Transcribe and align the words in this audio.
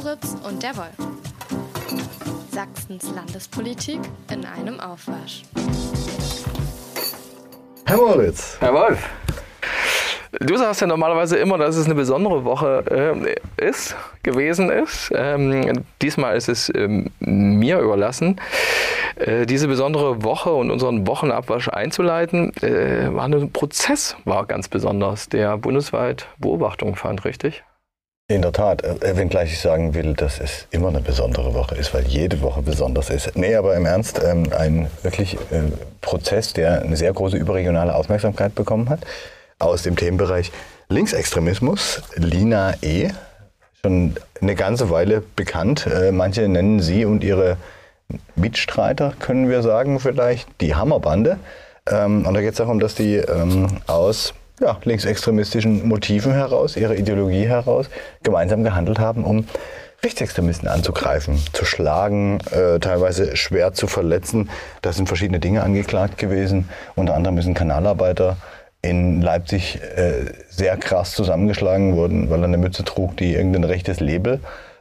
Moritz 0.00 0.36
und 0.48 0.62
der 0.62 0.76
Wolf. 0.76 0.94
Sachsens 2.52 3.12
Landespolitik 3.16 3.98
in 4.32 4.44
einem 4.44 4.78
Aufwasch. 4.78 5.42
Herr 7.84 7.96
Moritz. 7.96 8.58
Herr 8.60 8.74
Wolf. 8.74 9.10
Du 10.38 10.56
sagst 10.56 10.82
ja 10.82 10.86
normalerweise 10.86 11.36
immer, 11.38 11.58
dass 11.58 11.74
es 11.74 11.86
eine 11.86 11.96
besondere 11.96 12.44
Woche 12.44 12.84
äh, 13.58 13.66
ist, 13.66 13.96
gewesen 14.22 14.70
ist. 14.70 15.10
Ähm, 15.12 15.84
diesmal 16.00 16.36
ist 16.36 16.48
es 16.48 16.70
ähm, 16.76 17.10
mir 17.18 17.80
überlassen, 17.80 18.40
äh, 19.16 19.46
diese 19.46 19.66
besondere 19.66 20.22
Woche 20.22 20.52
und 20.52 20.70
unseren 20.70 21.08
Wochenabwasch 21.08 21.70
einzuleiten. 21.70 22.52
Äh, 22.62 23.12
war 23.12 23.24
ein 23.24 23.50
Prozess, 23.50 24.16
war 24.24 24.46
ganz 24.46 24.68
besonders, 24.68 25.28
der 25.28 25.58
bundesweit 25.58 26.28
Beobachtung 26.38 26.94
fand, 26.94 27.24
richtig? 27.24 27.64
In 28.30 28.42
der 28.42 28.52
Tat, 28.52 28.84
äh, 28.84 29.16
wenngleich 29.16 29.54
ich 29.54 29.58
sagen 29.58 29.94
will, 29.94 30.12
dass 30.12 30.38
es 30.38 30.66
immer 30.70 30.88
eine 30.88 31.00
besondere 31.00 31.54
Woche 31.54 31.76
ist, 31.76 31.94
weil 31.94 32.06
jede 32.06 32.42
Woche 32.42 32.60
besonders 32.60 33.08
ist. 33.08 33.38
Nee, 33.38 33.54
aber 33.54 33.74
im 33.74 33.86
Ernst, 33.86 34.20
ähm, 34.22 34.52
ein 34.52 34.90
wirklich 35.02 35.36
äh, 35.50 35.62
Prozess, 36.02 36.52
der 36.52 36.82
eine 36.82 36.98
sehr 36.98 37.10
große 37.14 37.38
überregionale 37.38 37.94
Aufmerksamkeit 37.94 38.54
bekommen 38.54 38.90
hat 38.90 39.00
aus 39.58 39.82
dem 39.82 39.96
Themenbereich 39.96 40.52
Linksextremismus, 40.90 42.02
Lina 42.16 42.74
E. 42.82 43.08
Schon 43.82 44.16
eine 44.42 44.54
ganze 44.54 44.90
Weile 44.90 45.22
bekannt. 45.34 45.86
Äh, 45.86 46.12
manche 46.12 46.46
nennen 46.48 46.80
sie 46.80 47.06
und 47.06 47.24
ihre 47.24 47.56
Mitstreiter, 48.36 49.14
können 49.18 49.48
wir 49.48 49.62
sagen, 49.62 50.00
vielleicht 50.00 50.48
die 50.60 50.74
Hammerbande. 50.74 51.38
Ähm, 51.90 52.26
und 52.26 52.34
da 52.34 52.42
geht 52.42 52.50
es 52.50 52.58
darum, 52.58 52.78
dass 52.78 52.94
die 52.94 53.14
ähm, 53.14 53.68
aus 53.86 54.34
ja, 54.60 54.78
linksextremistischen 54.84 55.86
Motiven 55.86 56.32
heraus, 56.32 56.76
ihrer 56.76 56.94
Ideologie 56.94 57.46
heraus, 57.46 57.88
gemeinsam 58.22 58.64
gehandelt 58.64 58.98
haben, 58.98 59.24
um 59.24 59.46
Rechtsextremisten 60.02 60.68
anzugreifen, 60.68 61.40
zu 61.52 61.64
schlagen, 61.64 62.38
äh, 62.52 62.78
teilweise 62.78 63.36
schwer 63.36 63.72
zu 63.72 63.88
verletzen. 63.88 64.48
Da 64.80 64.92
sind 64.92 65.08
verschiedene 65.08 65.40
Dinge 65.40 65.64
angeklagt 65.64 66.18
gewesen. 66.18 66.68
Unter 66.94 67.14
anderem 67.14 67.36
ist 67.38 67.46
ein 67.46 67.54
Kanalarbeiter 67.54 68.36
in 68.80 69.20
Leipzig 69.20 69.80
äh, 69.96 70.26
sehr 70.50 70.76
krass 70.76 71.12
zusammengeschlagen 71.12 71.96
worden, 71.96 72.30
weil 72.30 72.40
er 72.40 72.44
eine 72.44 72.58
Mütze 72.58 72.84
trug, 72.84 73.16
die 73.16 73.34
irgendein 73.34 73.64
rechtes 73.64 73.98
Label 73.98 74.38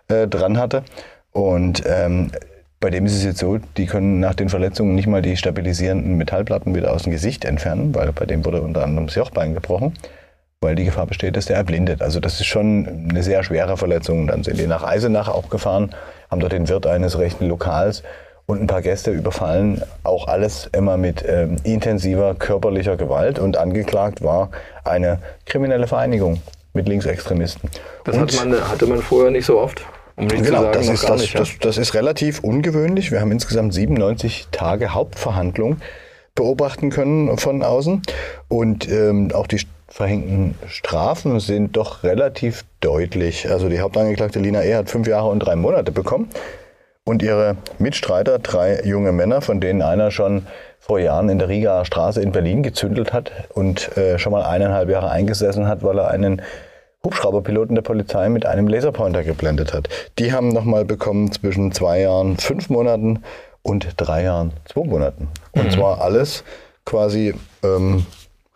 äh, 0.07 0.27
dran 0.27 0.59
hatte. 0.59 0.83
Und 1.31 1.81
ähm, 1.87 2.31
bei 2.79 2.89
dem 2.89 3.05
ist 3.05 3.15
es 3.15 3.23
jetzt 3.23 3.39
so, 3.39 3.57
die 3.77 3.87
können 3.87 4.19
nach 4.19 4.35
den 4.35 4.49
Verletzungen 4.49 4.93
nicht 4.93 5.07
mal 5.07 5.21
die 5.21 5.35
stabilisierenden 5.35 6.15
Metallplatten 6.15 6.75
wieder 6.75 6.93
aus 6.93 7.03
dem 7.03 7.11
Gesicht 7.11 7.43
entfernen, 7.43 7.95
weil 7.95 8.11
bei 8.11 8.25
dem 8.25 8.45
wurde 8.45 8.61
unter 8.61 8.83
anderem 8.83 9.07
das 9.07 9.15
Jochbein 9.15 9.55
gebrochen, 9.55 9.93
weil 10.61 10.75
die 10.75 10.85
Gefahr 10.85 11.07
besteht, 11.07 11.35
dass 11.35 11.45
der 11.45 11.57
erblindet. 11.57 12.01
Also 12.01 12.19
das 12.19 12.39
ist 12.39 12.45
schon 12.45 13.07
eine 13.09 13.23
sehr 13.23 13.43
schwere 13.43 13.77
Verletzung. 13.77 14.27
Dann 14.27 14.43
sind 14.43 14.59
die 14.59 14.67
nach 14.67 14.83
Eisenach 14.83 15.27
auch 15.27 15.49
gefahren, 15.49 15.91
haben 16.29 16.39
dort 16.39 16.53
den 16.53 16.69
Wirt 16.69 16.85
eines 16.85 17.17
rechten 17.17 17.47
Lokals 17.47 18.03
und 18.45 18.61
ein 18.61 18.67
paar 18.67 18.83
Gäste 18.83 19.11
überfallen. 19.11 19.81
Auch 20.03 20.27
alles 20.27 20.69
immer 20.71 20.97
mit 20.97 21.25
ähm, 21.27 21.55
intensiver 21.63 22.35
körperlicher 22.35 22.95
Gewalt 22.95 23.39
und 23.39 23.57
angeklagt 23.57 24.23
war 24.23 24.51
eine 24.83 25.19
kriminelle 25.45 25.87
Vereinigung 25.87 26.41
mit 26.73 26.87
Linksextremisten. 26.87 27.71
Das 28.03 28.17
hat 28.17 28.35
man, 28.35 28.69
hatte 28.69 28.85
man 28.85 29.01
vorher 29.01 29.31
nicht 29.31 29.45
so 29.45 29.59
oft. 29.59 29.83
Um 30.17 30.27
genau, 30.27 30.63
sagen, 30.63 30.73
das, 30.73 30.89
ist, 30.89 31.07
das, 31.07 31.21
nicht, 31.21 31.39
das, 31.39 31.49
das 31.61 31.77
ist 31.77 31.93
relativ 31.93 32.39
ungewöhnlich. 32.39 33.11
Wir 33.11 33.21
haben 33.21 33.31
insgesamt 33.31 33.73
97 33.73 34.47
Tage 34.51 34.95
Hauptverhandlung 34.95 35.77
beobachten 36.33 36.89
können 36.89 37.37
von 37.37 37.61
außen. 37.61 38.01
Und 38.47 38.89
ähm, 38.89 39.29
auch 39.31 39.45
die 39.45 39.61
verhängten 39.87 40.55
Strafen 40.67 41.39
sind 41.39 41.77
doch 41.77 42.03
relativ 42.03 42.65
deutlich. 42.81 43.49
Also 43.49 43.69
die 43.69 43.79
Hauptangeklagte 43.79 44.39
Lina 44.39 44.63
E. 44.63 44.73
hat 44.75 44.89
fünf 44.89 45.07
Jahre 45.07 45.29
und 45.29 45.39
drei 45.39 45.55
Monate 45.55 45.91
bekommen 45.91 46.29
und 47.03 47.21
ihre 47.21 47.55
Mitstreiter, 47.77 48.39
drei 48.39 48.81
junge 48.83 49.11
Männer, 49.11 49.41
von 49.41 49.61
denen 49.61 49.83
einer 49.83 50.09
schon 50.09 50.47
vor 50.79 50.99
Jahren 50.99 51.29
in 51.29 51.39
der 51.39 51.47
Rigaer 51.47 51.85
Straße 51.85 52.21
in 52.21 52.31
Berlin 52.31 52.63
gezündelt 52.63 53.13
hat 53.13 53.31
und 53.53 53.95
äh, 53.97 54.17
schon 54.17 54.31
mal 54.31 54.43
eineinhalb 54.43 54.89
Jahre 54.89 55.11
eingesessen 55.11 55.67
hat, 55.67 55.83
weil 55.83 55.99
er 55.99 56.09
einen 56.09 56.41
Hubschrauberpiloten 57.07 57.73
der 57.73 57.83
Polizei 57.83 58.27
mit 58.27 58.45
einem 58.45 58.67
Laserpointer 58.67 59.23
geblendet 59.23 59.73
hat. 59.73 59.87
Die 60.19 60.33
haben 60.33 60.49
nochmal 60.49 60.83
bekommen 60.83 61.31
zwischen 61.31 61.71
zwei 61.71 62.01
Jahren, 62.01 62.37
fünf 62.37 62.69
Monaten 62.69 63.23
und 63.61 63.93
drei 63.95 64.23
Jahren, 64.23 64.51
zwei 64.65 64.83
Monaten. 64.83 65.29
Und 65.53 65.67
mhm. 65.67 65.71
zwar 65.71 66.01
alles 66.01 66.43
quasi 66.83 67.33
ähm, 67.63 68.05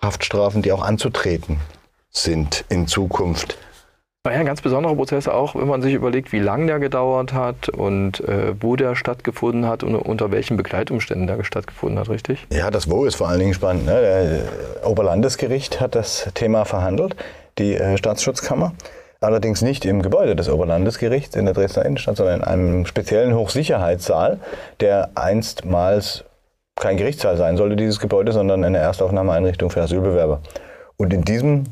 Haftstrafen, 0.02 0.62
die 0.62 0.74
auch 0.74 0.84
anzutreten 0.84 1.62
sind 2.10 2.66
in 2.68 2.88
Zukunft. 2.88 3.58
War 4.24 4.34
ja 4.34 4.40
ein 4.40 4.46
ganz 4.46 4.62
besonderer 4.62 4.96
Prozess 4.96 5.28
auch, 5.30 5.56
wenn 5.56 5.68
man 5.68 5.82
sich 5.82 5.94
überlegt, 5.94 6.32
wie 6.34 6.40
lange 6.40 6.68
der 6.68 6.80
gedauert 6.80 7.34
hat 7.34 7.70
und 7.70 8.20
äh, 8.20 8.54
wo 8.60 8.76
der 8.76 8.96
stattgefunden 8.96 9.66
hat 9.66 9.82
und 9.84 9.96
unter 9.96 10.30
welchen 10.30 10.58
Begleitumständen 10.58 11.26
der 11.26 11.44
stattgefunden 11.44 11.98
hat, 11.98 12.10
richtig? 12.10 12.46
Ja, 12.52 12.70
das 12.70 12.90
Wo 12.90 13.06
ist 13.06 13.16
vor 13.16 13.30
allen 13.30 13.40
Dingen 13.40 13.54
spannend. 13.54 13.86
Ne? 13.86 14.46
Der 14.82 14.88
Oberlandesgericht 14.88 15.80
hat 15.80 15.96
das 15.96 16.30
Thema 16.36 16.66
verhandelt, 16.66 17.16
die 17.58 17.76
äh, 17.76 17.98
Staatsschutzkammer. 17.98 18.74
Allerdings 19.20 19.62
nicht 19.62 19.86
im 19.86 20.02
Gebäude 20.02 20.36
des 20.36 20.50
Oberlandesgerichts 20.50 21.36
in 21.36 21.46
der 21.46 21.54
Dresdner 21.54 21.86
Innenstadt, 21.86 22.18
sondern 22.18 22.40
in 22.40 22.44
einem 22.44 22.86
speziellen 22.88 23.36
Hochsicherheitssaal, 23.36 24.40
der 24.80 25.12
einstmals 25.14 26.24
kein 26.76 26.98
Gerichtssaal 26.98 27.38
sein 27.38 27.58
sollte, 27.58 27.76
dieses 27.76 28.00
Gebäude, 28.00 28.32
sondern 28.32 28.64
eine 28.64 28.80
Erstaufnahmeeinrichtung 28.80 29.70
für 29.70 29.82
Asylbewerber. 29.84 30.42
Und 30.98 31.14
in 31.14 31.24
diesem 31.24 31.66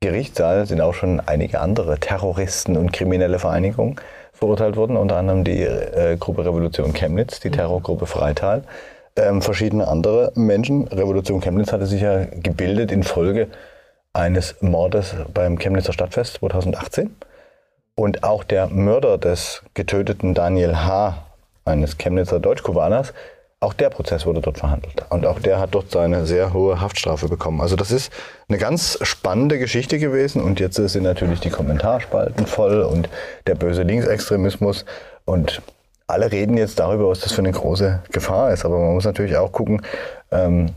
Gerichtssaal 0.00 0.64
sind 0.64 0.80
auch 0.80 0.94
schon 0.94 1.20
einige 1.20 1.60
andere 1.60 1.98
Terroristen 1.98 2.78
und 2.78 2.92
kriminelle 2.92 3.38
Vereinigungen 3.38 3.96
verurteilt 4.32 4.76
worden, 4.76 4.96
unter 4.96 5.16
anderem 5.18 5.44
die 5.44 5.62
äh, 5.62 6.16
Gruppe 6.18 6.46
Revolution 6.46 6.94
Chemnitz, 6.94 7.40
die 7.40 7.50
Terrorgruppe 7.50 8.06
Freital, 8.06 8.64
ähm, 9.16 9.42
verschiedene 9.42 9.86
andere 9.86 10.32
Menschen. 10.34 10.88
Revolution 10.88 11.42
Chemnitz 11.42 11.72
hatte 11.72 11.84
sich 11.84 12.00
ja 12.00 12.24
gebildet 12.24 12.90
infolge 12.90 13.48
eines 14.12 14.56
Mordes 14.60 15.14
beim 15.32 15.58
Chemnitzer 15.58 15.92
Stadtfest 15.92 16.34
2018. 16.34 17.14
Und 17.94 18.24
auch 18.24 18.44
der 18.44 18.68
Mörder 18.68 19.18
des 19.18 19.62
getöteten 19.74 20.34
Daniel 20.34 20.76
H., 20.76 21.26
eines 21.64 21.98
Chemnitzer 21.98 22.40
Deutschkubaners, 22.40 23.12
auch 23.60 23.74
der 23.74 23.90
Prozess 23.90 24.24
wurde 24.24 24.40
dort 24.40 24.56
verhandelt. 24.56 25.04
Und 25.10 25.26
auch 25.26 25.38
der 25.38 25.60
hat 25.60 25.74
dort 25.74 25.90
seine 25.90 26.24
sehr 26.24 26.54
hohe 26.54 26.80
Haftstrafe 26.80 27.28
bekommen. 27.28 27.60
Also 27.60 27.76
das 27.76 27.90
ist 27.90 28.10
eine 28.48 28.56
ganz 28.56 28.98
spannende 29.02 29.58
Geschichte 29.58 29.98
gewesen. 29.98 30.42
Und 30.42 30.60
jetzt 30.60 30.76
sind 30.76 31.02
natürlich 31.02 31.40
die 31.40 31.50
Kommentarspalten 31.50 32.46
voll 32.46 32.80
und 32.80 33.10
der 33.46 33.54
böse 33.54 33.82
Linksextremismus. 33.82 34.86
Und 35.26 35.60
alle 36.06 36.32
reden 36.32 36.56
jetzt 36.56 36.78
darüber, 36.78 37.08
was 37.08 37.20
das 37.20 37.32
für 37.32 37.42
eine 37.42 37.52
große 37.52 38.00
Gefahr 38.10 38.50
ist. 38.50 38.64
Aber 38.64 38.78
man 38.78 38.94
muss 38.94 39.04
natürlich 39.04 39.36
auch 39.36 39.52
gucken, 39.52 39.82
ähm, 40.30 40.70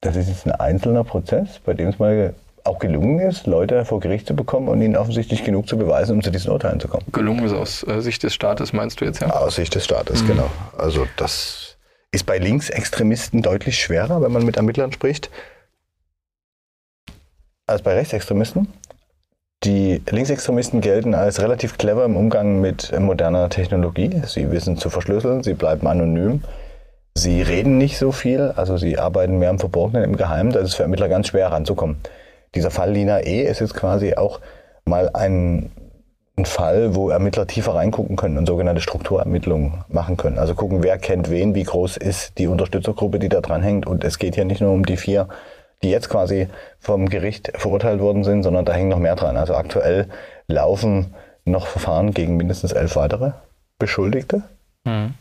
das 0.00 0.16
ist 0.16 0.28
jetzt 0.28 0.46
ein 0.46 0.52
einzelner 0.52 1.04
Prozess, 1.04 1.60
bei 1.66 1.74
dem 1.74 1.88
es 1.88 1.98
mal 1.98 2.34
auch 2.66 2.78
gelungen 2.78 3.20
ist, 3.20 3.46
Leute 3.46 3.84
vor 3.84 4.00
Gericht 4.00 4.26
zu 4.26 4.34
bekommen 4.34 4.68
und 4.68 4.82
ihnen 4.82 4.96
offensichtlich 4.96 5.44
genug 5.44 5.68
zu 5.68 5.76
beweisen, 5.78 6.16
um 6.16 6.22
zu 6.22 6.30
diesen 6.30 6.50
Urteilen 6.50 6.80
zu 6.80 6.88
kommen. 6.88 7.04
Gelungen 7.12 7.44
ist 7.44 7.52
aus 7.52 7.86
äh, 7.86 8.00
Sicht 8.00 8.22
des 8.22 8.34
Staates, 8.34 8.72
meinst 8.72 9.00
du 9.00 9.04
jetzt 9.04 9.20
ja? 9.20 9.30
Aus 9.30 9.56
Sicht 9.56 9.74
des 9.74 9.84
Staates, 9.84 10.22
mhm. 10.22 10.28
genau. 10.28 10.50
Also 10.76 11.06
das 11.16 11.76
ist 12.12 12.24
bei 12.24 12.38
Linksextremisten 12.38 13.42
deutlich 13.42 13.78
schwerer, 13.78 14.22
wenn 14.22 14.32
man 14.32 14.44
mit 14.44 14.56
Ermittlern 14.56 14.92
spricht, 14.92 15.30
als 17.66 17.82
bei 17.82 17.94
Rechtsextremisten. 17.94 18.68
Die 19.64 20.02
Linksextremisten 20.08 20.80
gelten 20.80 21.14
als 21.14 21.40
relativ 21.40 21.78
clever 21.78 22.04
im 22.04 22.16
Umgang 22.16 22.60
mit 22.60 22.92
moderner 22.98 23.48
Technologie. 23.48 24.22
Sie 24.26 24.50
wissen 24.50 24.76
zu 24.76 24.90
verschlüsseln, 24.90 25.42
sie 25.42 25.54
bleiben 25.54 25.86
anonym, 25.86 26.42
sie 27.14 27.42
reden 27.42 27.78
nicht 27.78 27.98
so 27.98 28.12
viel, 28.12 28.52
also 28.54 28.76
sie 28.76 28.98
arbeiten 28.98 29.38
mehr 29.38 29.50
im 29.50 29.58
Verborgenen, 29.58 30.04
im 30.04 30.16
Geheimen. 30.16 30.52
Da 30.52 30.60
ist 30.60 30.68
es 30.68 30.74
für 30.74 30.82
Ermittler 30.82 31.08
ganz 31.08 31.28
schwer 31.28 31.50
ranzukommen. 31.50 31.96
Dieser 32.56 32.72
Fall 32.72 32.90
Lina 32.90 33.20
E. 33.20 33.42
ist 33.42 33.60
jetzt 33.60 33.74
quasi 33.74 34.16
auch 34.16 34.40
mal 34.84 35.10
ein 35.12 35.70
ein 36.38 36.44
Fall, 36.44 36.94
wo 36.94 37.08
Ermittler 37.08 37.46
tiefer 37.46 37.74
reingucken 37.74 38.16
können 38.16 38.36
und 38.36 38.46
sogenannte 38.46 38.82
Strukturermittlungen 38.82 39.84
machen 39.88 40.18
können. 40.18 40.38
Also 40.38 40.54
gucken, 40.54 40.82
wer 40.82 40.98
kennt 40.98 41.30
wen, 41.30 41.54
wie 41.54 41.62
groß 41.62 41.96
ist 41.96 42.36
die 42.38 42.46
Unterstützergruppe, 42.46 43.18
die 43.18 43.30
da 43.30 43.40
dran 43.40 43.62
hängt. 43.62 43.86
Und 43.86 44.04
es 44.04 44.18
geht 44.18 44.34
hier 44.34 44.44
nicht 44.44 44.60
nur 44.60 44.72
um 44.72 44.84
die 44.84 44.98
vier, 44.98 45.28
die 45.82 45.90
jetzt 45.90 46.10
quasi 46.10 46.48
vom 46.78 47.08
Gericht 47.08 47.52
verurteilt 47.56 48.00
worden 48.00 48.22
sind, 48.22 48.42
sondern 48.42 48.66
da 48.66 48.74
hängen 48.74 48.90
noch 48.90 48.98
mehr 48.98 49.16
dran. 49.16 49.38
Also 49.38 49.54
aktuell 49.54 50.08
laufen 50.46 51.14
noch 51.46 51.66
Verfahren 51.66 52.12
gegen 52.12 52.36
mindestens 52.36 52.72
elf 52.72 52.96
weitere 52.96 53.32
Beschuldigte, 53.78 54.42
mhm. 54.84 55.14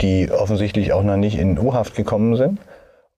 die 0.00 0.30
offensichtlich 0.30 0.92
auch 0.92 1.02
noch 1.02 1.16
nicht 1.16 1.38
in 1.38 1.58
U-Haft 1.58 1.96
gekommen 1.96 2.36
sind. 2.36 2.60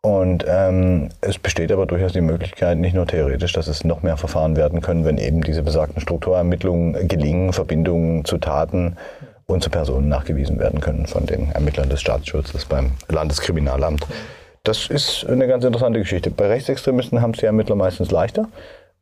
Und 0.04 0.44
ähm, 0.46 1.08
es 1.22 1.38
besteht 1.38 1.72
aber 1.72 1.86
durchaus 1.86 2.12
die 2.12 2.20
Möglichkeit, 2.20 2.76
nicht 2.76 2.92
nur 2.92 3.06
theoretisch, 3.06 3.54
dass 3.54 3.68
es 3.68 3.84
noch 3.84 4.02
mehr 4.02 4.18
Verfahren 4.18 4.54
werden 4.54 4.82
können, 4.82 5.06
wenn 5.06 5.16
eben 5.16 5.40
diese 5.40 5.62
besagten 5.62 6.02
Strukturermittlungen 6.02 7.08
gelingen, 7.08 7.54
Verbindungen 7.54 8.22
zu 8.26 8.36
Taten 8.36 8.98
und 9.46 9.62
zu 9.62 9.70
Personen 9.70 10.10
nachgewiesen 10.10 10.58
werden 10.58 10.82
können 10.82 11.06
von 11.06 11.24
den 11.24 11.50
Ermittlern 11.52 11.88
des 11.88 12.02
Staatsschutzes 12.02 12.66
beim 12.66 12.90
Landeskriminalamt. 13.08 14.06
Das 14.62 14.90
ist 14.90 15.24
eine 15.26 15.46
ganz 15.46 15.64
interessante 15.64 16.00
Geschichte. 16.00 16.30
Bei 16.30 16.48
Rechtsextremisten 16.48 17.22
haben 17.22 17.30
es 17.30 17.38
die 17.38 17.46
Ermittler 17.46 17.74
meistens 17.74 18.10
leichter, 18.10 18.48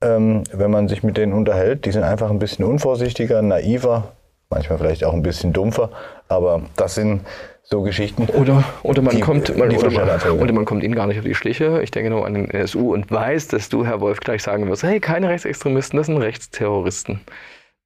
ähm, 0.02 0.44
wenn 0.52 0.70
man 0.70 0.86
sich 0.86 1.02
mit 1.02 1.16
denen 1.16 1.32
unterhält. 1.32 1.84
Die 1.84 1.90
sind 1.90 2.04
einfach 2.04 2.30
ein 2.30 2.38
bisschen 2.38 2.64
unvorsichtiger, 2.64 3.42
naiver, 3.42 4.12
manchmal 4.52 4.78
vielleicht 4.78 5.04
auch 5.04 5.12
ein 5.12 5.22
bisschen 5.22 5.52
dumpfer, 5.52 5.90
aber 6.28 6.62
das 6.76 6.94
sind 6.94 7.22
so 7.64 7.82
Geschichten. 7.82 8.26
Oder, 8.26 8.62
oder, 8.82 9.02
man 9.02 9.16
die- 9.16 9.20
kommt, 9.20 9.56
man, 9.56 9.70
die 9.70 9.76
oder, 9.76 9.90
man, 9.90 10.38
oder 10.40 10.52
man 10.52 10.64
kommt 10.64 10.82
ihnen 10.82 10.94
gar 10.94 11.06
nicht 11.06 11.18
auf 11.18 11.24
die 11.24 11.34
Schliche. 11.34 11.80
Ich 11.82 11.90
denke 11.90 12.10
nur 12.10 12.26
an 12.26 12.34
den 12.34 12.50
NSU 12.50 12.92
und 12.92 13.10
weiß, 13.10 13.48
dass 13.48 13.68
du, 13.68 13.84
Herr 13.84 14.00
Wolf, 14.00 14.20
gleich 14.20 14.42
sagen 14.42 14.68
wirst, 14.68 14.82
hey, 14.82 15.00
keine 15.00 15.28
Rechtsextremisten, 15.28 15.96
das 15.96 16.06
sind 16.06 16.18
Rechtsterroristen. 16.18 17.20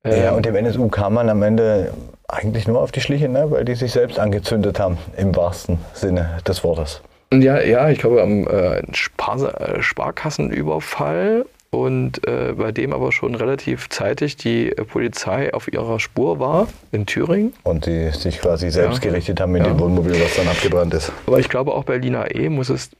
Ja, 0.05 0.33
und 0.33 0.47
dem 0.47 0.55
NSU 0.55 0.89
kam 0.89 1.15
man 1.15 1.29
am 1.29 1.43
Ende 1.43 1.93
eigentlich 2.29 2.69
nur 2.69 2.81
auf 2.81 2.93
die 2.93 3.01
Schliche, 3.01 3.29
ne? 3.29 3.51
weil 3.51 3.65
die 3.65 3.75
sich 3.75 3.91
selbst 3.91 4.19
angezündet 4.21 4.79
haben, 4.79 4.99
im 5.17 5.35
wahrsten 5.35 5.79
Sinne 5.95 6.39
des 6.47 6.63
Wortes. 6.63 7.03
Ja, 7.33 7.61
ja, 7.61 7.89
ich 7.91 7.99
glaube 7.99 8.23
am 8.23 8.47
äh, 8.47 8.83
Spar 8.93 9.61
äh, 9.61 9.83
Sparkassenüberfall 9.83 11.45
und 11.71 12.27
äh, 12.27 12.55
bei 12.57 12.73
dem 12.73 12.93
aber 12.93 13.13
schon 13.13 13.35
relativ 13.35 13.89
zeitig 13.89 14.37
die 14.37 14.71
äh, 14.73 14.85
Polizei 14.85 15.53
auf 15.53 15.73
ihrer 15.73 15.99
Spur 16.01 16.39
war 16.39 16.69
in 16.93 17.07
Thüringen. 17.07 17.53
Und 17.65 17.87
die 17.87 18.11
sich 18.11 18.41
quasi 18.41 18.71
selbst 18.71 19.05
Ja. 19.05 19.11
gerichtet 19.11 19.41
haben 19.41 19.53
mit 19.53 19.63
Ja. 19.63 19.69
dem 19.69 19.79
Wohnmobil, 19.81 20.15
was 20.21 20.37
dann 20.37 20.49
abgebrannt 20.49 20.95
ist. 20.95 21.13
Aber 21.27 21.39
ich 21.39 21.49
glaube 21.49 21.73
auch 21.75 21.85
bei 21.85 21.99
Lina 21.99 22.31
E 22.35 22.49
muss 22.49 22.69
es 22.69 22.91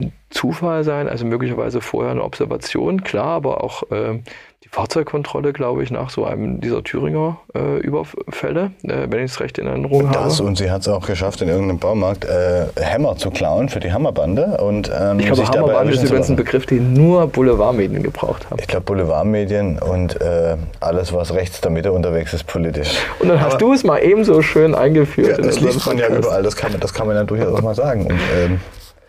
ein 0.00 0.12
Zufall 0.30 0.84
sein, 0.84 1.08
also 1.08 1.24
möglicherweise 1.24 1.80
vorher 1.80 2.12
eine 2.12 2.22
Observation, 2.22 3.02
klar, 3.02 3.26
aber 3.36 3.64
auch 3.64 3.82
ähm, 3.90 4.22
die 4.64 4.68
Fahrzeugkontrolle, 4.70 5.52
glaube 5.52 5.84
ich, 5.84 5.90
nach 5.92 6.10
so 6.10 6.24
einem 6.24 6.60
dieser 6.60 6.82
Thüringer 6.82 7.38
äh, 7.54 7.78
Überfälle, 7.78 8.72
äh, 8.82 9.06
wenn 9.08 9.24
ich 9.24 9.30
es 9.30 9.38
recht 9.40 9.56
in 9.58 9.68
Erinnerung 9.68 10.10
Das 10.12 10.38
habe. 10.40 10.48
und 10.48 10.58
sie 10.58 10.68
hat 10.68 10.80
es 10.80 10.88
auch 10.88 11.06
geschafft, 11.06 11.40
in 11.42 11.48
irgendeinem 11.48 11.78
Baumarkt 11.78 12.24
äh, 12.24 12.66
Hämmer 12.76 13.16
zu 13.16 13.30
klauen 13.30 13.68
für 13.68 13.78
die 13.78 13.92
Hammerbande. 13.92 14.58
Und, 14.60 14.90
ähm, 14.92 15.20
Ich 15.20 15.26
glaube, 15.26 15.42
sich 15.42 15.48
Hammerbahn 15.50 15.88
ist 15.88 16.02
übrigens 16.02 16.28
ein. 16.28 16.34
Begriff, 16.34 16.66
den 16.66 16.92
nur 16.92 17.28
Boulevardmedien 17.28 18.02
gebraucht 18.02 18.50
haben. 18.50 18.58
Ich 18.58 18.66
glaube, 18.66 18.84
Boulevardmedien 18.86 19.78
und 19.78 20.20
äh, 20.20 20.56
alles, 20.80 21.12
was 21.12 21.32
rechts 21.34 21.60
der 21.60 21.70
Mitte 21.70 21.92
unterwegs 21.92 22.32
ist, 22.34 22.44
politisch. 22.48 22.96
Und 23.20 23.28
dann 23.28 23.40
hast 23.40 23.52
Aber- 23.54 23.58
du 23.58 23.72
es 23.72 23.84
mal 23.84 23.98
ebenso 23.98 24.42
schön 24.42 24.74
eingeführt. 24.74 25.28
Ja, 25.28 25.36
in 25.36 25.44
das 25.44 25.60
liest 25.60 25.86
man 25.86 25.98
ja 25.98 26.08
überall, 26.08 26.42
das 26.42 26.56
kann 26.56 26.72
man, 26.72 26.80
das 26.80 26.92
kann 26.92 27.06
man 27.06 27.14
ja 27.14 27.22
durchaus 27.22 27.54
auch 27.56 27.62
mal 27.62 27.76
sagen. 27.76 28.06
Und, 28.06 28.18
ähm, 28.36 28.60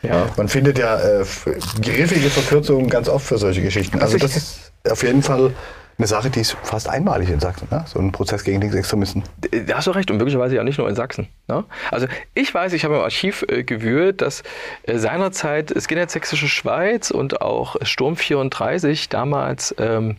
Ja. 0.03 0.27
man 0.37 0.47
findet 0.47 0.77
ja 0.77 0.95
äh, 0.99 1.25
griffige 1.81 2.29
Verkürzungen 2.29 2.87
ganz 2.87 3.09
oft 3.09 3.25
für 3.25 3.37
solche 3.39 3.61
Geschichten. 3.63 3.99
Also 3.99 4.13
Also 4.13 4.25
das 4.27 4.35
ist 4.37 4.68
auf 4.91 5.03
jeden 5.03 5.23
Fall 5.23 5.53
eine 5.99 6.07
Sache, 6.07 6.29
die 6.29 6.39
ist 6.39 6.55
fast 6.63 6.87
einmalig 6.87 7.29
in 7.29 7.41
Sachsen. 7.41 7.67
Ne? 7.69 7.83
So 7.85 7.99
ein 7.99 8.13
Prozess 8.13 8.45
gegen 8.45 8.61
Linksextremisten. 8.61 9.21
Da 9.67 9.77
hast 9.77 9.87
du 9.87 9.91
recht 9.91 10.09
und 10.09 10.17
möglicherweise 10.17 10.55
ja 10.55 10.63
nicht 10.63 10.77
nur 10.77 10.87
in 10.87 10.95
Sachsen. 10.95 11.27
Ne? 11.49 11.65
Also 11.91 12.07
ich 12.33 12.53
weiß, 12.53 12.71
ich 12.71 12.85
habe 12.85 12.95
im 12.95 13.01
Archiv 13.01 13.45
äh, 13.49 13.63
gewühlt, 13.63 14.21
dass 14.21 14.43
äh, 14.83 14.97
seinerzeit 14.97 15.73
Skinhead 15.77 16.09
Sächsische 16.09 16.47
Schweiz 16.47 17.11
und 17.11 17.41
auch 17.41 17.75
Sturm 17.81 18.15
34 18.15 19.09
damals 19.09 19.75
ähm, 19.77 20.15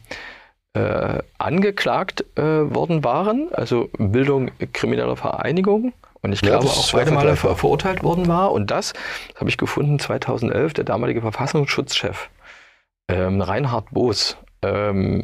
äh, 0.75 1.21
angeklagt 1.39 2.25
äh, 2.37 2.43
worden 2.43 3.03
waren, 3.03 3.49
also 3.53 3.89
Bildung 3.97 4.51
krimineller 4.75 5.17
Vereinigung. 5.17 5.95
Und 6.21 6.35
ich 6.35 6.43
Ja, 6.43 6.59
glaube 6.59 6.67
auch 6.67 6.93
beide 6.93 7.11
Male 7.11 7.37
ver 7.37 7.57
verurteilt 7.57 8.03
worden 8.03 8.29
war. 8.29 8.53
Und 8.53 8.71
das, 8.71 8.93
das 9.33 9.41
habe 9.41 9.49
ich 9.49 9.57
gefunden, 9.57 9.99
2011, 9.99 10.75
der 10.75 10.85
damalige 10.85 11.23
Verfassungsschutzchef 11.23 12.29
ähm, 13.09 13.41
Reinhard 13.41 13.91
Boos 13.93 14.37
ähm, 14.63 15.23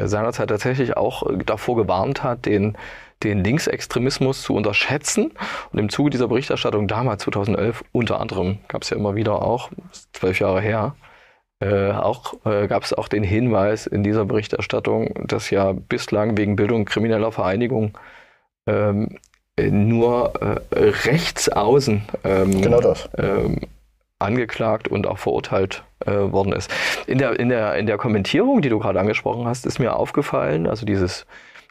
seinerzeit 0.00 0.48
tatsächlich 0.48 0.96
auch 0.96 1.24
davor 1.44 1.76
gewarnt 1.76 2.22
hat, 2.22 2.46
den, 2.46 2.76
den 3.22 3.42
Linksextremismus 3.42 4.42
zu 4.42 4.54
unterschätzen. 4.54 5.32
Und 5.72 5.78
im 5.78 5.88
Zuge 5.88 6.10
dieser 6.10 6.28
Berichterstattung 6.28 6.86
damals, 6.88 7.24
2011, 7.24 7.84
unter 7.92 8.20
anderem, 8.20 8.58
gab 8.68 8.82
es 8.82 8.90
ja 8.90 8.96
immer 8.96 9.16
wieder 9.16 9.42
auch, 9.42 9.70
zwölf 10.12 10.38
Jahre 10.38 10.60
her, 10.60 10.94
äh, 11.60 11.90
auch 11.90 12.34
äh, 12.44 12.68
gab 12.68 12.84
es 12.84 12.92
auch 12.92 13.08
den 13.08 13.24
Hinweis 13.24 13.86
in 13.86 14.04
dieser 14.04 14.24
Berichterstattung, 14.24 15.26
dass 15.26 15.50
ja 15.50 15.72
bislang 15.72 16.36
wegen 16.36 16.54
Bildung 16.54 16.84
krimineller 16.84 17.32
Vereinigung 17.32 17.98
ähm, 18.68 19.18
äh, 19.56 19.70
nur 19.70 20.34
äh, 20.40 20.78
rechtsaußen 20.78 22.02
ähm, 22.22 22.62
Genau 22.62 22.80
das. 22.80 23.08
ähm, 23.18 23.60
angeklagt 24.18 24.88
und 24.88 25.06
auch 25.06 25.18
verurteilt 25.18 25.84
äh, 26.06 26.10
worden 26.12 26.52
ist. 26.52 26.70
In 27.06 27.18
der, 27.18 27.38
in, 27.38 27.48
der, 27.48 27.76
in 27.76 27.86
der 27.86 27.98
Kommentierung, 27.98 28.62
die 28.62 28.68
du 28.68 28.78
gerade 28.78 28.98
angesprochen 29.00 29.46
hast, 29.46 29.66
ist 29.66 29.78
mir 29.78 29.94
aufgefallen, 29.96 30.66
also 30.66 30.84
dieses 30.86 31.26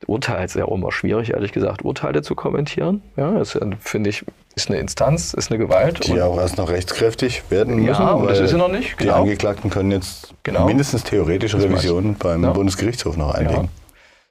Urteil 0.05 0.45
ist 0.45 0.55
ja 0.55 0.65
auch 0.65 0.75
immer 0.75 0.91
schwierig, 0.91 1.31
ehrlich 1.33 1.51
gesagt, 1.51 1.83
Urteile 1.83 2.21
zu 2.21 2.35
kommentieren. 2.35 3.01
Ja, 3.15 3.31
das 3.31 3.55
äh, 3.55 3.65
finde 3.79 4.11
ich, 4.11 4.23
ist 4.55 4.69
eine 4.69 4.79
Instanz, 4.79 5.33
ist 5.33 5.51
eine 5.51 5.57
Gewalt. 5.57 6.05
Die 6.07 6.21
auch 6.21 6.38
erst 6.39 6.57
noch 6.57 6.69
rechtskräftig 6.69 7.44
werden 7.49 7.77
müssen. 7.77 8.01
Ja, 8.01 8.11
und 8.13 8.29
das 8.29 8.39
ist 8.39 8.51
sie 8.51 8.57
noch 8.57 8.69
nicht, 8.71 9.00
Die 9.00 9.05
genau. 9.05 9.21
Angeklagten 9.21 9.69
können 9.69 9.91
jetzt 9.91 10.33
Genau. 10.43 10.65
mindestens 10.65 11.03
theoretische 11.03 11.61
Revisionen 11.61 12.15
beim 12.15 12.43
Ja. 12.43 12.51
Bundesgerichtshof 12.51 13.17
noch 13.17 13.33
einlegen. 13.33 13.69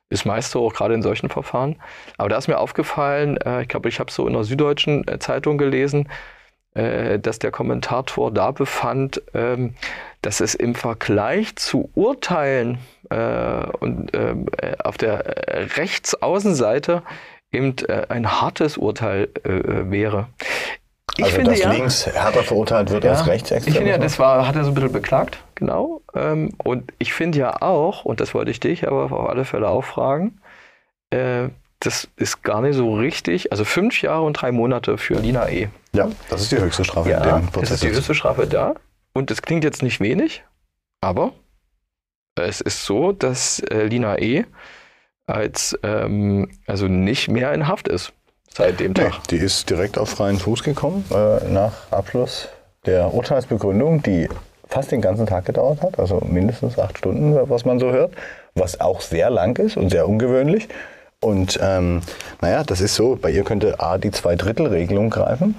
ist 0.08 0.24
meist 0.24 0.52
so, 0.52 0.64
auch 0.64 0.72
gerade 0.72 0.94
in 0.94 1.02
solchen 1.02 1.28
Verfahren. 1.28 1.76
Aber 2.16 2.28
da 2.28 2.38
ist 2.38 2.46
mir 2.46 2.58
aufgefallen, 2.58 3.36
äh, 3.38 3.62
ich 3.62 3.68
glaube, 3.68 3.88
ich 3.88 3.98
habe 3.98 4.10
so 4.12 4.26
in 4.28 4.34
der 4.34 4.44
Süddeutschen 4.44 5.06
äh, 5.08 5.18
Zeitung 5.18 5.58
gelesen, 5.58 6.08
äh, 6.76 7.18
dass 7.18 7.38
der 7.38 7.50
Kommentator 7.50 8.30
da 8.30 8.50
befand, 8.50 9.22
ähm, 9.34 9.74
dass 10.22 10.40
es 10.40 10.54
im 10.54 10.74
Vergleich 10.74 11.56
zu 11.56 11.90
Urteilen 11.94 12.78
äh, 13.10 13.66
und 13.80 14.14
ähm, 14.14 14.46
äh, 14.58 14.76
auf 14.82 14.98
der 14.98 15.24
äh, 15.48 15.62
Rechtsaußenseite 15.76 17.02
eben 17.52 17.74
äh, 17.88 18.06
ein 18.08 18.40
hartes 18.40 18.76
Urteil 18.76 19.28
wäre. 19.44 20.26
Ich 21.16 21.24
also, 21.24 21.36
finde 21.36 21.50
dass 21.52 21.60
ja, 21.60 21.72
links 21.72 22.06
härter 22.06 22.42
verurteilt 22.42 22.90
wird 22.90 23.06
als 23.06 23.20
ja, 23.20 23.26
rechtsextrem. 23.26 23.72
Ich 23.72 23.78
finde 23.78 23.92
ja, 23.92 23.98
das 23.98 24.18
war, 24.18 24.46
hat 24.46 24.56
er 24.56 24.64
so 24.64 24.72
ein 24.72 24.74
bisschen 24.74 24.92
beklagt, 24.92 25.38
genau. 25.54 26.02
Ähm, 26.14 26.50
und 26.62 26.92
ich 26.98 27.14
finde 27.14 27.38
ja 27.38 27.62
auch, 27.62 28.04
und 28.04 28.20
das 28.20 28.34
wollte 28.34 28.50
ich 28.50 28.60
dich 28.60 28.86
aber 28.86 29.04
auf 29.04 29.12
alle 29.12 29.46
Fälle 29.46 29.68
auch 29.68 29.84
fragen, 29.84 30.40
das 31.80 32.08
ist 32.16 32.42
gar 32.42 32.60
nicht 32.62 32.74
so 32.74 32.94
richtig. 32.94 33.52
Also 33.52 33.64
fünf 33.64 34.00
Jahre 34.02 34.22
und 34.22 34.34
drei 34.34 34.52
Monate 34.52 34.98
für 34.98 35.14
Lina 35.14 35.48
E. 35.48 35.68
Ja, 35.92 36.08
das 36.30 36.42
ist 36.42 36.52
die 36.52 36.58
höchste 36.58 36.84
Strafe 36.84 37.10
in 37.10 37.14
Ja, 37.16 37.22
dem 37.38 37.42
das 37.46 37.50
Prozess. 37.52 37.70
ist 37.72 37.82
die 37.84 37.90
höchste 37.90 38.14
Strafe 38.14 38.46
da. 38.46 38.74
Und 39.12 39.30
das 39.30 39.42
klingt 39.42 39.64
jetzt 39.64 39.82
nicht 39.82 40.00
wenig, 40.00 40.44
aber 41.00 41.32
es 42.34 42.60
ist 42.60 42.84
so, 42.84 43.12
dass 43.12 43.60
äh, 43.60 43.84
Lina 43.86 44.18
E. 44.18 44.44
als 45.26 45.78
ähm, 45.82 46.50
also 46.66 46.86
nicht 46.88 47.28
mehr 47.28 47.52
in 47.54 47.66
Haft 47.66 47.88
ist 47.88 48.12
seit 48.52 48.78
dem 48.80 48.92
Nee, 48.92 49.04
Tag. 49.04 49.28
die 49.28 49.36
ist 49.36 49.68
direkt 49.70 49.98
auf 49.98 50.10
freien 50.10 50.38
Fuß 50.38 50.62
gekommen 50.62 51.04
äh, 51.10 51.48
nach 51.50 51.90
Abschluss 51.92 52.48
der 52.84 53.12
Urteilsbegründung, 53.12 54.02
die 54.02 54.28
fast 54.68 54.92
den 54.92 55.00
ganzen 55.00 55.26
Tag 55.26 55.44
gedauert 55.46 55.82
hat, 55.82 55.98
also 55.98 56.20
mindestens 56.28 56.78
acht 56.78 56.98
Stunden, 56.98 57.34
was 57.48 57.64
man 57.64 57.78
so 57.78 57.90
hört, 57.90 58.12
was 58.54 58.80
auch 58.80 59.00
sehr 59.00 59.30
lang 59.30 59.56
ist 59.58 59.76
und 59.76 59.90
sehr 59.90 60.08
ungewöhnlich. 60.08 60.68
Und 61.20 61.58
ähm, 61.62 62.02
naja, 62.40 62.62
das 62.62 62.80
ist 62.80 62.94
so, 62.94 63.16
bei 63.20 63.30
ihr 63.30 63.44
könnte 63.44 63.80
A 63.80 63.98
die 63.98 64.10
Zweidrittelregelung 64.10 65.10
greifen, 65.10 65.56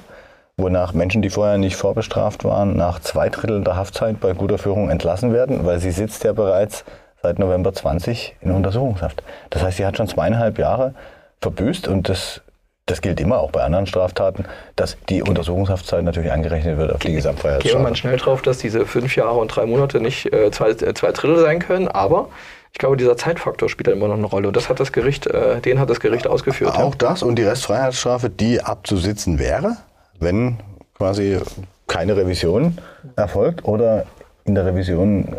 wonach 0.56 0.94
Menschen, 0.94 1.22
die 1.22 1.30
vorher 1.30 1.58
nicht 1.58 1.76
vorbestraft 1.76 2.44
waren, 2.44 2.76
nach 2.76 3.00
zwei 3.00 3.30
Dritteln 3.30 3.64
der 3.64 3.76
Haftzeit 3.76 4.20
bei 4.20 4.34
guter 4.34 4.58
Führung 4.58 4.90
entlassen 4.90 5.34
werden, 5.34 5.66
weil 5.66 5.80
sie 5.80 5.92
sitzt 5.92 6.24
ja 6.24 6.34
bereits 6.34 6.86
seit 7.22 7.40
November 7.40 7.74
20 7.74 8.36
in 8.42 8.52
Untersuchungshaft. 8.52 9.24
Das 9.50 9.64
heißt, 9.64 9.78
sie 9.78 9.86
hat 9.86 9.98
schon 9.98 10.08
zweieinhalb 10.08 10.60
Jahre 10.60 10.94
verbüßt 11.42 11.88
und 11.88 12.08
das, 12.10 12.42
das 12.86 13.02
gilt 13.02 13.20
immer 13.20 13.40
auch 13.40 13.52
bei 13.52 13.64
anderen 13.64 13.88
Straftaten, 13.88 14.46
dass 14.76 14.98
die 15.10 15.24
Untersuchungshaftzeit 15.24 16.04
natürlich 16.04 16.32
angerechnet 16.32 16.78
wird 16.78 16.94
auf 16.94 17.00
die 17.00 17.08
Gehen 17.08 17.16
wir 17.16 17.24
mal 17.24 17.34
Gesamtfreiheitsstrafe. 17.34 17.96
schnell 17.96 18.18
drauf, 18.18 18.42
dass 18.44 18.60
diese 18.60 18.86
fünf 18.86 19.16
Jahre 19.16 19.38
und 19.40 19.48
drei 19.50 19.66
Monate 19.66 20.00
nicht 20.00 20.32
äh, 20.32 20.52
zwei, 20.52 20.70
äh, 20.70 20.94
zwei 20.94 21.12
Drittel 21.12 21.40
sein 21.40 21.60
können, 21.60 21.88
aber 21.88 22.30
ich 22.77 22.79
glaube, 22.79 22.96
dieser 22.96 23.17
Zeitfaktor 23.17 23.69
spielt 23.69 23.88
da 23.88 23.91
immer 23.91 24.07
noch 24.07 24.17
eine 24.17 24.27
Rolle. 24.27 24.50
Und 24.50 24.55
das 24.55 24.69
hat 24.69 24.79
das 24.79 24.91
Gericht, 24.91 25.25
äh, 25.25 25.60
den 25.62 25.79
hat 25.79 25.89
das 25.89 26.00
Gericht 26.00 26.27
ausgeführt. 26.27 26.75
Auch 26.75 26.93
das 26.93 27.24
und 27.24 27.36
die 27.36 27.41
Restfreiheitsstrafe, 27.41 28.29
die 28.29 28.62
abzusitzen 28.62 29.39
wäre, 29.39 29.77
wenn 30.19 30.57
quasi 30.96 31.39
keine 31.88 32.15
Revision 32.15 32.77
erfolgt 33.15 33.65
oder 33.65 34.05
in 34.43 34.53
der 34.53 34.67
Revision 34.67 35.24
äh, 35.25 35.31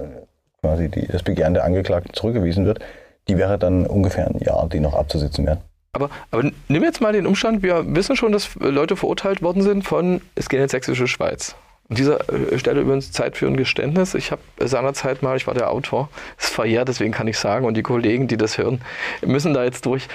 quasi 0.63 0.89
die, 0.89 1.07
das 1.07 1.23
Begehren 1.23 1.55
der 1.55 1.63
Angeklagten 1.63 2.13
zurückgewiesen 2.13 2.67
wird, 2.67 2.81
die 3.29 3.39
wäre 3.39 3.57
dann 3.57 3.87
ungefähr 3.87 4.27
ein 4.27 4.41
Jahr, 4.41 4.69
die 4.69 4.81
noch 4.81 4.95
abzusitzen 4.95 5.47
wäre. 5.47 5.59
Aber, 5.93 6.11
aber 6.33 6.51
nimm 6.67 6.83
jetzt 6.83 7.01
mal 7.01 7.13
den 7.13 7.25
Umstand, 7.25 7.63
wir 7.63 7.85
wissen 7.95 8.17
schon, 8.17 8.33
dass 8.33 8.57
Leute 8.57 8.97
verurteilt 8.97 9.43
worden 9.43 9.63
sind 9.63 9.85
von 9.85 10.23
Es 10.35 10.49
geht 10.49 10.59
jetzt 10.59 10.73
Sächsische 10.73 11.07
Schweiz. 11.07 11.55
An 11.91 11.97
dieser 11.97 12.29
äh, 12.29 12.59
Stelle 12.59 12.83
übrigens 12.83 13.13
Zeit 13.13 13.37
für 13.37 13.47
ein 13.47 13.57
Geständnis. 13.57 14.15
Ich 14.15 14.31
habe 14.31 14.43
seinerzeit 14.59 15.23
mal, 15.23 15.37
ich 15.37 15.47
war 15.47 15.55
der 15.55 15.71
Autor, 15.71 16.11
ist 16.39 16.53
verjährt, 16.53 16.89
deswegen 16.89 17.13
kann 17.13 17.29
ich 17.29 17.39
sagen, 17.39 17.65
und 17.65 17.77
die 17.77 17.83
Kollegen, 17.83 18.29
die 18.29 18.37
das 18.37 18.59
hören, 18.59 18.83
müssen 19.25 19.55
da 19.55 19.65
jetzt 19.65 19.87
durch. 19.87 20.07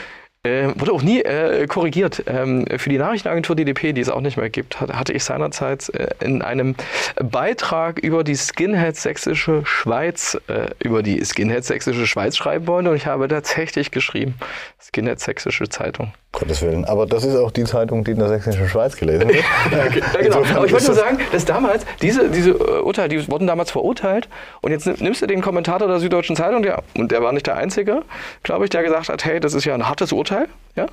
Äh, 0.45 0.73
wurde 0.75 0.91
auch 0.91 1.01
nie 1.01 1.21
äh, 1.21 1.65
korrigiert. 1.67 2.25
Ähm, 2.27 2.65
für 2.77 2.89
die 2.89 2.97
Nachrichtenagentur 2.97 3.55
DDP, 3.55 3.93
die 3.93 4.01
es 4.01 4.09
auch 4.09 4.19
nicht 4.19 4.35
mehr 4.35 4.49
gibt, 4.49 4.81
hat, 4.81 4.93
hatte 4.93 5.13
ich 5.13 5.23
seinerzeit 5.23 5.89
äh, 5.89 6.09
in 6.19 6.41
einem 6.41 6.75
Beitrag 7.15 7.97
über 7.99 8.25
die 8.25 8.35
Skinhead 8.35 8.97
Sächsische 8.97 9.65
Schweiz, 9.65 10.37
äh, 10.47 10.67
über 10.83 11.01
die 11.01 11.23
Skinhead 11.23 11.63
Sächsische 11.63 12.05
Schweiz 12.05 12.35
schreiben 12.35 12.67
wollen 12.67 12.87
und 12.87 12.95
ich 12.97 13.07
habe 13.07 13.29
tatsächlich 13.29 13.89
geschrieben, 13.91 14.35
Skinhead 14.81 15.21
Sächsische 15.21 15.69
Zeitung. 15.69 16.11
Gottes 16.33 16.63
Willen. 16.63 16.83
Aber 16.85 17.05
das 17.05 17.23
ist 17.23 17.35
auch 17.35 17.51
die 17.51 17.63
Zeitung, 17.63 18.03
die 18.03 18.11
in 18.11 18.19
der 18.19 18.27
sächsischen 18.27 18.67
Schweiz 18.67 18.97
gelesen 18.97 19.29
wird. 19.29 19.43
ja, 19.71 19.87
genau. 20.19 20.37
Aber 20.37 20.65
ich 20.65 20.73
wollte 20.73 20.87
nur 20.87 20.95
sagen, 20.95 21.19
dass 21.31 21.45
damals, 21.45 21.85
diese, 22.01 22.29
diese 22.29 22.51
äh, 22.51 22.81
Urteile, 22.81 23.09
die 23.09 23.27
wurden 23.29 23.45
damals 23.45 23.69
verurteilt. 23.69 24.27
Und 24.61 24.71
jetzt 24.71 24.87
nimmst 24.99 25.21
du 25.21 25.27
den 25.27 25.41
Kommentator 25.41 25.87
der 25.87 25.99
Süddeutschen 25.99 26.35
Zeitung, 26.35 26.63
der, 26.63 26.81
und 26.97 27.11
der 27.11 27.21
war 27.21 27.31
nicht 27.33 27.45
der 27.45 27.55
Einzige, 27.55 28.01
glaube 28.41 28.65
ich, 28.65 28.71
der 28.71 28.81
gesagt 28.83 29.09
hat, 29.09 29.23
hey, 29.23 29.39
das 29.39 29.53
ist 29.53 29.65
ja 29.65 29.75
ein 29.75 29.87
hartes 29.87 30.11
Urteil. 30.11 30.47
Ja? 30.75 30.87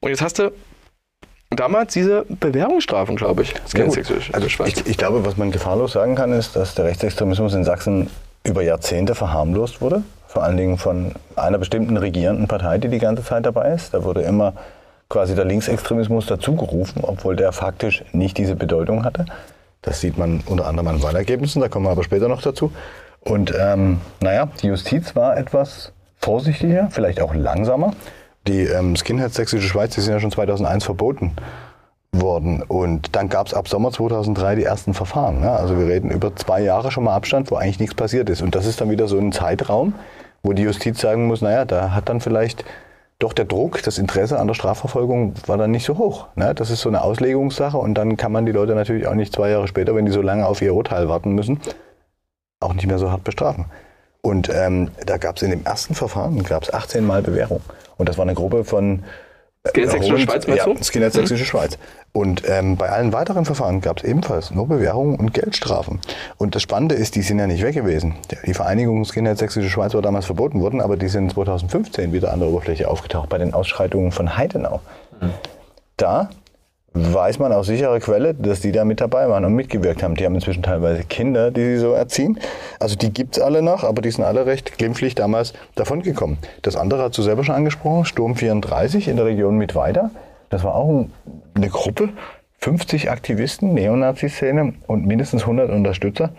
Und 0.00 0.08
jetzt 0.08 0.22
hast 0.22 0.38
du 0.38 0.52
damals 1.50 1.92
diese 1.92 2.24
Bewährungsstrafen, 2.28 3.16
glaube 3.16 3.42
ich. 3.42 3.54
Ja, 3.74 3.84
also 4.32 4.46
ich, 4.46 4.86
ich 4.86 4.96
glaube, 4.96 5.24
was 5.26 5.36
man 5.36 5.50
gefahrlos 5.50 5.92
sagen 5.92 6.14
kann, 6.14 6.32
ist, 6.32 6.56
dass 6.56 6.74
der 6.74 6.86
Rechtsextremismus 6.86 7.52
in 7.52 7.64
Sachsen 7.64 8.08
über 8.44 8.62
Jahrzehnte 8.62 9.14
verharmlost 9.14 9.82
wurde. 9.82 10.02
Vor 10.26 10.42
allen 10.42 10.56
Dingen 10.56 10.78
von 10.78 11.12
einer 11.36 11.58
bestimmten 11.58 11.96
regierenden 11.96 12.48
Partei, 12.48 12.78
die 12.78 12.88
die 12.88 12.98
ganze 12.98 13.24
Zeit 13.24 13.44
dabei 13.44 13.72
ist. 13.72 13.92
Da 13.92 14.04
wurde 14.04 14.22
immer 14.22 14.54
quasi 15.08 15.34
der 15.34 15.44
Linksextremismus 15.44 16.26
dazugerufen, 16.26 17.02
obwohl 17.04 17.36
der 17.36 17.52
faktisch 17.52 18.04
nicht 18.12 18.36
diese 18.38 18.56
Bedeutung 18.56 19.04
hatte. 19.04 19.26
Das 19.82 20.00
sieht 20.00 20.18
man 20.18 20.42
unter 20.46 20.66
anderem 20.66 20.88
an 20.88 21.02
Wahlergebnissen, 21.02 21.62
da 21.62 21.68
kommen 21.68 21.86
wir 21.86 21.90
aber 21.90 22.04
später 22.04 22.28
noch 22.28 22.42
dazu. 22.42 22.72
Und 23.20 23.54
ähm, 23.58 24.00
naja, 24.20 24.48
die 24.62 24.68
Justiz 24.68 25.16
war 25.16 25.36
etwas 25.36 25.92
vorsichtiger, 26.18 26.88
vielleicht 26.90 27.20
auch 27.20 27.34
langsamer. 27.34 27.94
Die 28.46 28.62
ähm, 28.62 28.96
Skinheads 28.96 29.34
Sächsische 29.34 29.68
Schweiz, 29.68 29.94
die 29.94 30.00
sind 30.00 30.12
ja 30.12 30.20
schon 30.20 30.30
2001 30.30 30.84
verboten 30.84 31.32
worden. 32.12 32.62
Und 32.62 33.14
dann 33.14 33.28
gab 33.28 33.46
es 33.46 33.54
ab 33.54 33.68
Sommer 33.68 33.92
2003 33.92 34.56
die 34.56 34.64
ersten 34.64 34.94
Verfahren. 34.94 35.40
Ne? 35.40 35.50
Also 35.50 35.78
wir 35.78 35.86
reden 35.86 36.10
über 36.10 36.34
zwei 36.36 36.62
Jahre 36.62 36.90
schon 36.90 37.04
mal 37.04 37.14
Abstand, 37.14 37.50
wo 37.50 37.56
eigentlich 37.56 37.80
nichts 37.80 37.94
passiert 37.94 38.30
ist. 38.30 38.42
Und 38.42 38.54
das 38.54 38.66
ist 38.66 38.80
dann 38.80 38.90
wieder 38.90 39.08
so 39.08 39.18
ein 39.18 39.32
Zeitraum, 39.32 39.94
wo 40.42 40.52
die 40.52 40.62
Justiz 40.62 41.00
sagen 41.00 41.26
muss, 41.26 41.42
naja, 41.42 41.64
da 41.64 41.92
hat 41.92 42.08
dann 42.08 42.20
vielleicht 42.20 42.64
doch 43.18 43.32
der 43.32 43.46
Druck, 43.46 43.82
das 43.82 43.98
Interesse 43.98 44.38
an 44.38 44.46
der 44.46 44.54
Strafverfolgung 44.54 45.34
war 45.46 45.56
dann 45.56 45.72
nicht 45.72 45.84
so 45.84 45.98
hoch. 45.98 46.28
Ne? 46.36 46.54
Das 46.54 46.70
ist 46.70 46.82
so 46.82 46.88
eine 46.88 47.02
Auslegungssache 47.02 47.76
und 47.76 47.94
dann 47.94 48.16
kann 48.16 48.30
man 48.30 48.46
die 48.46 48.52
Leute 48.52 48.74
natürlich 48.74 49.06
auch 49.08 49.14
nicht 49.14 49.34
zwei 49.34 49.50
Jahre 49.50 49.66
später, 49.66 49.94
wenn 49.94 50.06
die 50.06 50.12
so 50.12 50.22
lange 50.22 50.46
auf 50.46 50.62
ihr 50.62 50.74
Urteil 50.74 51.08
warten 51.08 51.32
müssen, 51.32 51.60
auch 52.60 52.74
nicht 52.74 52.86
mehr 52.86 52.98
so 52.98 53.10
hart 53.10 53.24
bestrafen. 53.24 53.66
Und 54.20 54.48
ähm, 54.52 54.90
da 55.04 55.16
gab 55.16 55.36
es 55.36 55.42
in 55.42 55.50
dem 55.50 55.64
ersten 55.64 55.94
Verfahren 55.94 56.42
gab's 56.42 56.72
18 56.72 57.04
Mal 57.04 57.22
Bewährung. 57.22 57.60
Und 57.96 58.08
das 58.08 58.18
war 58.18 58.24
eine 58.24 58.34
Gruppe 58.34 58.64
von 58.64 59.04
Skinhead 59.68 59.90
Sächsische 59.90 60.18
Schweiz, 60.18 60.46
meinst 60.46 60.66
du? 60.66 60.72
Ja, 60.72 60.82
Skinhead 60.82 61.12
Sächsische 61.12 61.44
mhm. 61.44 61.46
Schweiz. 61.46 61.78
Und 62.12 62.42
ähm, 62.48 62.76
bei 62.76 62.88
allen 62.88 63.12
weiteren 63.12 63.44
Verfahren 63.44 63.80
gab 63.80 63.98
es 63.98 64.04
ebenfalls 64.04 64.50
nur 64.50 64.66
Bewährungen 64.66 65.16
und 65.16 65.34
Geldstrafen. 65.34 66.00
Und 66.36 66.54
das 66.54 66.62
Spannende 66.62 66.94
ist, 66.94 67.14
die 67.14 67.22
sind 67.22 67.38
ja 67.38 67.46
nicht 67.46 67.62
weg 67.62 67.74
gewesen. 67.74 68.14
Die 68.46 68.54
Vereinigung 68.54 69.04
Skinhead 69.04 69.38
Sächsische 69.38 69.68
Schweiz 69.68 69.94
war 69.94 70.02
damals 70.02 70.26
verboten 70.26 70.60
worden, 70.60 70.80
aber 70.80 70.96
die 70.96 71.08
sind 71.08 71.32
2015 71.32 72.12
wieder 72.12 72.32
an 72.32 72.40
der 72.40 72.48
Oberfläche 72.48 72.88
aufgetaucht 72.88 73.28
bei 73.28 73.38
den 73.38 73.54
Ausschreitungen 73.54 74.10
von 74.10 74.36
Heidenau. 74.36 74.80
Mhm. 75.20 75.30
Da 75.96 76.30
weiß 77.14 77.38
man 77.38 77.52
aus 77.52 77.66
sicherer 77.66 78.00
Quelle, 78.00 78.34
dass 78.34 78.60
die 78.60 78.72
da 78.72 78.84
mit 78.84 79.00
dabei 79.00 79.28
waren 79.28 79.44
und 79.44 79.54
mitgewirkt 79.54 80.02
haben. 80.02 80.14
Die 80.14 80.24
haben 80.24 80.34
inzwischen 80.34 80.62
teilweise 80.62 81.04
Kinder, 81.04 81.50
die 81.50 81.64
sie 81.64 81.78
so 81.78 81.92
erziehen. 81.92 82.38
Also 82.80 82.96
die 82.96 83.12
gibt 83.12 83.36
es 83.36 83.42
alle 83.42 83.62
noch, 83.62 83.84
aber 83.84 84.02
die 84.02 84.10
sind 84.10 84.24
alle 84.24 84.46
recht 84.46 84.78
glimpflich 84.78 85.14
damals 85.14 85.52
davongekommen. 85.74 86.38
Das 86.62 86.76
andere 86.76 87.02
hast 87.02 87.18
du 87.18 87.22
selber 87.22 87.44
schon 87.44 87.54
angesprochen, 87.54 88.04
Sturm 88.04 88.36
34 88.36 89.08
in 89.08 89.16
der 89.16 89.26
Region 89.26 89.56
Mittweida. 89.56 90.10
Das 90.50 90.64
war 90.64 90.74
auch 90.74 91.06
eine 91.54 91.68
Gruppe, 91.68 92.10
50 92.58 93.10
Aktivisten, 93.10 93.74
Neonazi-Szene 93.74 94.74
und 94.86 95.06
mindestens 95.06 95.42
100 95.42 95.70
Unterstützer. 95.70 96.30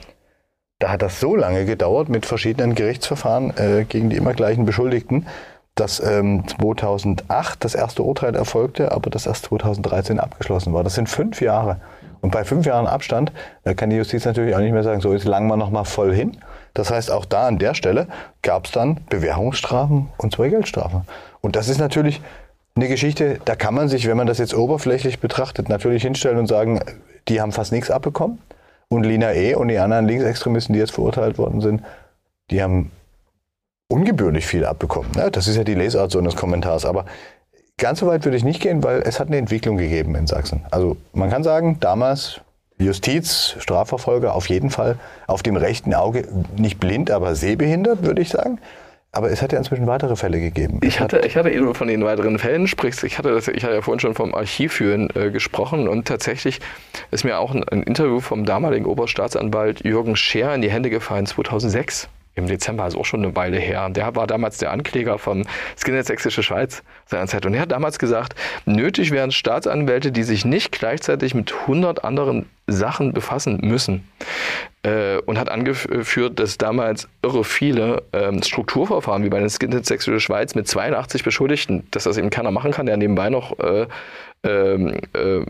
Da 0.79 0.91
hat 0.91 1.01
das 1.01 1.19
so 1.19 1.35
lange 1.35 1.65
gedauert 1.65 2.09
mit 2.09 2.25
verschiedenen 2.25 2.73
Gerichtsverfahren 2.73 3.53
äh, 3.57 3.85
gegen 3.87 4.09
die 4.09 4.15
immer 4.15 4.33
gleichen 4.33 4.65
Beschuldigten, 4.65 5.27
dass 5.75 6.01
ähm, 6.01 6.43
2008 6.47 7.63
das 7.63 7.75
erste 7.75 8.03
Urteil 8.03 8.35
erfolgte, 8.35 8.91
aber 8.91 9.09
das 9.09 9.25
erst 9.25 9.45
2013 9.45 10.19
abgeschlossen 10.19 10.73
war. 10.73 10.83
Das 10.83 10.95
sind 10.95 11.09
fünf 11.09 11.41
Jahre. 11.41 11.77
Und 12.21 12.31
bei 12.31 12.43
fünf 12.43 12.65
Jahren 12.65 12.85
Abstand 12.85 13.31
da 13.63 13.73
kann 13.73 13.89
die 13.89 13.95
Justiz 13.95 14.25
natürlich 14.25 14.53
auch 14.55 14.59
nicht 14.59 14.73
mehr 14.73 14.83
sagen, 14.83 14.99
so 14.99 15.13
jetzt 15.13 15.25
langen 15.25 15.47
wir 15.47 15.55
nochmal 15.55 15.85
voll 15.85 16.13
hin. 16.13 16.37
Das 16.73 16.91
heißt, 16.91 17.11
auch 17.11 17.25
da 17.25 17.47
an 17.47 17.59
der 17.59 17.73
Stelle 17.75 18.07
gab 18.41 18.65
es 18.65 18.71
dann 18.71 18.99
Bewährungsstrafen 19.09 20.09
und 20.17 20.33
zwei 20.33 20.49
Geldstrafen. 20.49 21.03
Und 21.41 21.55
das 21.55 21.69
ist 21.69 21.79
natürlich 21.79 22.21
eine 22.75 22.87
Geschichte, 22.87 23.39
da 23.45 23.55
kann 23.55 23.73
man 23.73 23.89
sich, 23.89 24.07
wenn 24.07 24.17
man 24.17 24.27
das 24.27 24.37
jetzt 24.37 24.53
oberflächlich 24.53 25.19
betrachtet, 25.19 25.69
natürlich 25.69 26.03
hinstellen 26.03 26.37
und 26.37 26.47
sagen, 26.47 26.79
die 27.27 27.41
haben 27.41 27.51
fast 27.51 27.71
nichts 27.71 27.91
abbekommen. 27.91 28.39
Und 28.89 29.03
Lina 29.03 29.33
E. 29.33 29.53
und 29.53 29.67
die 29.67 29.77
anderen 29.77 30.07
Linksextremisten, 30.07 30.73
die 30.73 30.79
jetzt 30.79 30.93
verurteilt 30.93 31.37
worden 31.37 31.61
sind, 31.61 31.83
die 32.49 32.61
haben 32.63 32.91
ungebührlich 33.89 34.45
viel 34.45 34.65
abbekommen. 34.65 35.11
Ne? 35.15 35.29
Das 35.31 35.47
ist 35.47 35.57
ja 35.57 35.63
die 35.65 35.75
Lesart 35.75 36.11
so 36.11 36.19
eines 36.19 36.35
Kommentars. 36.35 36.85
Aber 36.85 37.05
ganz 37.77 37.99
so 37.99 38.07
weit 38.07 38.23
würde 38.23 38.37
ich 38.37 38.43
nicht 38.43 38.61
gehen, 38.61 38.83
weil 38.83 39.01
es 39.01 39.19
hat 39.19 39.27
eine 39.27 39.37
Entwicklung 39.37 39.77
gegeben 39.77 40.15
in 40.15 40.27
Sachsen. 40.27 40.63
Also 40.71 40.95
man 41.11 41.29
kann 41.29 41.43
sagen, 41.43 41.77
damals 41.79 42.41
Justiz, 42.77 43.55
Strafverfolger 43.59 44.33
auf 44.33 44.47
jeden 44.47 44.69
Fall 44.69 44.97
auf 45.27 45.43
dem 45.43 45.57
rechten 45.57 45.93
Auge, 45.93 46.27
nicht 46.55 46.79
blind, 46.79 47.11
aber 47.11 47.35
sehbehindert, 47.35 48.03
würde 48.03 48.21
ich 48.21 48.29
sagen. 48.29 48.59
Aber 49.11 49.31
es 49.31 49.41
hat 49.41 49.51
ja 49.51 49.57
inzwischen 49.57 49.87
weitere 49.87 50.15
Fälle 50.15 50.39
gegeben. 50.39 50.79
Ich 50.83 50.99
hatte, 50.99 51.19
ich 51.25 51.35
hatte 51.35 51.49
eben 51.49 51.73
von 51.73 51.87
den 51.87 52.03
weiteren 52.05 52.37
Fällen 52.37 52.67
sprichst. 52.67 53.03
Ich 53.03 53.17
hatte, 53.17 53.33
das, 53.33 53.47
ich 53.47 53.63
hatte 53.63 53.73
ja 53.73 53.81
vorhin 53.81 53.99
schon 53.99 54.13
vom 54.13 54.35
Archivführen 54.35 55.09
äh, 55.15 55.31
gesprochen 55.31 55.87
und 55.87 56.07
tatsächlich 56.07 56.59
ist 57.09 57.23
mir 57.23 57.39
auch 57.39 57.55
ein, 57.55 57.67
ein 57.67 57.81
Interview 57.81 58.19
vom 58.19 58.45
damaligen 58.45 58.85
Oberstaatsanwalt 58.85 59.83
Jürgen 59.83 60.15
Scher 60.15 60.53
in 60.53 60.61
die 60.61 60.69
Hände 60.69 60.91
gefallen 60.91 61.25
2006 61.25 62.07
im 62.39 62.47
Dezember, 62.47 62.83
also 62.83 62.99
auch 62.99 63.05
schon 63.05 63.23
eine 63.23 63.35
Weile 63.35 63.57
her. 63.57 63.89
Der 63.89 64.15
war 64.15 64.27
damals 64.27 64.57
der 64.57 64.71
Ankläger 64.71 65.19
vom 65.19 65.43
Skinhead 65.77 66.05
Sächsische 66.05 66.43
Schweiz 66.43 66.83
seinerzeit. 67.05 67.45
Und 67.45 67.53
er 67.53 67.61
hat 67.61 67.71
damals 67.71 67.99
gesagt, 67.99 68.35
nötig 68.65 69.11
wären 69.11 69.31
Staatsanwälte, 69.31 70.11
die 70.11 70.23
sich 70.23 70.45
nicht 70.45 70.71
gleichzeitig 70.71 71.33
mit 71.33 71.53
100 71.53 72.03
anderen 72.03 72.47
Sachen 72.67 73.13
befassen 73.13 73.59
müssen. 73.61 74.07
Äh, 74.83 75.17
und 75.25 75.37
hat 75.37 75.49
angeführt, 75.49 76.39
dass 76.39 76.57
damals 76.57 77.09
irre 77.21 77.43
viele 77.43 78.03
ähm, 78.13 78.41
Strukturverfahren, 78.41 79.23
wie 79.23 79.29
bei 79.29 79.39
den 79.39 79.49
Skinhead 79.49 79.85
Sächsische 79.85 80.19
Schweiz, 80.19 80.55
mit 80.55 80.67
82 80.67 81.23
Beschuldigten, 81.23 81.85
dass 81.91 82.05
das 82.05 82.17
eben 82.17 82.29
keiner 82.29 82.51
machen 82.51 82.71
kann, 82.71 82.85
der 82.85 82.97
nebenbei 82.97 83.29
noch 83.29 83.59
äh, 83.59 83.87
ähm, 84.43 85.01
äh, 85.13 85.45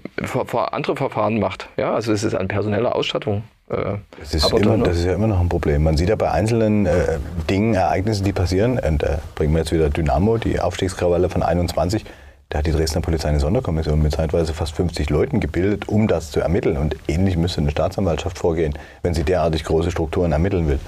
andere 0.72 0.96
Verfahren 0.96 1.40
macht. 1.40 1.70
Ja, 1.78 1.94
also 1.94 2.12
es 2.12 2.24
ist 2.24 2.34
eine 2.34 2.48
personelle 2.48 2.96
Ausstattung 2.96 3.44
das 3.70 4.34
ist, 4.34 4.52
immer, 4.52 4.78
das 4.80 4.98
ist, 4.98 5.06
ja 5.06 5.14
immer 5.14 5.28
noch 5.28 5.40
ein 5.40 5.48
Problem. 5.48 5.84
Man 5.84 5.96
sieht 5.96 6.10
ja 6.10 6.16
bei 6.16 6.32
einzelnen 6.32 6.88
äh, 6.88 7.20
Dingen, 7.50 7.76
Ereignissen, 7.76 8.24
die 8.24 8.34
passieren, 8.34 8.80
und 8.80 9.04
da 9.04 9.08
äh, 9.08 9.18
bringen 9.36 9.54
wir 9.54 9.60
jetzt 9.60 9.72
wieder 9.72 9.90
Dynamo, 9.90 10.38
die 10.38 10.60
Aufstiegskrawalle 10.60 11.30
von 11.30 11.44
21, 11.44 12.04
da 12.50 12.58
hat 12.58 12.66
die 12.66 12.72
Dresdner 12.72 13.02
Polizei 13.02 13.30
eine 13.30 13.40
Sonderkommission 13.40 14.02
mit 14.02 14.12
zeitweise 14.12 14.56
fast 14.56 14.76
50 14.76 15.12
Leuten 15.12 15.40
gebildet, 15.40 15.88
um 15.88 16.08
das 16.08 16.32
zu 16.32 16.40
ermitteln. 16.40 16.78
Und 16.78 16.96
ähnlich 17.08 17.38
müsste 17.38 17.62
eine 17.62 17.70
Staatsanwaltschaft 17.70 18.40
vorgehen, 18.40 18.74
wenn 19.04 19.14
sie 19.14 19.24
derartig 19.24 19.64
große 19.64 19.92
Strukturen 19.92 20.32
ermitteln 20.32 20.68
will. 20.68 20.80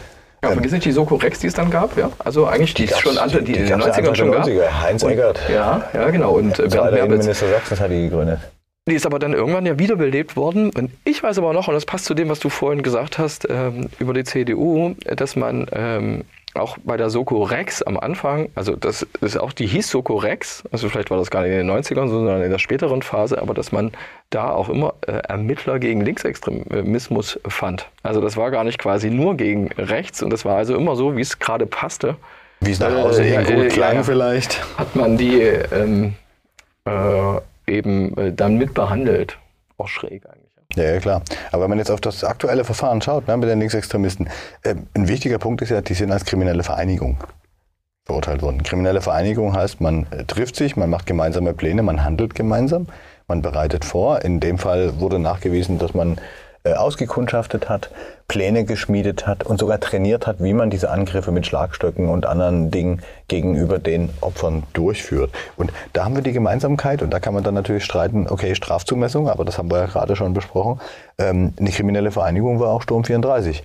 Ja, 0.43 0.49
ähm, 0.49 0.53
vergiss 0.55 0.71
nicht 0.71 0.85
die 0.85 0.91
Soko 0.91 1.15
Rex, 1.17 1.37
die 1.37 1.47
es 1.47 1.53
dann 1.53 1.69
gab, 1.69 1.95
ja. 1.97 2.09
Also 2.17 2.47
eigentlich 2.47 2.73
die, 2.73 2.87
die 2.87 2.93
schon 2.95 3.15
andere, 3.19 3.43
die, 3.43 3.53
die 3.53 3.59
in 3.59 3.67
den 3.67 3.79
90ern 3.79 4.15
schon 4.15 4.31
gab. 4.31 4.47
Heinz 4.81 5.03
Eggert. 5.03 5.39
Ja, 5.53 5.83
ja, 5.93 6.09
genau. 6.09 6.31
Und 6.31 6.57
ja, 6.57 6.65
Bernd 6.65 6.73
Merbitz. 6.73 7.03
Innenminister 7.03 7.47
Sachsens 7.47 7.79
hat 7.79 7.91
die 7.91 8.09
gegründet. 8.09 8.39
Die 8.87 8.95
ist 8.95 9.05
aber 9.05 9.19
dann 9.19 9.33
irgendwann 9.33 9.65
ja 9.65 9.77
wiederbelebt 9.77 10.35
worden. 10.35 10.71
Und 10.71 10.91
ich 11.05 11.21
weiß 11.21 11.37
aber 11.37 11.53
noch, 11.53 11.67
und 11.67 11.75
das 11.75 11.85
passt 11.85 12.05
zu 12.05 12.15
dem, 12.15 12.29
was 12.29 12.39
du 12.39 12.49
vorhin 12.49 12.81
gesagt 12.81 13.19
hast 13.19 13.47
ähm, 13.47 13.89
über 13.99 14.13
die 14.13 14.23
CDU, 14.23 14.95
dass 15.05 15.35
man 15.35 15.67
ähm, 15.71 16.23
auch 16.55 16.77
bei 16.83 16.97
der 16.97 17.11
Soko 17.11 17.43
Rex 17.43 17.83
am 17.83 17.97
Anfang, 17.97 18.49
also 18.55 18.75
das 18.75 19.05
ist 19.21 19.37
auch, 19.39 19.53
die 19.53 19.67
hieß 19.67 19.87
Soko 19.87 20.17
Rex, 20.17 20.63
also 20.71 20.89
vielleicht 20.89 21.11
war 21.11 21.17
das 21.17 21.29
gar 21.29 21.43
nicht 21.43 21.51
in 21.51 21.67
den 21.67 21.71
90ern, 21.71 22.09
sondern 22.09 22.41
in 22.41 22.49
der 22.49 22.57
späteren 22.57 23.03
Phase, 23.03 23.41
aber 23.41 23.53
dass 23.53 23.71
man 23.71 23.91
da 24.31 24.49
auch 24.49 24.67
immer 24.67 24.95
äh, 25.05 25.11
Ermittler 25.11 25.79
gegen 25.79 26.01
Linksextremismus 26.01 27.39
fand. 27.47 27.87
Also 28.03 28.19
das 28.19 28.35
war 28.35 28.51
gar 28.51 28.63
nicht 28.63 28.79
quasi 28.79 29.11
nur 29.11 29.37
gegen 29.37 29.71
rechts 29.73 30.23
und 30.23 30.31
das 30.31 30.43
war 30.43 30.57
also 30.57 30.75
immer 30.75 30.95
so, 30.95 31.15
wie 31.15 31.21
es 31.21 31.39
gerade 31.39 31.67
passte. 31.67 32.17
Wie 32.59 32.71
es 32.71 32.79
nach 32.79 32.93
Hause 32.93 33.23
äh, 33.23 33.43
gut 33.43 33.69
klang 33.69 33.97
ja, 33.97 34.03
vielleicht. 34.03 34.59
Hat 34.77 34.95
man 34.95 35.17
die 35.17 35.39
ähm, 35.39 36.13
äh, 36.85 37.39
eben 37.71 38.15
äh, 38.17 38.33
dann 38.33 38.57
mit 38.57 38.73
behandelt. 38.73 39.37
Auch 39.77 39.87
schräg 39.87 40.25
eigentlich. 40.27 40.51
Ja, 40.75 40.83
ja, 40.83 40.99
klar. 40.99 41.21
Aber 41.51 41.63
wenn 41.63 41.69
man 41.69 41.79
jetzt 41.79 41.91
auf 41.91 41.99
das 41.99 42.23
aktuelle 42.23 42.63
Verfahren 42.63 43.01
schaut 43.01 43.27
ne, 43.27 43.35
mit 43.35 43.49
den 43.49 43.59
Linksextremisten, 43.59 44.29
äh, 44.63 44.75
ein 44.93 45.07
wichtiger 45.07 45.37
Punkt 45.37 45.61
ist 45.61 45.69
ja, 45.69 45.81
die 45.81 45.93
sind 45.93 46.11
als 46.11 46.25
kriminelle 46.25 46.63
Vereinigung 46.63 47.17
verurteilt 48.05 48.41
worden. 48.41 48.63
Kriminelle 48.63 49.01
Vereinigung 49.01 49.53
heißt, 49.53 49.81
man 49.81 50.07
äh, 50.11 50.23
trifft 50.23 50.55
sich, 50.55 50.75
man 50.75 50.89
macht 50.89 51.05
gemeinsame 51.05 51.53
Pläne, 51.53 51.83
man 51.83 52.03
handelt 52.03 52.35
gemeinsam, 52.35 52.87
man 53.27 53.41
bereitet 53.41 53.83
vor. 53.83 54.23
In 54.23 54.39
dem 54.39 54.57
Fall 54.57 54.99
wurde 54.99 55.19
nachgewiesen, 55.19 55.77
dass 55.77 55.93
man 55.93 56.19
äh, 56.63 56.73
ausgekundschaftet 56.73 57.69
hat, 57.69 57.89
Pläne 58.27 58.65
geschmiedet 58.65 59.25
hat 59.27 59.43
und 59.43 59.59
sogar 59.59 59.79
trainiert 59.79 60.27
hat, 60.27 60.41
wie 60.43 60.53
man 60.53 60.69
diese 60.69 60.89
Angriffe 60.89 61.31
mit 61.31 61.45
Schlagstöcken 61.45 62.07
und 62.07 62.25
anderen 62.25 62.71
Dingen 62.71 63.01
gegenüber 63.27 63.79
den 63.79 64.09
Opfern 64.21 64.63
durchführt. 64.73 65.31
Und 65.57 65.73
da 65.93 66.05
haben 66.05 66.15
wir 66.15 66.21
die 66.21 66.31
Gemeinsamkeit 66.31 67.01
und 67.01 67.11
da 67.11 67.19
kann 67.19 67.33
man 67.33 67.43
dann 67.43 67.55
natürlich 67.55 67.83
streiten, 67.83 68.27
okay, 68.29 68.53
Strafzumessung, 68.55 69.27
aber 69.27 69.43
das 69.43 69.57
haben 69.57 69.71
wir 69.71 69.79
ja 69.79 69.85
gerade 69.87 70.15
schon 70.15 70.33
besprochen. 70.33 70.79
Ähm, 71.17 71.53
eine 71.59 71.71
kriminelle 71.71 72.11
Vereinigung 72.11 72.59
war 72.59 72.69
auch 72.69 72.83
Sturm 72.83 73.03
34. 73.03 73.63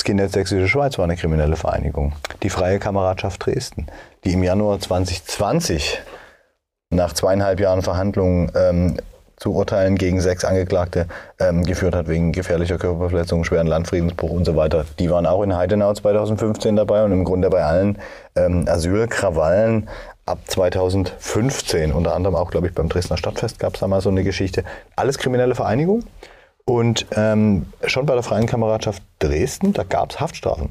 Skinhead 0.00 0.32
Sächsische 0.32 0.66
Schweiz 0.66 0.98
war 0.98 1.04
eine 1.04 1.16
kriminelle 1.16 1.56
Vereinigung. 1.56 2.14
Die 2.42 2.50
Freie 2.50 2.78
Kameradschaft 2.78 3.44
Dresden, 3.44 3.86
die 4.24 4.32
im 4.32 4.42
Januar 4.42 4.80
2020 4.80 6.00
nach 6.90 7.12
zweieinhalb 7.12 7.60
Jahren 7.60 7.82
Verhandlungen 7.82 8.50
ähm, 8.54 8.96
zu 9.40 9.54
Urteilen 9.54 9.96
gegen 9.96 10.20
sechs 10.20 10.44
Angeklagte 10.44 11.06
ähm, 11.38 11.64
geführt 11.64 11.94
hat 11.94 12.08
wegen 12.08 12.30
gefährlicher 12.30 12.76
Körperverletzung, 12.76 13.42
schweren 13.44 13.66
Landfriedensbruch 13.66 14.30
und 14.30 14.44
so 14.44 14.54
weiter. 14.54 14.84
Die 14.98 15.10
waren 15.10 15.26
auch 15.26 15.42
in 15.42 15.56
Heidenau 15.56 15.92
2015 15.94 16.76
dabei 16.76 17.04
und 17.04 17.12
im 17.12 17.24
Grunde 17.24 17.48
bei 17.48 17.64
allen 17.64 17.98
ähm, 18.36 18.66
Asylkrawallen 18.68 19.88
ab 20.26 20.40
2015, 20.46 21.90
unter 21.92 22.14
anderem 22.14 22.36
auch, 22.36 22.50
glaube 22.50 22.66
ich, 22.66 22.74
beim 22.74 22.90
Dresdner 22.90 23.16
Stadtfest 23.16 23.58
gab 23.58 23.74
es 23.74 23.80
da 23.80 23.88
mal 23.88 24.02
so 24.02 24.10
eine 24.10 24.24
Geschichte. 24.24 24.62
Alles 24.94 25.16
kriminelle 25.16 25.54
Vereinigung. 25.54 26.04
Und 26.66 27.06
ähm, 27.16 27.66
schon 27.86 28.04
bei 28.06 28.14
der 28.14 28.22
Freien 28.22 28.46
Kameradschaft 28.46 29.02
Dresden, 29.18 29.72
da 29.72 29.82
gab 29.82 30.10
es 30.10 30.20
Haftstrafen 30.20 30.70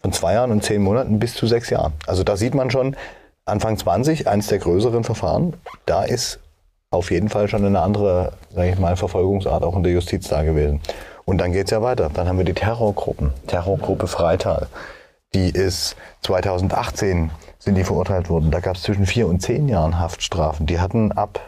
von 0.00 0.12
zwei 0.12 0.32
Jahren 0.32 0.50
und 0.50 0.64
zehn 0.64 0.82
Monaten 0.82 1.18
bis 1.18 1.34
zu 1.34 1.46
sechs 1.46 1.68
Jahren. 1.68 1.92
Also 2.06 2.24
da 2.24 2.36
sieht 2.36 2.54
man 2.54 2.70
schon, 2.70 2.96
Anfang 3.44 3.76
20, 3.76 4.26
eines 4.26 4.48
der 4.48 4.58
größeren 4.58 5.04
Verfahren, 5.04 5.54
da 5.84 6.02
ist 6.02 6.40
auf 6.96 7.10
jeden 7.10 7.28
Fall 7.28 7.48
schon 7.48 7.64
eine 7.64 7.80
andere, 7.80 8.32
sage 8.54 8.70
ich 8.70 8.78
mal, 8.78 8.96
Verfolgungsart 8.96 9.62
auch 9.62 9.76
in 9.76 9.82
der 9.82 9.92
Justiz 9.92 10.28
da 10.28 10.42
gewesen. 10.42 10.80
Und 11.24 11.38
dann 11.38 11.52
geht 11.52 11.66
es 11.66 11.70
ja 11.70 11.82
weiter. 11.82 12.10
Dann 12.12 12.28
haben 12.28 12.38
wir 12.38 12.44
die 12.44 12.54
Terrorgruppen. 12.54 13.32
Terrorgruppe 13.46 14.06
Freital. 14.06 14.68
Die 15.34 15.50
ist 15.50 15.96
2018 16.22 17.30
sind 17.58 17.74
die 17.74 17.84
verurteilt 17.84 18.30
worden. 18.30 18.50
Da 18.50 18.60
gab 18.60 18.76
es 18.76 18.82
zwischen 18.82 19.06
vier 19.06 19.26
und 19.26 19.40
zehn 19.40 19.68
Jahren 19.68 19.98
Haftstrafen. 19.98 20.66
Die 20.66 20.80
hatten 20.80 21.12
ab 21.12 21.40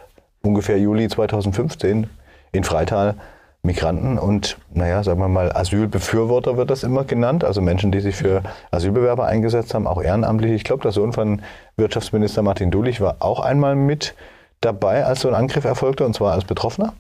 ungefähr 0.43 0.79
Juli 0.79 1.09
2015 1.09 2.09
in 2.53 2.65
Freital 2.65 3.15
Migranten 3.63 4.19
und, 4.19 4.57
naja, 4.73 5.03
sagen 5.03 5.21
wir 5.21 5.29
mal, 5.29 5.53
Asylbefürworter 5.53 6.57
wird 6.57 6.71
das 6.71 6.85
immer 6.85 7.05
genannt, 7.05 7.43
also 7.43 7.61
Menschen, 7.61 7.91
die 7.91 8.01
sich 8.01 8.15
für 8.15 8.43
Asylbewerber 8.71 9.27
eingesetzt 9.27 9.75
haben, 9.75 9.87
auch 9.87 10.01
ehrenamtlich. 10.01 10.53
Ich 10.53 10.65
glaube, 10.65 10.83
der 10.83 10.93
Sohn 10.93 11.13
von 11.13 11.43
Wirtschaftsminister 11.77 12.43
Martin 12.43 12.71
Dulich 12.71 13.01
war 13.01 13.17
auch 13.19 13.41
einmal 13.41 13.75
mit 13.75 14.15
dabei, 14.61 15.05
als 15.05 15.21
so 15.21 15.29
ein 15.29 15.35
Angriff 15.35 15.65
erfolgte, 15.65 16.05
und 16.05 16.15
zwar 16.15 16.33
als 16.33 16.45
Betroffener. 16.45 16.95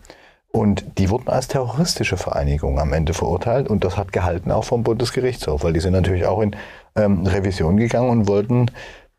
Und 0.51 0.99
die 0.99 1.11
wurden 1.11 1.29
als 1.29 1.49
terroristische 1.49 2.17
Vereinigung 2.17 2.81
am 2.81 2.93
Ende 2.93 3.13
verurteilt 3.13 3.69
und 3.69 3.85
das 3.85 3.99
hat 3.99 4.13
gehalten 4.13 4.51
auch 4.51 4.65
vom 4.65 4.83
Bundesgerichtshof, 4.83 5.63
weil 5.63 5.75
die 5.75 5.81
sind 5.81 5.93
natürlich 5.93 6.25
auch 6.25 6.41
in 6.41 6.57
ähm, 6.97 7.27
Revision 7.27 7.77
gegangen 7.77 8.09
und 8.09 8.29
wollten 8.29 8.71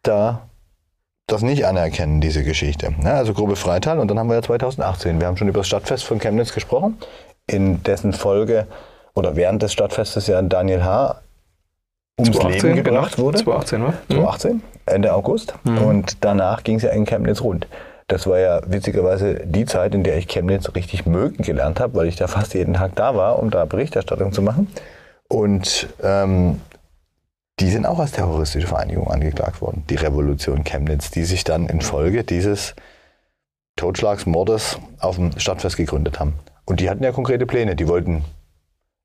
da 0.01 0.49
das 1.27 1.43
nicht 1.43 1.65
anerkennen, 1.67 2.19
diese 2.19 2.43
Geschichte. 2.43 2.95
Ja, 3.03 3.13
also 3.13 3.33
Gruppe 3.33 3.55
Freital 3.55 3.99
und 3.99 4.09
dann 4.09 4.17
haben 4.17 4.27
wir 4.27 4.35
ja 4.35 4.41
2018. 4.41 5.19
Wir 5.19 5.27
haben 5.27 5.37
schon 5.37 5.47
über 5.47 5.59
das 5.59 5.67
Stadtfest 5.67 6.03
von 6.03 6.17
Chemnitz 6.17 6.51
gesprochen, 6.51 6.97
in 7.45 7.83
dessen 7.83 8.13
Folge 8.13 8.65
oder 9.13 9.35
während 9.35 9.61
des 9.61 9.71
Stadtfestes 9.71 10.25
ja 10.25 10.41
Daniel 10.41 10.83
H. 10.83 11.21
ums 12.17 12.35
2018, 12.35 12.69
Leben 12.69 12.83
gebracht 12.83 13.15
genau. 13.15 13.27
wurde. 13.27 13.37
2018, 13.37 13.79
ne? 13.81 13.93
2018, 14.07 14.63
Ende 14.87 15.13
August. 15.13 15.53
Mhm. 15.63 15.77
Und 15.77 16.25
danach 16.25 16.63
ging 16.63 16.77
es 16.77 16.83
ja 16.83 16.89
in 16.89 17.05
Chemnitz 17.05 17.41
rund. 17.41 17.67
Das 18.09 18.25
war 18.25 18.39
ja 18.39 18.61
witzigerweise 18.65 19.35
die 19.45 19.65
Zeit, 19.65 19.93
in 19.93 20.03
der 20.03 20.17
ich 20.17 20.27
Chemnitz 20.27 20.73
richtig 20.73 21.05
mögen 21.05 21.43
gelernt 21.43 21.79
habe, 21.79 21.93
weil 21.93 22.07
ich 22.07 22.15
da 22.15 22.27
fast 22.27 22.55
jeden 22.55 22.73
Tag 22.73 22.95
da 22.95 23.15
war, 23.15 23.37
um 23.37 23.51
da 23.51 23.65
Berichterstattung 23.65 24.33
zu 24.33 24.41
machen. 24.41 24.67
Und 25.27 25.87
ähm, 26.01 26.59
die 27.59 27.69
sind 27.69 27.85
auch 27.85 27.99
als 27.99 28.13
terroristische 28.13 28.65
Vereinigung 28.65 29.11
angeklagt 29.11 29.61
worden, 29.61 29.83
die 29.91 29.95
Revolution 29.95 30.63
Chemnitz, 30.63 31.11
die 31.11 31.23
sich 31.23 31.43
dann 31.43 31.67
infolge 31.67 32.23
dieses 32.23 32.73
Totschlagsmordes 33.75 34.79
auf 34.99 35.17
dem 35.17 35.37
Stadtfest 35.37 35.77
gegründet 35.77 36.19
haben. 36.19 36.33
Und 36.65 36.79
die 36.79 36.89
hatten 36.89 37.03
ja 37.03 37.11
konkrete 37.11 37.45
Pläne. 37.45 37.75
Die 37.75 37.87
wollten 37.87 38.25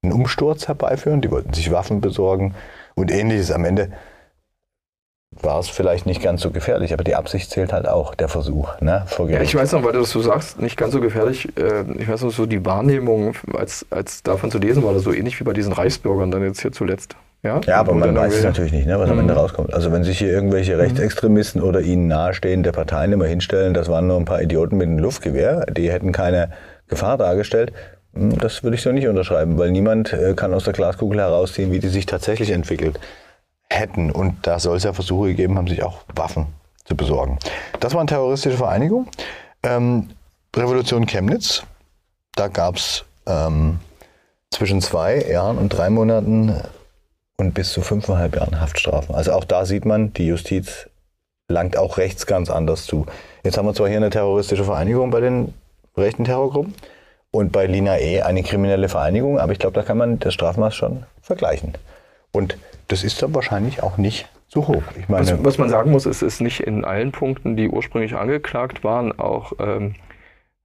einen 0.02 0.12
Umsturz 0.12 0.66
herbeiführen, 0.66 1.20
die 1.20 1.30
wollten 1.30 1.52
sich 1.52 1.70
Waffen 1.70 2.00
besorgen 2.00 2.54
und 2.94 3.10
ähnliches. 3.10 3.50
Am 3.50 3.66
Ende 3.66 3.92
war 5.42 5.58
es 5.60 5.68
vielleicht 5.68 6.06
nicht 6.06 6.22
ganz 6.22 6.42
so 6.42 6.50
gefährlich, 6.50 6.92
aber 6.92 7.04
die 7.04 7.14
Absicht 7.14 7.50
zählt 7.50 7.72
halt 7.72 7.88
auch, 7.88 8.14
der 8.14 8.28
Versuch. 8.28 8.80
Ne, 8.80 9.04
ja, 9.28 9.40
ich 9.40 9.54
weiß 9.54 9.72
noch, 9.72 9.84
weil 9.84 9.92
du 9.92 10.00
das 10.00 10.10
so 10.10 10.20
sagst, 10.20 10.60
nicht 10.60 10.76
ganz 10.76 10.92
so 10.92 11.00
gefährlich. 11.00 11.48
Äh, 11.56 11.84
ich 11.98 12.08
weiß 12.08 12.22
noch, 12.22 12.30
so 12.30 12.46
die 12.46 12.64
Wahrnehmung, 12.64 13.34
als, 13.56 13.86
als 13.90 14.22
davon 14.22 14.50
zu 14.50 14.58
lesen 14.58 14.82
war, 14.82 14.94
das 14.94 15.02
so 15.02 15.12
ähnlich 15.12 15.38
wie 15.40 15.44
bei 15.44 15.52
diesen 15.52 15.72
Reichsbürgern 15.72 16.30
dann 16.30 16.42
jetzt 16.42 16.60
hier 16.60 16.72
zuletzt. 16.72 17.16
Ja, 17.42 17.60
ja 17.66 17.76
aber 17.76 17.94
man 17.94 18.16
weiß 18.16 18.34
es 18.34 18.44
natürlich 18.44 18.72
nicht, 18.72 18.86
ne, 18.86 18.98
was 18.98 19.10
am 19.10 19.18
Ende 19.18 19.34
mhm. 19.34 19.40
rauskommt. 19.40 19.74
Also 19.74 19.92
wenn 19.92 20.02
sich 20.02 20.18
hier 20.18 20.30
irgendwelche 20.30 20.74
mhm. 20.74 20.80
Rechtsextremisten 20.80 21.62
oder 21.62 21.80
ihnen 21.80 22.08
nahestehende 22.08 22.72
Parteien 22.72 23.12
immer 23.12 23.26
hinstellen, 23.26 23.74
das 23.74 23.88
waren 23.88 24.06
nur 24.06 24.16
ein 24.16 24.24
paar 24.24 24.40
Idioten 24.40 24.76
mit 24.76 24.88
einem 24.88 24.98
Luftgewehr, 24.98 25.66
die 25.66 25.90
hätten 25.90 26.12
keine 26.12 26.50
Gefahr 26.88 27.18
dargestellt, 27.18 27.72
hm, 28.14 28.38
das 28.38 28.62
würde 28.62 28.76
ich 28.76 28.82
so 28.82 28.92
nicht 28.92 29.08
unterschreiben, 29.08 29.58
weil 29.58 29.70
niemand 29.72 30.12
äh, 30.12 30.34
kann 30.34 30.54
aus 30.54 30.64
der 30.64 30.72
Glaskugel 30.72 31.20
herausziehen, 31.20 31.70
wie 31.72 31.80
die 31.80 31.88
sich 31.88 32.06
tatsächlich 32.06 32.50
entwickelt 32.50 32.98
hätten. 33.74 34.10
Und 34.10 34.46
da 34.46 34.58
soll 34.58 34.76
es 34.76 34.84
ja 34.84 34.92
Versuche 34.92 35.28
gegeben 35.28 35.56
haben, 35.58 35.68
sich 35.68 35.82
auch 35.82 35.98
Waffen 36.14 36.46
zu 36.84 36.96
besorgen. 36.96 37.38
Das 37.80 37.94
war 37.94 38.00
eine 38.00 38.08
terroristische 38.08 38.56
Vereinigung. 38.56 39.08
Ähm, 39.62 40.10
Revolution 40.54 41.06
Chemnitz, 41.06 41.64
da 42.36 42.48
gab 42.48 42.76
es 42.76 43.04
ähm, 43.26 43.80
zwischen 44.50 44.80
zwei 44.80 45.20
Jahren 45.20 45.58
und 45.58 45.70
drei 45.70 45.90
Monaten 45.90 46.54
und 47.36 47.54
bis 47.54 47.72
zu 47.72 47.80
fünfeinhalb 47.80 48.36
Jahren 48.36 48.60
Haftstrafen. 48.60 49.14
Also 49.14 49.32
auch 49.32 49.44
da 49.44 49.64
sieht 49.66 49.84
man, 49.84 50.12
die 50.12 50.26
Justiz 50.26 50.88
langt 51.48 51.76
auch 51.76 51.98
rechts 51.98 52.26
ganz 52.26 52.50
anders 52.50 52.86
zu. 52.86 53.06
Jetzt 53.42 53.58
haben 53.58 53.66
wir 53.66 53.74
zwar 53.74 53.88
hier 53.88 53.96
eine 53.96 54.10
terroristische 54.10 54.64
Vereinigung 54.64 55.10
bei 55.10 55.20
den 55.20 55.52
rechten 55.96 56.24
Terrorgruppen 56.24 56.74
und 57.30 57.52
bei 57.52 57.66
Lina 57.66 57.98
E 57.98 58.22
eine 58.22 58.42
kriminelle 58.42 58.88
Vereinigung, 58.88 59.38
aber 59.38 59.52
ich 59.52 59.58
glaube, 59.58 59.74
da 59.74 59.82
kann 59.82 59.98
man 59.98 60.18
das 60.20 60.34
Strafmaß 60.34 60.74
schon 60.74 61.04
vergleichen. 61.20 61.74
Und 62.34 62.58
das 62.88 63.04
ist 63.04 63.22
dann 63.22 63.34
wahrscheinlich 63.34 63.82
auch 63.82 63.96
nicht 63.96 64.28
so 64.48 64.68
hoch. 64.68 64.82
Ich 64.98 65.08
meine, 65.08 65.26
was, 65.26 65.44
was 65.44 65.58
man 65.58 65.68
sagen 65.68 65.90
muss, 65.90 66.06
ist, 66.06 66.22
ist 66.22 66.40
nicht 66.40 66.60
in 66.60 66.84
allen 66.84 67.12
Punkten, 67.12 67.56
die 67.56 67.68
ursprünglich 67.68 68.14
angeklagt 68.14 68.84
waren, 68.84 69.18
auch 69.18 69.52
ähm, 69.58 69.94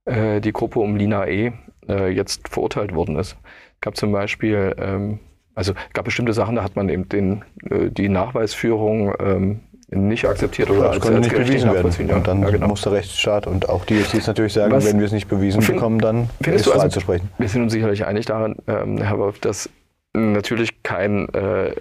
äh, 0.05 0.41
die 0.41 0.51
Gruppe 0.51 0.79
um 0.79 0.95
Lina 0.95 1.27
E 1.27 1.53
äh, 1.88 2.10
jetzt 2.10 2.49
verurteilt 2.49 2.93
worden 2.93 3.15
ist. 3.15 3.38
Es 3.75 3.82
gab 3.82 3.95
zum 3.95 4.12
Beispiel 4.12 4.75
ähm, 4.77 5.19
also 5.60 5.73
gab 5.91 6.05
bestimmte 6.05 6.32
Sachen, 6.32 6.55
da 6.55 6.63
hat 6.63 6.77
man 6.77 6.88
eben 6.88 7.10
den, 7.10 7.43
äh, 7.69 7.89
die 7.89 8.08
Nachweisführung 8.08 9.13
ähm, 9.19 9.60
nicht 9.89 10.25
akzeptiert 10.25 10.69
oder 10.69 10.86
ja, 10.86 10.91
das 10.93 10.99
konnte 11.01 11.19
nicht 11.19 11.36
bewiesen 11.36 11.73
werden. 11.73 12.12
Und 12.12 12.27
dann 12.27 12.41
ja, 12.43 12.49
genau. 12.51 12.67
muss 12.67 12.82
der 12.84 12.93
Rechtsstaat 12.93 13.45
und 13.45 13.67
auch 13.67 13.84
die 13.84 13.95
Justiz 13.95 14.25
natürlich 14.25 14.53
sagen, 14.53 14.71
Was, 14.71 14.86
wenn 14.86 14.99
wir 14.99 15.05
es 15.05 15.12
nicht 15.12 15.27
bewiesen 15.27 15.62
find, 15.62 15.77
bekommen, 15.77 15.99
dann 15.99 16.29
ist 16.45 16.65
es 16.65 16.69
also, 16.69 17.01
sprechen. 17.01 17.29
Wir 17.39 17.49
sind 17.49 17.63
uns 17.63 17.73
sicherlich 17.73 18.05
einig 18.05 18.25
daran, 18.25 18.55
ähm, 18.67 18.99
Herr 19.01 19.17
Wolf, 19.17 19.39
dass 19.39 19.69
natürlich 20.19 20.84
kein 20.84 21.29
äh, 21.34 21.73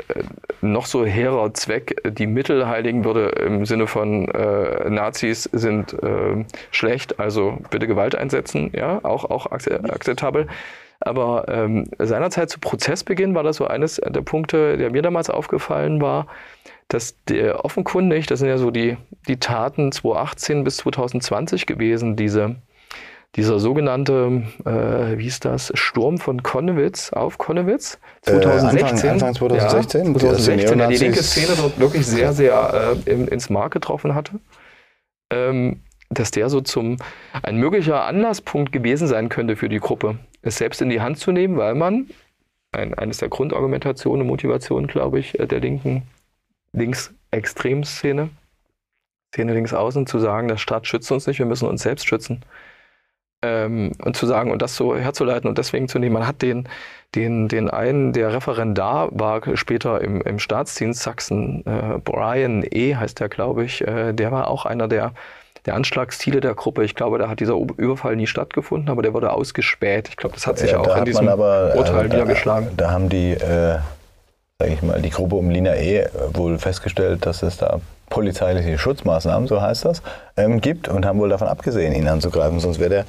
noch 0.60 0.86
so 0.86 1.04
hehrer 1.04 1.52
Zweck 1.54 1.96
die 2.04 2.26
Mittel 2.26 2.66
heiligen 2.66 3.04
würde 3.04 3.28
im 3.28 3.64
Sinne 3.66 3.86
von 3.86 4.28
äh, 4.28 4.88
Nazis 4.90 5.44
sind 5.44 5.94
äh, 6.02 6.44
schlecht, 6.70 7.20
also 7.20 7.58
bitte 7.70 7.86
Gewalt 7.86 8.14
einsetzen, 8.14 8.70
ja, 8.74 9.04
auch, 9.04 9.24
auch 9.24 9.46
akzeptabel. 9.46 10.46
Aber 11.00 11.46
ähm, 11.48 11.84
seinerzeit 11.98 12.50
zu 12.50 12.58
Prozessbeginn 12.58 13.34
war 13.34 13.44
das 13.44 13.56
so 13.56 13.66
eines 13.66 13.96
der 13.96 14.22
Punkte, 14.22 14.76
der 14.76 14.90
mir 14.90 15.02
damals 15.02 15.30
aufgefallen 15.30 16.00
war, 16.00 16.26
dass 16.88 17.22
der 17.24 17.64
offenkundig, 17.64 18.26
das 18.26 18.40
sind 18.40 18.48
ja 18.48 18.58
so 18.58 18.70
die, 18.70 18.96
die 19.28 19.38
Taten 19.38 19.92
2018 19.92 20.64
bis 20.64 20.78
2020 20.78 21.66
gewesen, 21.66 22.16
diese, 22.16 22.56
dieser 23.36 23.58
sogenannte, 23.58 24.42
äh, 24.64 25.18
wie 25.18 25.24
hieß 25.24 25.40
das, 25.40 25.70
Sturm 25.74 26.18
von 26.18 26.42
Konnewitz 26.42 27.12
auf 27.12 27.38
Konnewitz 27.38 27.98
2016. 28.22 28.80
Äh, 28.80 28.90
Anfang, 28.90 29.10
Anfang 29.10 29.34
2016, 29.34 30.06
ja, 30.06 30.18
2016 30.18 30.78
der 30.78 30.88
die 30.88 30.96
linke 30.96 31.22
Szene 31.22 31.52
dort 31.56 31.78
wirklich 31.78 32.06
sehr, 32.06 32.32
sehr 32.32 32.96
äh, 33.06 33.12
ins 33.12 33.50
Mark 33.50 33.72
getroffen 33.72 34.14
hatte. 34.14 34.40
Ähm, 35.30 35.82
dass 36.10 36.30
der 36.30 36.48
so 36.48 36.60
zum 36.62 36.96
ein 37.42 37.58
möglicher 37.58 38.04
Anlasspunkt 38.04 38.72
gewesen 38.72 39.06
sein 39.06 39.28
könnte 39.28 39.56
für 39.56 39.68
die 39.68 39.78
Gruppe, 39.78 40.18
es 40.40 40.56
selbst 40.56 40.80
in 40.80 40.88
die 40.88 41.02
Hand 41.02 41.18
zu 41.18 41.32
nehmen, 41.32 41.58
weil 41.58 41.74
man 41.74 42.08
ein, 42.72 42.94
eines 42.94 43.18
der 43.18 43.28
Grundargumentationen 43.28 44.22
und 44.22 44.28
Motivationen, 44.28 44.86
glaube 44.86 45.18
ich, 45.18 45.38
äh, 45.38 45.46
der 45.46 45.60
linken 45.60 46.02
Linksextremszene, 46.72 48.30
Szene 49.34 49.54
links 49.54 49.74
außen, 49.74 50.06
zu 50.06 50.18
sagen, 50.18 50.48
der 50.48 50.56
Staat 50.56 50.86
schützt 50.86 51.10
uns 51.12 51.26
nicht, 51.26 51.38
wir 51.38 51.46
müssen 51.46 51.68
uns 51.68 51.82
selbst 51.82 52.06
schützen. 52.06 52.42
Ähm, 53.42 53.92
und 54.04 54.16
zu 54.16 54.26
sagen 54.26 54.50
und 54.50 54.62
das 54.62 54.74
so 54.74 54.96
herzuleiten 54.96 55.48
und 55.48 55.58
deswegen 55.58 55.88
zu 55.88 56.00
nehmen. 56.00 56.14
Man 56.14 56.26
hat 56.26 56.42
den, 56.42 56.68
den, 57.14 57.46
den 57.46 57.70
einen, 57.70 58.12
der 58.12 58.32
Referendar 58.32 59.10
war 59.12 59.56
später 59.56 60.00
im, 60.00 60.20
im 60.22 60.40
Staatsdienst 60.40 61.02
Sachsen, 61.02 61.64
äh, 61.64 61.98
Brian 61.98 62.64
E. 62.68 62.96
heißt 62.96 63.20
der, 63.20 63.28
glaube 63.28 63.64
ich, 63.64 63.86
äh, 63.86 64.12
der 64.12 64.32
war 64.32 64.48
auch 64.48 64.66
einer 64.66 64.88
der 64.88 65.12
der 65.68 65.74
Anschlagsziele 65.74 66.40
der 66.40 66.54
Gruppe. 66.54 66.82
Ich 66.84 66.94
glaube, 66.94 67.18
da 67.18 67.28
hat 67.28 67.40
dieser 67.40 67.54
Überfall 67.54 68.16
nie 68.16 68.26
stattgefunden, 68.26 68.88
aber 68.88 69.02
der 69.02 69.12
wurde 69.12 69.32
ausgespäht. 69.32 70.08
Ich 70.08 70.16
glaube, 70.16 70.34
das 70.34 70.46
hat 70.46 70.58
sich 70.58 70.70
ja, 70.70 70.78
auch 70.78 70.96
in 70.96 71.04
diesem 71.04 71.28
aber, 71.28 71.74
Urteil 71.76 72.06
äh, 72.06 72.08
niedergeschlagen. 72.08 72.70
Da, 72.76 72.86
da 72.86 72.90
haben 72.92 73.10
die, 73.10 73.32
äh, 73.32 73.78
sage 74.58 74.72
ich 74.72 74.82
mal, 74.82 75.02
die 75.02 75.10
Gruppe 75.10 75.36
um 75.36 75.50
Lina 75.50 75.76
E. 75.76 76.08
wohl 76.32 76.58
festgestellt, 76.58 77.26
dass 77.26 77.42
es 77.42 77.58
da 77.58 77.80
polizeiliche 78.08 78.78
Schutzmaßnahmen, 78.78 79.46
so 79.46 79.60
heißt 79.60 79.84
das, 79.84 80.02
ähm, 80.38 80.62
gibt 80.62 80.88
und 80.88 81.04
haben 81.04 81.18
wohl 81.18 81.28
davon 81.28 81.48
abgesehen, 81.48 81.92
ihn 81.92 82.08
anzugreifen. 82.08 82.60
Sonst 82.60 82.78
wäre 82.78 82.90
der 82.90 83.04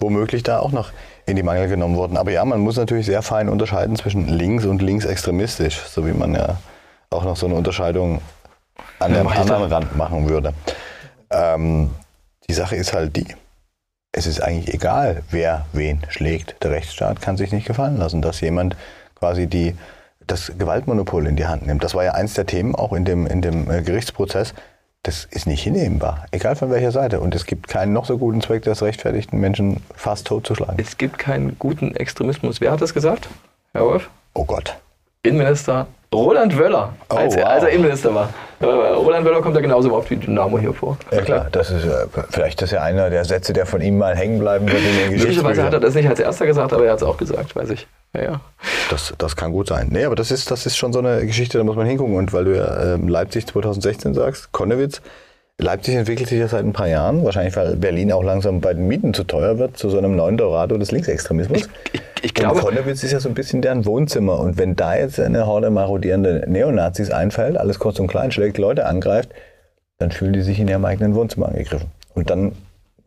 womöglich 0.00 0.42
da 0.42 0.58
auch 0.58 0.72
noch 0.72 0.90
in 1.26 1.36
die 1.36 1.42
Mangel 1.42 1.68
genommen 1.68 1.96
worden. 1.96 2.16
Aber 2.16 2.32
ja, 2.32 2.44
man 2.44 2.60
muss 2.60 2.76
natürlich 2.76 3.06
sehr 3.06 3.22
fein 3.22 3.48
unterscheiden 3.48 3.94
zwischen 3.96 4.26
links 4.26 4.64
und 4.64 4.82
linksextremistisch, 4.82 5.78
so 5.78 6.06
wie 6.06 6.12
man 6.12 6.34
ja 6.34 6.56
auch 7.10 7.24
noch 7.24 7.36
so 7.36 7.46
eine 7.46 7.54
Unterscheidung 7.54 8.20
an 8.98 9.12
dem 9.12 9.28
anderen 9.28 9.64
Rand 9.64 9.96
machen 9.96 10.28
würde. 10.28 10.54
Ähm, 11.30 11.90
Die 12.48 12.54
Sache 12.54 12.74
ist 12.74 12.92
halt 12.92 13.14
die, 13.14 13.26
es 14.10 14.26
ist 14.26 14.42
eigentlich 14.42 14.74
egal, 14.74 15.22
wer 15.30 15.66
wen 15.72 16.02
schlägt. 16.08 16.56
Der 16.64 16.72
Rechtsstaat 16.72 17.20
kann 17.20 17.36
sich 17.36 17.52
nicht 17.52 17.66
gefallen 17.66 17.96
lassen, 17.96 18.22
dass 18.22 18.40
jemand 18.40 18.76
quasi 19.14 19.46
die, 19.46 19.76
das 20.26 20.50
Gewaltmonopol 20.58 21.28
in 21.28 21.36
die 21.36 21.46
Hand 21.46 21.66
nimmt. 21.66 21.84
Das 21.84 21.94
war 21.94 22.02
ja 22.02 22.14
eins 22.14 22.34
der 22.34 22.46
Themen 22.46 22.74
auch 22.74 22.92
in 22.92 23.04
dem, 23.04 23.28
in 23.28 23.40
dem 23.40 23.70
äh, 23.70 23.82
Gerichtsprozess. 23.82 24.54
Das 25.02 25.24
ist 25.30 25.46
nicht 25.46 25.62
hinnehmbar, 25.62 26.26
egal 26.30 26.56
von 26.56 26.70
welcher 26.70 26.92
Seite. 26.92 27.20
Und 27.20 27.34
es 27.34 27.46
gibt 27.46 27.68
keinen 27.68 27.94
noch 27.94 28.04
so 28.04 28.18
guten 28.18 28.42
Zweck, 28.42 28.64
der 28.64 28.74
es 28.74 28.82
rechtfertigt, 28.82 29.32
Menschen 29.32 29.82
fast 29.96 30.26
totzuschlagen. 30.26 30.74
Es 30.78 30.98
gibt 30.98 31.18
keinen 31.18 31.58
guten 31.58 31.96
Extremismus. 31.96 32.60
Wer 32.60 32.70
hat 32.70 32.82
das 32.82 32.92
gesagt, 32.92 33.28
Herr 33.72 33.84
Wolf? 33.86 34.10
Oh 34.34 34.44
Gott. 34.44 34.76
Innenminister 35.22 35.86
Roland 36.12 36.58
Wöller, 36.58 36.92
Oh, 37.08 37.14
als, 37.16 37.34
er, 37.36 37.44
wow. 37.44 37.50
als 37.50 37.62
er 37.64 37.70
Innenminister 37.70 38.14
war. 38.14 38.28
Roland 38.62 39.24
Wöller 39.24 39.40
kommt 39.40 39.54
ja 39.54 39.62
genauso 39.62 39.94
oft 39.94 40.10
wie 40.10 40.16
Dynamo 40.16 40.58
hier 40.58 40.74
vor. 40.74 40.98
Ja 41.12 41.22
klar, 41.22 41.46
das 41.50 41.70
ist 41.70 41.86
vielleicht 42.30 42.60
ist 42.60 42.72
ja 42.72 42.82
einer 42.82 43.08
der 43.10 43.24
Sätze, 43.24 43.52
der 43.54 43.64
von 43.64 43.80
ihm 43.80 43.96
mal 43.96 44.14
hängen 44.16 44.38
bleiben 44.38 44.66
wird 44.66 44.78
in 44.78 44.84
den 44.84 44.94
Möglicherweise 45.10 45.26
Geschichtsbüchern. 45.28 45.64
hat 45.66 45.72
er 45.72 45.80
das 45.80 45.94
nicht 45.94 46.08
als 46.08 46.20
erster 46.20 46.46
gesagt, 46.46 46.72
aber 46.74 46.84
er 46.84 46.92
hat 46.92 46.98
es 46.98 47.04
auch 47.04 47.16
gesagt, 47.16 47.54
weiß 47.56 47.70
ich. 47.70 47.86
Ja. 48.14 48.40
Das, 48.90 49.14
das 49.18 49.36
kann 49.36 49.52
gut 49.52 49.68
sein. 49.68 49.88
Nee, 49.90 50.04
aber 50.04 50.16
das 50.16 50.30
ist, 50.30 50.50
das 50.50 50.66
ist 50.66 50.76
schon 50.76 50.92
so 50.92 50.98
eine 50.98 51.24
Geschichte, 51.24 51.58
da 51.58 51.64
muss 51.64 51.76
man 51.76 51.86
hingucken. 51.86 52.16
Und 52.16 52.32
weil 52.32 52.44
du 52.44 52.56
ja 52.56 52.94
ähm, 52.94 53.08
Leipzig 53.08 53.46
2016 53.46 54.14
sagst, 54.14 54.52
Konnewitz, 54.52 55.00
Leipzig 55.58 55.94
entwickelt 55.94 56.28
sich 56.28 56.38
ja 56.38 56.48
seit 56.48 56.64
ein 56.64 56.72
paar 56.72 56.88
Jahren, 56.88 57.24
wahrscheinlich 57.24 57.54
weil 57.54 57.76
Berlin 57.76 58.12
auch 58.12 58.22
langsam 58.24 58.60
bei 58.60 58.72
den 58.74 58.88
Mieten 58.88 59.12
zu 59.12 59.24
teuer 59.24 59.58
wird, 59.58 59.76
zu 59.76 59.90
so 59.90 59.98
einem 59.98 60.16
neuen 60.16 60.36
Dorado 60.38 60.78
des 60.78 60.90
Linksextremismus. 60.90 61.58
Ich, 61.58 61.68
ich, 61.92 62.02
ich 62.22 62.30
Und 62.30 62.34
glaube, 62.34 62.60
Konnewitz 62.60 63.02
ist 63.04 63.12
ja 63.12 63.20
so 63.20 63.28
ein 63.28 63.34
bisschen 63.34 63.62
deren 63.62 63.84
Wohnzimmer. 63.84 64.38
Und 64.40 64.58
wenn 64.58 64.74
da 64.74 64.96
jetzt 64.96 65.20
eine 65.20 65.46
Horde 65.46 65.70
marodierende 65.70 66.44
Neonazis 66.48 67.10
einfällt, 67.10 67.56
alles 67.56 67.78
kurz 67.78 68.00
und 68.00 68.08
klein 68.08 68.32
schlägt, 68.32 68.58
Leute 68.58 68.86
angreift, 68.86 69.30
dann 69.98 70.10
fühlen 70.10 70.32
die 70.32 70.42
sich 70.42 70.58
in 70.58 70.66
ihrem 70.66 70.84
eigenen 70.84 71.14
Wohnzimmer 71.14 71.48
angegriffen. 71.48 71.90
Und 72.14 72.30
dann, 72.30 72.52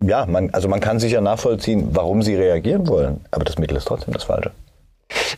ja, 0.02 0.26
man, 0.28 0.52
also 0.52 0.70
man 0.70 0.80
kann 0.80 1.00
sicher 1.00 1.22
nachvollziehen, 1.22 1.90
warum 1.92 2.22
sie 2.22 2.36
reagieren 2.36 2.88
wollen. 2.88 3.22
Aber 3.32 3.44
das 3.44 3.58
Mittel 3.58 3.76
ist 3.78 3.86
trotzdem 3.86 4.14
das 4.14 4.24
Falsche. 4.24 4.52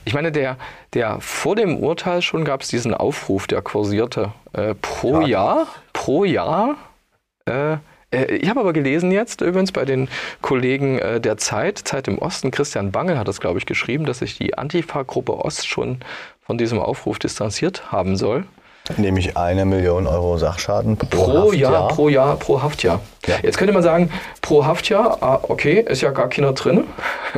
Ich 0.05 0.13
meine, 0.13 0.31
der, 0.31 0.57
der 0.93 1.19
vor 1.19 1.55
dem 1.55 1.77
Urteil 1.77 2.21
schon 2.21 2.45
gab 2.45 2.61
es 2.61 2.69
diesen 2.69 2.93
Aufruf, 2.93 3.47
der 3.47 3.61
kursierte. 3.61 4.31
Äh, 4.53 4.75
pro 4.75 5.21
Ja. 5.21 5.27
Jahr, 5.27 5.67
pro 5.93 6.23
Jahr. 6.25 6.75
Äh, 7.45 7.77
äh, 8.11 8.35
ich 8.35 8.49
habe 8.49 8.59
aber 8.59 8.73
gelesen 8.73 9.11
jetzt 9.11 9.41
übrigens 9.41 9.71
bei 9.71 9.85
den 9.85 10.07
Kollegen 10.41 10.99
äh, 10.99 11.19
der 11.19 11.38
Zeit, 11.38 11.79
Zeit 11.79 12.07
im 12.07 12.17
Osten, 12.19 12.51
Christian 12.51 12.91
Bangel 12.91 13.17
hat 13.17 13.27
das, 13.27 13.39
glaube 13.39 13.59
ich, 13.59 13.65
geschrieben, 13.65 14.05
dass 14.05 14.19
sich 14.19 14.38
die 14.38 14.57
Antifa-Gruppe 14.57 15.33
Ost 15.33 15.67
schon 15.67 15.99
von 16.45 16.57
diesem 16.57 16.79
Aufruf 16.79 17.19
distanziert 17.19 17.91
haben 17.91 18.15
soll. 18.17 18.45
Nämlich 18.97 19.35
eine 19.35 19.65
Million 19.65 20.05
Euro 20.05 20.38
Sachschaden 20.38 20.95
pro, 20.95 21.07
Pro 21.07 21.51
Jahr, 21.53 21.71
Haftjahr. 21.71 21.88
pro 21.88 22.09
Jahr, 22.09 22.35
pro 22.38 22.61
Haftjahr. 22.61 23.01
Ja. 23.25 23.35
Jetzt 23.41 23.57
könnte 23.57 23.73
man 23.73 23.81
sagen, 23.81 24.11
pro 24.41 24.63
Haftjahr, 24.63 25.17
ah, 25.21 25.39
okay, 25.41 25.83
ist 25.88 26.01
ja 26.01 26.11
gar 26.11 26.29
keiner 26.29 26.53
drin, 26.53 26.83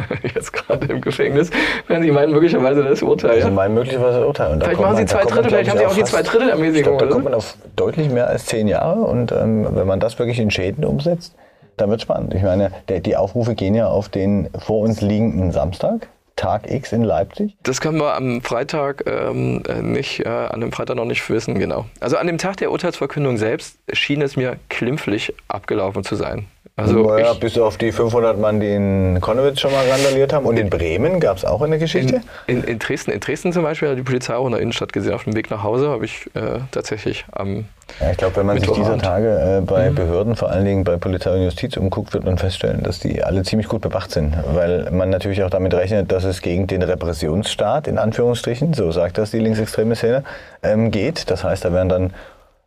jetzt 0.35 0.53
gerade 0.53 0.85
im 0.87 1.01
Gefängnis. 1.01 1.49
Wenn 1.87 2.01
Sie 2.03 2.11
meinen, 2.11 2.31
möglicherweise 2.31 2.83
das 2.83 3.01
Urteil. 3.01 3.31
Also 3.31 3.47
Ja? 3.47 3.53
mein 3.53 3.73
möglicherweise 3.73 4.25
Urteil. 4.25 4.53
Und 4.53 4.63
Vielleicht 4.63 4.79
machen 4.81 4.97
Sie 4.97 5.05
zwei 5.05 5.23
man, 5.23 5.27
Drittel, 5.27 5.49
vielleicht 5.49 5.69
haben 5.69 5.77
Sie 5.79 5.85
auch 5.85 5.95
die 5.95 6.03
zwei 6.03 6.21
Drittel 6.21 6.49
Ermäßigung. 6.49 6.97
da 6.97 7.05
kommt 7.07 7.23
man 7.23 7.33
auf 7.33 7.55
deutlich 7.75 8.09
mehr 8.09 8.27
als 8.27 8.45
zehn 8.45 8.67
Jahre. 8.67 9.01
Und 9.01 9.31
ähm, 9.31 9.67
wenn 9.71 9.87
man 9.87 9.99
das 9.99 10.17
wirklich 10.19 10.39
in 10.39 10.51
Schäden 10.51 10.83
umsetzt, 10.85 11.35
dann 11.77 11.89
wird 11.89 12.01
spannend. 12.01 12.33
Ich 12.33 12.41
meine, 12.41 12.71
der, 12.89 12.99
die 13.01 13.15
Aufrufe 13.15 13.53
gehen 13.55 13.75
ja 13.75 13.87
auf 13.87 14.09
den 14.09 14.49
vor 14.57 14.79
uns 14.79 15.01
liegenden 15.01 15.51
Samstag, 15.51 16.07
Tag 16.35 16.69
X 16.71 16.91
in 16.91 17.03
Leipzig. 17.03 17.55
Das 17.63 17.81
können 17.81 17.97
wir 17.99 18.15
am 18.15 18.41
Freitag 18.41 19.03
ähm, 19.07 19.63
äh, 19.67 19.81
nicht, 19.81 20.19
äh, 20.25 20.29
an 20.29 20.61
dem 20.61 20.71
Freitag 20.71 20.95
noch 20.95 21.05
nicht 21.05 21.27
wissen, 21.29 21.57
genau. 21.57 21.85
Also 21.99 22.17
an 22.17 22.27
dem 22.27 22.37
Tag 22.37 22.57
der 22.57 22.71
Urteilsverkündung 22.71 23.37
selbst 23.37 23.77
schien 23.91 24.21
es 24.21 24.35
mir 24.35 24.57
klimpflich 24.69 25.33
abgelaufen 25.47 26.03
zu 26.03 26.15
sein. 26.15 26.45
Also 26.79 27.01
naja, 27.01 27.33
bis 27.33 27.57
auf 27.57 27.77
die 27.77 27.91
500 27.91 28.39
Mann, 28.39 28.59
die 28.59 28.71
in 28.71 29.17
Konnewitz 29.19 29.59
schon 29.59 29.71
mal 29.71 29.83
randaliert 29.89 30.31
haben. 30.31 30.45
Und 30.45 30.57
in 30.57 30.69
Bremen 30.69 31.19
gab 31.19 31.37
es 31.37 31.43
auch 31.43 31.63
eine 31.63 31.79
Geschichte. 31.79 32.21
in, 32.45 32.57
in, 32.59 32.63
in, 32.63 32.79
Dresden, 32.79 33.09
in 33.09 33.19
Dresden 33.19 33.51
zum 33.51 33.63
Beispiel 33.63 33.89
hat 33.89 33.97
die 33.97 34.03
Polizei 34.03 34.35
auch 34.35 34.45
in 34.45 34.51
der 34.51 34.61
Innenstadt 34.61 34.93
gesehen. 34.93 35.13
Auf 35.13 35.23
dem 35.23 35.35
Weg 35.35 35.49
nach 35.49 35.63
Hause 35.63 35.89
habe 35.89 36.05
ich 36.05 36.27
äh, 36.35 36.59
tatsächlich 36.71 37.25
am 37.31 37.65
Ja, 37.99 38.11
ich 38.11 38.17
glaube, 38.17 38.35
wenn 38.35 38.45
man 38.45 38.59
sich 38.59 38.69
dieser. 38.69 38.95
Tage 38.99 39.27
äh, 39.27 39.61
Mhm. 39.61 39.65
bei 39.65 39.89
Behörden, 39.89 40.35
vor 40.35 40.51
allen 40.51 40.65
Dingen 40.65 40.83
bei 40.83 40.97
Polizei 40.97 41.31
und 41.33 41.43
Justiz 41.43 41.75
umguckt, 41.77 42.13
wird 42.13 42.25
man 42.25 42.37
feststellen, 42.37 42.83
dass 42.83 42.99
die 42.99 43.23
alle 43.23 43.41
ziemlich 43.41 43.67
gut 43.67 43.81
bewacht 43.81 44.11
sind. 44.11 44.35
Weil 44.53 44.91
man 44.91 45.09
natürlich 45.09 45.43
auch 45.43 45.49
damit 45.49 45.73
rechnet, 45.73 46.11
dass 46.11 46.25
es 46.25 46.41
gegen 46.43 46.67
den 46.67 46.83
Repressionsstaat, 46.83 47.87
in 47.87 47.97
Anführungsstrichen, 47.97 48.73
so 48.75 48.91
sagt 48.91 49.17
das 49.17 49.31
die 49.31 49.39
linksextreme 49.39 49.95
Szene, 49.95 50.23
ähm, 50.61 50.91
geht. 50.91 51.31
Das 51.31 51.43
heißt, 51.43 51.65
da 51.65 51.73
werden 51.73 51.89
dann, 51.89 52.13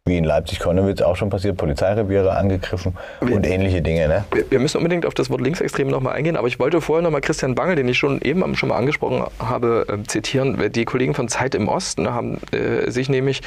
wie 0.06 0.16
in 0.16 0.24
Leipzig-Konnewitz 0.24 1.02
auch 1.02 1.14
schon 1.16 1.28
passiert, 1.28 1.56
Polizeireviere 1.58 2.34
angegriffen 2.36 2.96
und 3.20 3.46
ähnliche 3.46 3.82
Dinge. 3.82 4.08
Ne? 4.08 4.24
Wir- 4.32 4.50
Wir 4.50 4.58
müssen 4.58 4.78
unbedingt 4.78 5.04
auf 5.06 5.14
das 5.14 5.28
Wort 5.30 5.40
Linksextrem 5.42 5.88
nochmal 5.88 6.14
eingehen, 6.14 6.36
aber 6.36 6.48
ich 6.48 6.58
wollte 6.58 6.80
vorher 6.80 7.02
nochmal 7.02 7.20
Christian 7.20 7.54
Bangel, 7.54 7.76
den 7.76 7.86
ich 7.86 7.98
schon 7.98 8.20
eben 8.22 8.54
schon 8.56 8.70
mal 8.70 8.76
angesprochen 8.76 9.22
habe, 9.38 9.86
äh, 9.88 10.02
zitieren. 10.06 10.72
Die 10.72 10.84
Kollegen 10.86 11.14
von 11.14 11.28
Zeit 11.28 11.54
im 11.54 11.68
Osten 11.68 12.08
haben 12.12 12.38
äh, 12.52 12.90
sich 12.90 13.08
nämlich, 13.08 13.42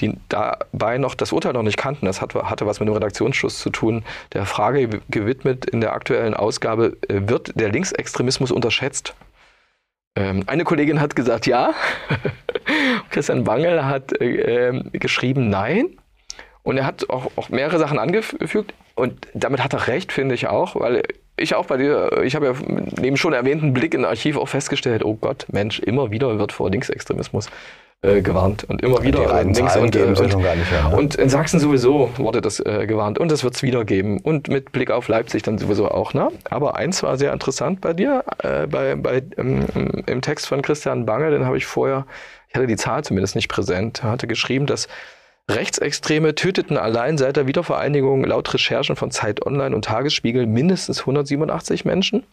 die 0.00 0.14
dabei 0.28 0.98
noch 0.98 1.14
das 1.14 1.32
Urteil 1.32 1.54
noch 1.54 1.62
nicht 1.62 1.78
kannten, 1.78 2.04
das 2.06 2.20
hatte, 2.20 2.48
hatte 2.50 2.66
was 2.66 2.80
mit 2.80 2.88
dem 2.88 2.94
Redaktionsschluss 2.94 3.58
zu 3.58 3.70
tun, 3.70 4.04
der 4.34 4.44
Frage 4.44 4.80
gew- 4.80 5.00
gewidmet 5.08 5.64
in 5.64 5.80
der 5.80 5.94
aktuellen 5.94 6.34
Ausgabe, 6.34 6.96
äh, 7.08 7.22
wird 7.28 7.58
der 7.58 7.70
Linksextremismus 7.70 8.52
unterschätzt? 8.52 9.14
Ähm, 10.16 10.44
eine 10.46 10.62
Kollegin 10.64 11.00
hat 11.00 11.16
gesagt, 11.16 11.46
ja. 11.46 11.72
Christian 13.10 13.44
Bangel 13.44 13.84
hat 13.84 14.20
äh, 14.20 14.68
ähm, 14.68 14.90
geschrieben, 14.92 15.48
nein. 15.48 15.96
Und 16.62 16.78
er 16.78 16.86
hat 16.86 17.10
auch, 17.10 17.30
auch 17.36 17.50
mehrere 17.50 17.78
Sachen 17.78 17.98
angefügt 17.98 18.72
und 18.94 19.28
damit 19.34 19.62
hat 19.62 19.74
er 19.74 19.86
recht, 19.86 20.12
finde 20.12 20.34
ich 20.34 20.46
auch, 20.46 20.76
weil 20.76 21.02
ich 21.36 21.54
auch 21.54 21.66
bei 21.66 21.76
dir, 21.76 22.22
ich 22.22 22.34
habe 22.36 22.46
ja 22.46 22.54
neben 23.00 23.16
schon 23.16 23.32
erwähnten 23.32 23.74
Blick 23.74 23.92
in 23.92 24.04
Archiv 24.04 24.36
auch 24.36 24.48
festgestellt, 24.48 25.04
oh 25.04 25.14
Gott, 25.20 25.46
Mensch, 25.50 25.80
immer 25.80 26.10
wieder 26.10 26.38
wird 26.38 26.52
vor 26.52 26.70
Linksextremismus 26.70 27.50
äh, 28.02 28.22
gewarnt 28.22 28.64
und 28.64 28.82
immer 28.82 29.02
wieder 29.02 29.28
reinen 29.30 29.52
links 29.54 29.76
und, 29.76 29.96
äh, 29.96 30.04
und, 30.04 30.16
schon 30.16 30.42
gar 30.42 30.54
nicht 30.54 30.70
mehr, 30.70 30.90
ne? 30.90 30.96
und 30.96 31.16
in 31.16 31.28
Sachsen 31.28 31.58
sowieso 31.58 32.10
wurde 32.18 32.40
das 32.40 32.60
äh, 32.60 32.86
gewarnt 32.86 33.18
und 33.18 33.32
das 33.32 33.42
wird 33.42 33.54
es 33.54 33.62
wieder 33.62 33.84
geben 33.84 34.20
und 34.20 34.48
mit 34.48 34.72
Blick 34.72 34.90
auf 34.90 35.08
Leipzig 35.08 35.42
dann 35.42 35.58
sowieso 35.58 35.90
auch. 35.90 36.14
Ne? 36.14 36.28
Aber 36.50 36.76
eins 36.76 37.02
war 37.02 37.16
sehr 37.16 37.32
interessant 37.32 37.80
bei 37.80 37.94
dir, 37.94 38.22
äh, 38.42 38.66
bei, 38.66 38.94
bei, 38.94 39.22
ähm, 39.36 40.04
im 40.06 40.20
Text 40.22 40.46
von 40.46 40.62
Christian 40.62 41.06
Bangel, 41.06 41.30
den 41.30 41.46
habe 41.46 41.56
ich 41.56 41.66
vorher, 41.66 42.06
hatte 42.54 42.66
die 42.66 42.76
Zahl 42.76 43.04
zumindest 43.04 43.34
nicht 43.34 43.48
präsent, 43.48 44.02
hatte 44.02 44.26
geschrieben, 44.26 44.66
dass 44.66 44.88
Rechtsextreme 45.50 46.34
töteten 46.34 46.78
allein 46.78 47.18
seit 47.18 47.36
der 47.36 47.46
Wiedervereinigung 47.46 48.24
laut 48.24 48.52
Recherchen 48.54 48.96
von 48.96 49.10
Zeit 49.10 49.44
Online 49.44 49.74
und 49.74 49.84
Tagesspiegel 49.84 50.46
mindestens 50.46 51.00
187 51.00 51.84
Menschen. 51.84 52.24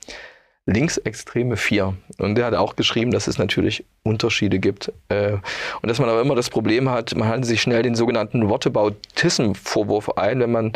Linksextreme 0.66 1.58
vier. 1.58 1.96
Und 2.20 2.36
der 2.36 2.46
hat 2.46 2.54
auch 2.54 2.76
geschrieben, 2.76 3.12
dass 3.12 3.28
es 3.28 3.38
natürlich 3.38 3.84
Unterschiede 4.04 4.60
gibt. 4.60 4.94
Äh, 5.10 5.34
und 5.82 5.90
dass 5.90 6.00
man 6.00 6.08
aber 6.08 6.22
immer 6.22 6.36
das 6.36 6.50
Problem 6.50 6.90
hat, 6.90 7.16
man 7.16 7.28
handelt 7.28 7.46
sich 7.46 7.62
schnell 7.62 7.82
den 7.82 7.96
sogenannten 7.96 8.48
Whataboutism-Vorwurf 8.48 10.18
ein, 10.18 10.40
wenn 10.40 10.52
man 10.52 10.74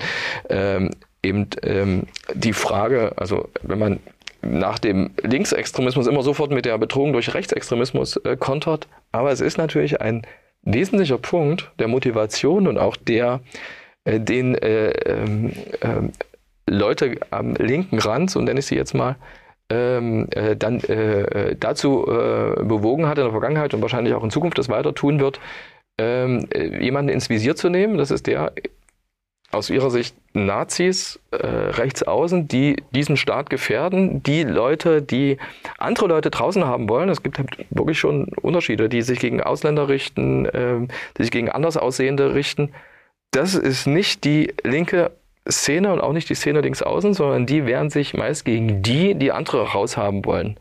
ähm, 0.49 0.89
eben 1.23 1.47
ähm, 1.61 2.03
die 2.33 2.53
Frage, 2.53 3.13
also 3.15 3.47
wenn 3.61 3.79
man 3.79 3.99
nach 4.45 4.79
dem 4.79 5.11
Linksextremismus 5.21 6.07
immer 6.07 6.23
sofort 6.23 6.51
mit 6.51 6.65
der 6.65 6.77
Bedrohung 6.77 7.13
durch 7.13 7.33
Rechtsextremismus 7.33 8.17
äh, 8.17 8.37
kontert. 8.37 8.87
Aber 9.11 9.31
es 9.31 9.41
ist 9.41 9.57
natürlich 9.57 10.01
ein 10.01 10.25
wesentlicher 10.63 11.17
Punkt 11.17 11.71
der 11.79 11.87
Motivation 11.87 12.67
und 12.67 12.77
auch 12.77 12.95
der, 12.95 13.41
äh, 14.03 14.19
den 14.19 14.55
äh, 14.55 14.89
ähm, 14.89 15.53
ähm, 15.81 16.11
Leute 16.67 17.15
am 17.29 17.53
linken 17.55 17.99
Rand, 17.99 18.31
so 18.31 18.41
nenne 18.41 18.59
ich 18.59 18.65
sie 18.65 18.75
jetzt 18.75 18.93
mal, 18.93 19.15
ähm, 19.69 20.27
äh, 20.31 20.55
dann 20.55 20.79
äh, 20.81 21.21
äh, 21.21 21.55
dazu 21.59 22.05
äh, 22.07 22.63
bewogen 22.63 23.07
hat 23.07 23.17
in 23.17 23.23
der 23.23 23.31
Vergangenheit 23.31 23.73
und 23.73 23.81
wahrscheinlich 23.81 24.13
auch 24.13 24.23
in 24.23 24.31
Zukunft 24.31 24.57
das 24.57 24.69
weiter 24.69 24.93
tun 24.93 25.19
wird, 25.19 25.39
ähm, 25.97 26.47
äh, 26.53 26.83
jemanden 26.83 27.09
ins 27.09 27.29
Visier 27.29 27.55
zu 27.55 27.69
nehmen. 27.69 27.97
Das 27.97 28.11
ist 28.11 28.27
der 28.27 28.53
aus 29.55 29.69
ihrer 29.69 29.89
Sicht 29.89 30.15
Nazis 30.33 31.19
äh, 31.31 31.37
rechts 31.45 32.03
außen, 32.03 32.47
die 32.47 32.83
diesen 32.91 33.17
Staat 33.17 33.49
gefährden, 33.49 34.21
die 34.21 34.43
Leute, 34.43 35.01
die 35.01 35.37
andere 35.77 36.07
Leute 36.07 36.29
draußen 36.29 36.65
haben 36.65 36.89
wollen. 36.89 37.09
Es 37.09 37.23
gibt 37.23 37.39
halt 37.39 37.65
wirklich 37.69 37.97
schon 37.97 38.27
Unterschiede, 38.41 38.89
die 38.89 39.01
sich 39.01 39.19
gegen 39.19 39.41
Ausländer 39.41 39.87
richten, 39.87 40.47
ähm, 40.53 40.89
die 41.17 41.23
sich 41.23 41.31
gegen 41.31 41.49
anders 41.49 41.77
Aussehende 41.77 42.35
richten. 42.35 42.71
Das 43.31 43.55
ist 43.55 43.87
nicht 43.87 44.23
die 44.23 44.53
linke 44.63 45.11
Szene 45.49 45.93
und 45.93 46.01
auch 46.01 46.13
nicht 46.13 46.29
die 46.29 46.35
Szene 46.35 46.61
links 46.61 46.81
außen, 46.81 47.13
sondern 47.13 47.45
die 47.45 47.65
wehren 47.65 47.89
sich 47.89 48.13
meist 48.13 48.45
gegen 48.45 48.81
die, 48.81 49.15
die 49.15 49.31
andere 49.31 49.71
raushaben 49.71 50.25
wollen. 50.25 50.57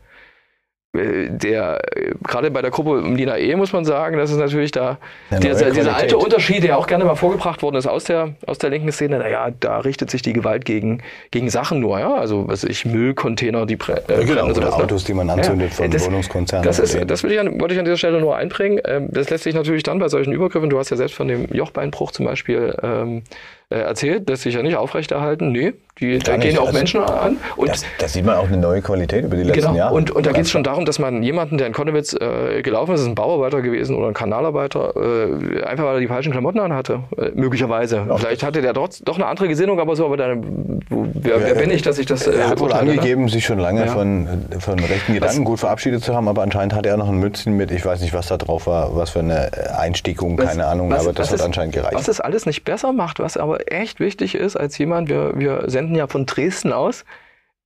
Äh, 0.97 1.29
der, 1.29 1.79
äh, 1.95 2.11
gerade 2.23 2.51
bei 2.51 2.61
der 2.61 2.71
Gruppe 2.71 2.99
um 2.99 3.15
Lina 3.15 3.37
E. 3.37 3.55
muss 3.55 3.73
man 3.73 3.85
sagen, 3.85 4.17
das 4.17 4.31
ist 4.31 4.37
natürlich 4.37 4.71
da 4.71 4.97
dieser, 5.31 5.71
dieser 5.71 5.95
alte 5.95 6.17
Unterschied, 6.17 6.63
der 6.63 6.77
auch 6.77 6.87
gerne 6.87 7.05
mal 7.05 7.15
vorgebracht 7.15 7.61
worden 7.61 7.75
ist 7.75 7.87
aus 7.87 8.05
der, 8.05 8.35
aus 8.45 8.57
der 8.57 8.69
linken 8.69 8.91
Szene. 8.91 9.19
Naja, 9.19 9.49
da 9.59 9.79
richtet 9.79 10.09
sich 10.11 10.21
die 10.21 10.33
Gewalt 10.33 10.65
gegen, 10.65 11.01
gegen 11.31 11.49
Sachen 11.49 11.79
nur, 11.79 11.99
ja. 11.99 12.13
Also, 12.15 12.47
was 12.47 12.63
ich, 12.63 12.85
Müllcontainer, 12.85 13.65
die 13.65 13.75
äh, 13.75 13.77
Ja, 14.07 14.23
genau, 14.23 14.45
oder 14.45 14.55
sowas, 14.55 14.77
ne? 14.77 14.83
Autos, 14.83 15.03
die 15.03 15.13
man 15.13 15.29
anzündet 15.29 15.73
von 15.73 15.89
das, 15.89 16.05
Wohnungskonzernen 16.05 16.65
Das, 16.65 16.79
ist, 16.79 16.97
das 17.09 17.23
will 17.23 17.31
ich 17.31 17.39
an, 17.39 17.59
wollte 17.59 17.73
ich 17.73 17.79
an 17.79 17.85
dieser 17.85 17.97
Stelle 17.97 18.19
nur 18.19 18.35
einbringen. 18.35 18.79
Ähm, 18.85 19.09
Das 19.11 19.29
lässt 19.29 19.43
sich 19.43 19.55
natürlich 19.55 19.83
dann 19.83 19.99
bei 19.99 20.07
solchen 20.07 20.33
Übergriffen, 20.33 20.69
du 20.69 20.79
hast 20.79 20.89
ja 20.89 20.97
selbst 20.97 21.15
von 21.15 21.27
dem 21.27 21.45
Jochbeinbruch 21.53 22.11
zum 22.11 22.25
Beispiel 22.25 22.75
ähm, 22.81 23.23
äh, 23.69 23.75
erzählt, 23.79 24.29
sich 24.37 24.53
ja 24.55 24.61
nicht 24.61 24.75
aufrechterhalten. 24.77 25.51
Nee, 25.51 25.73
die, 25.99 26.19
da 26.19 26.35
gehen 26.37 26.57
auch 26.57 26.67
Also, 26.67 26.77
Menschen 26.77 27.01
an. 27.01 27.37
Und 27.55 27.69
Das, 27.69 27.85
da 27.99 28.07
sieht 28.07 28.25
man 28.25 28.35
auch 28.35 28.47
eine 28.47 28.57
neue 28.57 28.81
Qualität 28.81 29.23
über 29.25 29.37
die 29.37 29.43
letzten 29.43 29.61
Genau, 29.61 29.75
Jahre. 29.75 29.93
und, 29.95 30.11
und 30.11 30.25
da 30.25 30.31
geht 30.33 30.43
es 30.43 30.51
schon 30.51 30.63
darum, 30.63 30.85
dass 30.85 30.99
man 30.99 31.23
jemanden, 31.23 31.57
der 31.57 31.67
in 31.67 31.73
Konnewitz 31.73 32.13
äh, 32.13 32.61
gelaufen 32.61 32.93
ist, 32.95 33.01
ist 33.01 33.07
ein 33.07 33.15
Bauarbeiter 33.15 33.61
gewesen 33.61 33.95
oder 33.95 34.09
ein 34.09 34.13
Kanalarbeiter, 34.13 34.93
äh, 34.95 35.63
einfach 35.63 35.85
weil 35.85 35.95
er 35.95 35.99
die 36.01 36.07
falschen 36.07 36.31
Klamotten 36.31 36.59
anhatte, 36.59 36.99
äh, 37.17 37.31
möglicherweise. 37.33 38.05
Vielleicht 38.17 38.43
hatte 38.43 38.61
der 38.61 38.73
doch, 38.73 38.89
doch 39.03 39.15
eine 39.15 39.25
andere 39.27 39.47
Gesinnung, 39.47 39.79
aber 39.79 39.95
so, 39.95 40.05
aber 40.05 40.17
dann, 40.17 40.81
wo, 40.89 41.07
wer, 41.13 41.39
wer 41.43 41.55
bin 41.55 41.71
ich, 41.71 41.81
dass 41.81 41.97
ich 41.97 42.05
das 42.05 42.27
äh, 42.27 42.35
Er 42.35 42.49
hat 42.49 42.59
wohl 42.59 42.67
ne? 42.69 42.75
angegeben, 42.75 43.29
sich 43.29 43.45
schon 43.45 43.59
lange 43.59 43.85
Ja. 43.85 43.91
von, 43.93 44.27
von 44.59 44.77
rechten 44.79 45.13
Gedanken 45.13 45.43
gut 45.45 45.59
verabschiedet 45.59 46.03
zu 46.03 46.13
haben, 46.13 46.27
aber 46.27 46.41
anscheinend 46.43 46.73
hatte 46.75 46.89
er 46.89 46.97
noch 46.97 47.07
ein 47.09 47.17
Mützchen 47.19 47.55
mit, 47.55 47.71
ich 47.71 47.85
weiß 47.85 48.01
nicht, 48.01 48.13
was 48.13 48.27
da 48.27 48.37
drauf 48.37 48.67
war, 48.67 48.95
was 48.97 49.11
für 49.11 49.19
eine 49.19 49.49
Einstickung, 49.79 50.37
Was- 50.37 50.47
keine 50.49 50.65
Ahnung, 50.67 50.89
was- 50.91 50.99
aber 51.05 51.13
das 51.13 51.27
was 51.27 51.31
hat 51.33 51.39
es- 51.39 51.45
anscheinend 51.45 51.73
gereicht. 51.73 51.95
Was 51.95 52.07
es 52.09 52.19
alles 52.19 52.45
nicht 52.45 52.63
besser 52.65 52.91
macht, 52.91 53.19
was 53.19 53.37
aber 53.37 53.54
echt 53.55 53.99
wichtig 53.99 54.35
ist 54.35 54.55
als 54.55 54.77
jemand, 54.77 55.09
wir, 55.09 55.33
wir 55.35 55.63
senden 55.67 55.95
ja 55.95 56.07
von 56.07 56.25
Dresden 56.25 56.73
aus, 56.73 57.05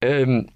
ähm, 0.02 0.48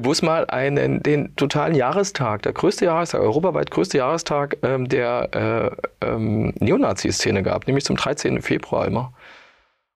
wo 0.00 0.12
es 0.12 0.22
mal 0.22 0.46
einen, 0.46 1.02
den 1.02 1.36
totalen 1.36 1.74
Jahrestag, 1.74 2.42
der 2.42 2.52
größte 2.52 2.86
Jahrestag, 2.86 3.20
europaweit 3.20 3.70
größte 3.70 3.98
Jahrestag 3.98 4.56
ähm, 4.62 4.88
der 4.88 5.76
äh, 6.00 6.06
ähm, 6.06 6.54
Neonazi-Szene 6.58 7.42
gab, 7.42 7.66
nämlich 7.66 7.84
zum 7.84 7.96
13. 7.96 8.40
Februar 8.40 8.86
immer. 8.86 9.12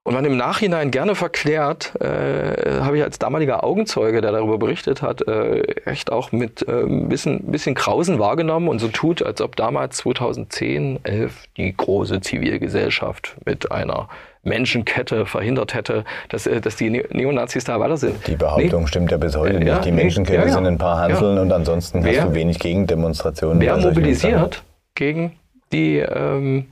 Und 0.06 0.14
man 0.14 0.24
im 0.24 0.37
Nachhinein 0.37 0.92
gerne 0.92 1.16
verklärt, 1.16 2.00
äh, 2.00 2.80
habe 2.80 2.96
ich 2.96 3.02
als 3.02 3.18
damaliger 3.18 3.64
Augenzeuge, 3.64 4.20
der 4.20 4.30
darüber 4.30 4.56
berichtet 4.56 5.02
hat, 5.02 5.26
äh, 5.26 5.62
echt 5.85 6.12
auch 6.12 6.30
mit 6.30 6.62
äh, 6.68 6.82
ein 6.82 7.09
bisschen, 7.09 7.50
bisschen 7.50 7.74
Grausen 7.74 8.20
wahrgenommen 8.20 8.68
und 8.68 8.78
so 8.78 8.87
tut, 8.87 9.20
als 9.20 9.40
ob 9.40 9.56
damals 9.56 9.96
2010, 9.96 11.00
11 11.02 11.46
die 11.56 11.76
große 11.76 12.20
Zivilgesellschaft 12.20 13.35
mit 13.44 13.72
einer 13.72 14.09
Menschenkette 14.46 15.26
verhindert 15.26 15.74
hätte, 15.74 16.04
dass, 16.28 16.46
äh, 16.46 16.61
dass 16.61 16.76
die 16.76 16.88
Ne- 16.90 17.04
Neonazis 17.11 17.64
da 17.64 17.78
weiter 17.80 17.96
sind. 17.96 18.26
Die 18.26 18.37
Behauptung 18.37 18.87
stimmt 18.87 19.11
ja 19.11 19.18
bis 19.18 19.37
heute 19.37 19.54
Ja, 19.64 19.74
nicht. 19.74 19.85
Die 19.85 19.90
nee, 19.90 20.02
Menschenkette 20.02 20.38
ja, 20.40 20.46
ja. 20.46 20.52
sind 20.52 20.66
ein 20.66 20.78
paar 20.78 20.98
Hanseln 20.98 21.37
Ja. 21.37 21.42
und 21.42 21.52
ansonsten 21.52 22.04
Wer- 22.04 22.22
hast 22.22 22.28
du 22.30 22.35
wenig 22.35 22.59
Gegendemonstrationen. 22.59 23.61
Wer 23.61 23.76
mobilisiert 23.76 24.62
gegen 24.94 25.32
die 25.72 25.98
ähm, 25.98 26.66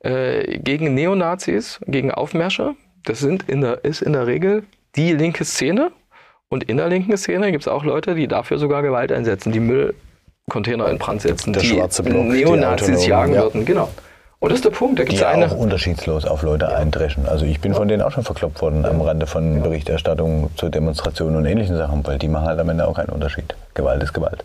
äh, 0.00 0.58
gegen 0.58 0.94
Neonazis, 0.94 1.78
gegen 1.86 2.10
Aufmärsche? 2.10 2.74
Das 3.04 3.20
sind 3.20 3.48
in 3.48 3.60
der, 3.62 3.84
ist 3.84 4.02
in 4.02 4.12
der 4.12 4.26
Regel 4.26 4.64
die 4.96 5.12
linke 5.12 5.44
Szene. 5.44 5.90
Und 6.48 6.64
in 6.64 6.76
der 6.76 6.88
linken 6.88 7.16
Szene 7.16 7.50
gibt 7.50 7.62
es 7.64 7.68
auch 7.68 7.82
Leute, 7.84 8.14
die 8.14 8.28
dafür 8.28 8.58
sogar 8.58 8.82
Gewalt 8.82 9.10
einsetzen, 9.10 9.52
die 9.52 9.60
Müllcontainer 9.60 10.88
in 10.90 10.98
Brand 10.98 11.22
setzen, 11.22 11.52
Der 11.52 11.62
die 11.62 11.68
schwarze 11.68 12.02
Block, 12.02 12.14
die 12.30 12.44
Neonazis 12.44 12.88
Autonomen, 12.88 13.08
jagen 13.08 13.34
ja. 13.34 13.42
würden. 13.42 13.64
Genau. 13.64 13.88
Und 14.42 14.50
das 14.50 14.56
ist 14.58 14.64
der 14.64 14.70
Punkt. 14.70 14.98
Da 14.98 15.04
gibt 15.04 15.12
Die 15.16 15.22
ja 15.22 15.28
eine. 15.28 15.46
auch 15.46 15.56
unterschiedslos 15.56 16.24
auf 16.24 16.42
Leute 16.42 16.74
eindreschen. 16.74 17.28
Also 17.28 17.46
ich 17.46 17.60
bin 17.60 17.74
von 17.74 17.86
denen 17.86 18.02
auch 18.02 18.10
schon 18.10 18.24
verkloppt 18.24 18.60
worden 18.60 18.84
am 18.84 19.00
Rande 19.00 19.28
von 19.28 19.62
Berichterstattungen 19.62 20.50
zu 20.56 20.68
Demonstrationen 20.68 21.36
und 21.36 21.46
ähnlichen 21.46 21.76
Sachen, 21.76 22.04
weil 22.04 22.18
die 22.18 22.26
machen 22.26 22.46
halt 22.48 22.58
am 22.58 22.68
Ende 22.68 22.88
auch 22.88 22.96
keinen 22.96 23.10
Unterschied. 23.10 23.54
Gewalt 23.74 24.02
ist 24.02 24.12
Gewalt. 24.12 24.44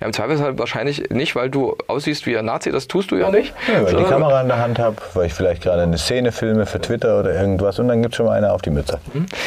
Ja, 0.00 0.06
im 0.06 0.12
Zweifelsfall 0.12 0.56
wahrscheinlich 0.60 1.10
nicht, 1.10 1.34
weil 1.34 1.50
du 1.50 1.76
aussiehst 1.88 2.24
wie 2.26 2.38
ein 2.38 2.44
Nazi, 2.44 2.70
das 2.70 2.86
tust 2.86 3.10
du 3.10 3.16
ja 3.16 3.32
nicht. 3.32 3.52
Ja, 3.66 3.82
weil 3.82 3.94
ich 3.94 3.98
die 3.98 4.04
Kamera 4.04 4.40
in 4.42 4.46
der 4.46 4.58
Hand 4.60 4.78
habe, 4.78 4.94
weil 5.14 5.26
ich 5.26 5.34
vielleicht 5.34 5.60
gerade 5.60 5.82
eine 5.82 5.98
Szene 5.98 6.30
filme 6.30 6.64
für 6.64 6.80
Twitter 6.80 7.18
oder 7.18 7.34
irgendwas 7.34 7.80
und 7.80 7.88
dann 7.88 8.02
gibt 8.02 8.14
es 8.14 8.18
schon 8.18 8.26
mal 8.26 8.36
eine 8.38 8.52
auf 8.52 8.62
die 8.62 8.70
Mütze. 8.70 9.00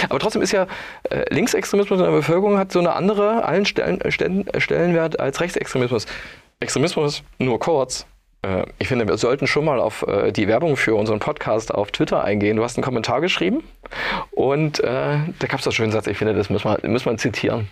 Aber 0.10 0.20
trotzdem 0.20 0.42
ist 0.42 0.52
ja 0.52 0.68
äh, 1.10 1.24
Linksextremismus 1.34 2.00
in 2.00 2.06
der 2.06 2.12
Bevölkerung 2.12 2.58
hat 2.58 2.74
so 2.74 2.80
eine 2.80 2.92
andere 2.96 3.46
allen 3.46 3.66
Stellen, 3.66 4.02
Stellen, 4.12 4.46
Stellenwert 4.58 5.22
als 5.22 5.40
Rechtsextremismus. 5.40 6.06
Extremismus 6.60 7.24
nur 7.38 7.58
kurz. 7.60 8.06
Äh, 8.42 8.64
ich 8.80 8.88
finde, 8.88 9.08
wir 9.08 9.18
sollten 9.18 9.48
schon 9.48 9.66
mal 9.66 9.80
auf 9.80 10.04
äh, 10.08 10.32
die 10.32 10.48
Werbung 10.48 10.78
für 10.78 10.96
unseren 10.96 11.20
Podcast 11.20 11.74
auf 11.74 11.92
Twitter 11.92 12.24
eingehen. 12.24 12.58
Du 12.58 12.64
hast 12.64 12.78
einen 12.78 12.84
Kommentar 12.84 13.22
geschrieben 13.22 13.64
und 14.32 14.80
äh, 14.80 14.84
da 15.40 15.48
gab 15.48 15.60
es 15.60 15.68
einen 15.68 15.74
schönen 15.74 15.92
Satz. 15.92 16.08
Ich 16.08 16.18
finde, 16.18 16.34
das 16.34 16.50
muss 16.50 16.64
man, 16.64 16.80
muss 16.84 17.06
man 17.06 17.18
zitieren. 17.18 17.68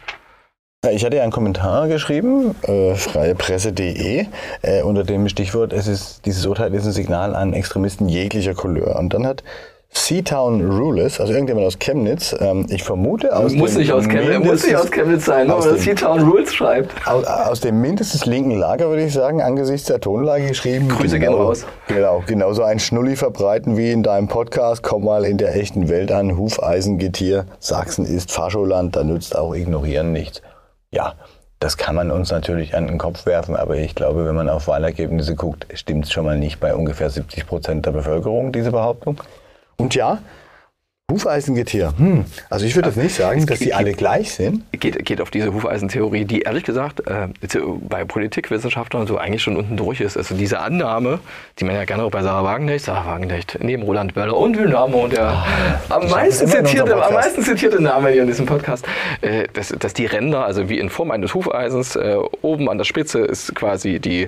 Ich 0.91 1.03
hatte 1.03 1.17
ja 1.17 1.23
einen 1.23 1.31
Kommentar 1.31 1.87
geschrieben, 1.87 2.55
äh, 2.61 2.93
freiepresse.de, 2.93 4.27
äh, 4.61 4.81
unter 4.83 5.03
dem 5.03 5.27
Stichwort, 5.27 5.73
es 5.73 5.87
ist, 5.87 6.25
dieses 6.25 6.45
Urteil 6.45 6.73
ist 6.75 6.85
ein 6.85 6.91
Signal 6.91 7.35
an 7.35 7.53
Extremisten 7.53 8.07
jeglicher 8.07 8.53
Couleur. 8.53 8.95
Und 8.95 9.13
dann 9.13 9.25
hat 9.25 9.43
Seatown 9.89 10.69
Rulers, 10.69 11.19
also 11.19 11.31
irgendjemand 11.33 11.65
aus 11.65 11.79
Chemnitz, 11.79 12.35
ähm, 12.39 12.65
ich 12.69 12.83
vermute 12.83 13.35
aus 13.35 13.53
Muss 13.53 13.71
dem 13.71 13.79
nicht 13.79 13.91
aus 13.93 14.07
Chemnitz, 14.07 14.45
muss 14.45 14.63
nicht 14.65 14.75
aus 14.75 14.91
Chemnitz 14.91 15.25
sein, 15.25 15.49
aus 15.49 15.65
aber 15.65 15.75
das 15.75 15.83
dem- 15.85 15.97
Seatown 15.97 16.29
Rules 16.29 16.53
schreibt. 16.53 17.07
aus, 17.07 17.25
aus 17.25 17.59
dem 17.61 17.81
mindestens 17.81 18.25
linken 18.25 18.51
Lager, 18.51 18.89
würde 18.89 19.05
ich 19.05 19.13
sagen, 19.13 19.41
angesichts 19.41 19.87
der 19.87 19.99
Tonlage 20.01 20.47
geschrieben. 20.47 20.89
Grüße 20.89 21.19
gehen 21.19 21.33
raus. 21.33 21.65
Genau, 21.87 22.21
genauso 22.25 22.63
ein 22.63 22.79
Schnulli 22.79 23.15
verbreiten 23.15 23.77
wie 23.77 23.91
in 23.91 24.03
deinem 24.03 24.27
Podcast. 24.27 24.83
Komm 24.83 25.05
mal 25.05 25.25
in 25.25 25.37
der 25.37 25.55
echten 25.55 25.87
Welt 25.89 26.11
an. 26.11 26.37
Hufeisengetier. 26.37 27.45
Sachsen 27.59 28.05
ist 28.05 28.31
Fascholand. 28.31 28.95
Da 28.95 29.03
nützt 29.03 29.37
auch 29.37 29.53
Ignorieren 29.55 30.11
nichts. 30.11 30.41
Ja, 30.91 31.13
das 31.59 31.77
kann 31.77 31.95
man 31.95 32.11
uns 32.11 32.29
natürlich 32.31 32.75
an 32.75 32.87
den 32.87 32.97
Kopf 32.97 33.25
werfen, 33.25 33.55
aber 33.55 33.77
ich 33.77 33.95
glaube, 33.95 34.25
wenn 34.25 34.35
man 34.35 34.47
auf 34.49 34.67
Wahlergebnisse 34.67 35.33
guckt, 35.35 35.65
stimmt 35.73 36.05
es 36.05 36.11
schon 36.11 36.25
mal 36.25 36.37
nicht 36.37 36.59
bei 36.59 36.75
ungefähr 36.75 37.09
70 37.09 37.47
Prozent 37.47 37.85
der 37.85 37.91
Bevölkerung, 37.93 38.51
diese 38.51 38.71
Behauptung. 38.71 39.17
Und 39.79 39.93
ja, 39.93 40.19
Hufeisengetier. 41.09 41.93
Hm. 41.97 42.25
Also 42.49 42.65
ich 42.65 42.75
würde 42.75 42.89
jetzt 42.89 42.97
nicht 42.97 43.15
sagen, 43.15 43.45
dass 43.45 43.59
die 43.59 43.73
alle 43.73 43.93
gleich 43.93 44.33
sind. 44.33 44.69
geht, 44.73 45.05
geht 45.05 45.21
auf 45.21 45.31
diese 45.31 45.53
Hufeisentheorie, 45.53 46.25
die 46.25 46.41
ehrlich 46.41 46.65
gesagt 46.65 47.07
äh, 47.07 47.29
bei 47.87 48.03
Politikwissenschaftlern 48.03 49.07
so 49.07 49.17
eigentlich 49.17 49.41
schon 49.41 49.55
unten 49.55 49.77
durch 49.77 50.01
ist. 50.01 50.17
Also 50.17 50.35
diese 50.35 50.59
Annahme, 50.59 51.19
die 51.59 51.63
man 51.63 51.75
ja 51.75 51.85
gerne 51.85 52.03
auch 52.03 52.11
bei 52.11 52.21
Sarah 52.23 52.43
Wagenknecht, 52.43 52.83
Sarah 52.83 53.05
Wagenknecht, 53.05 53.57
neben 53.61 53.83
Roland 53.83 54.15
Böller 54.15 54.35
und 54.35 54.57
Dynamo 54.57 55.05
und 55.05 55.13
der 55.13 55.45
am, 55.87 56.09
meisten 56.09 56.45
zitierte, 56.45 57.01
am 57.01 57.13
meisten 57.13 57.41
zitierte 57.41 57.81
Name 57.81 58.09
hier 58.09 58.23
in 58.23 58.27
diesem 58.27 58.45
Podcast, 58.45 58.85
äh, 59.21 59.47
dass, 59.53 59.69
dass 59.69 59.93
die 59.93 60.07
Ränder, 60.07 60.43
also 60.43 60.67
wie 60.67 60.77
in 60.77 60.89
Form 60.89 61.11
eines 61.11 61.33
Hufeisens, 61.33 61.95
äh, 61.95 62.17
oben 62.41 62.69
an 62.69 62.77
der 62.77 62.85
Spitze 62.85 63.19
ist 63.19 63.55
quasi 63.55 64.01
die, 64.01 64.27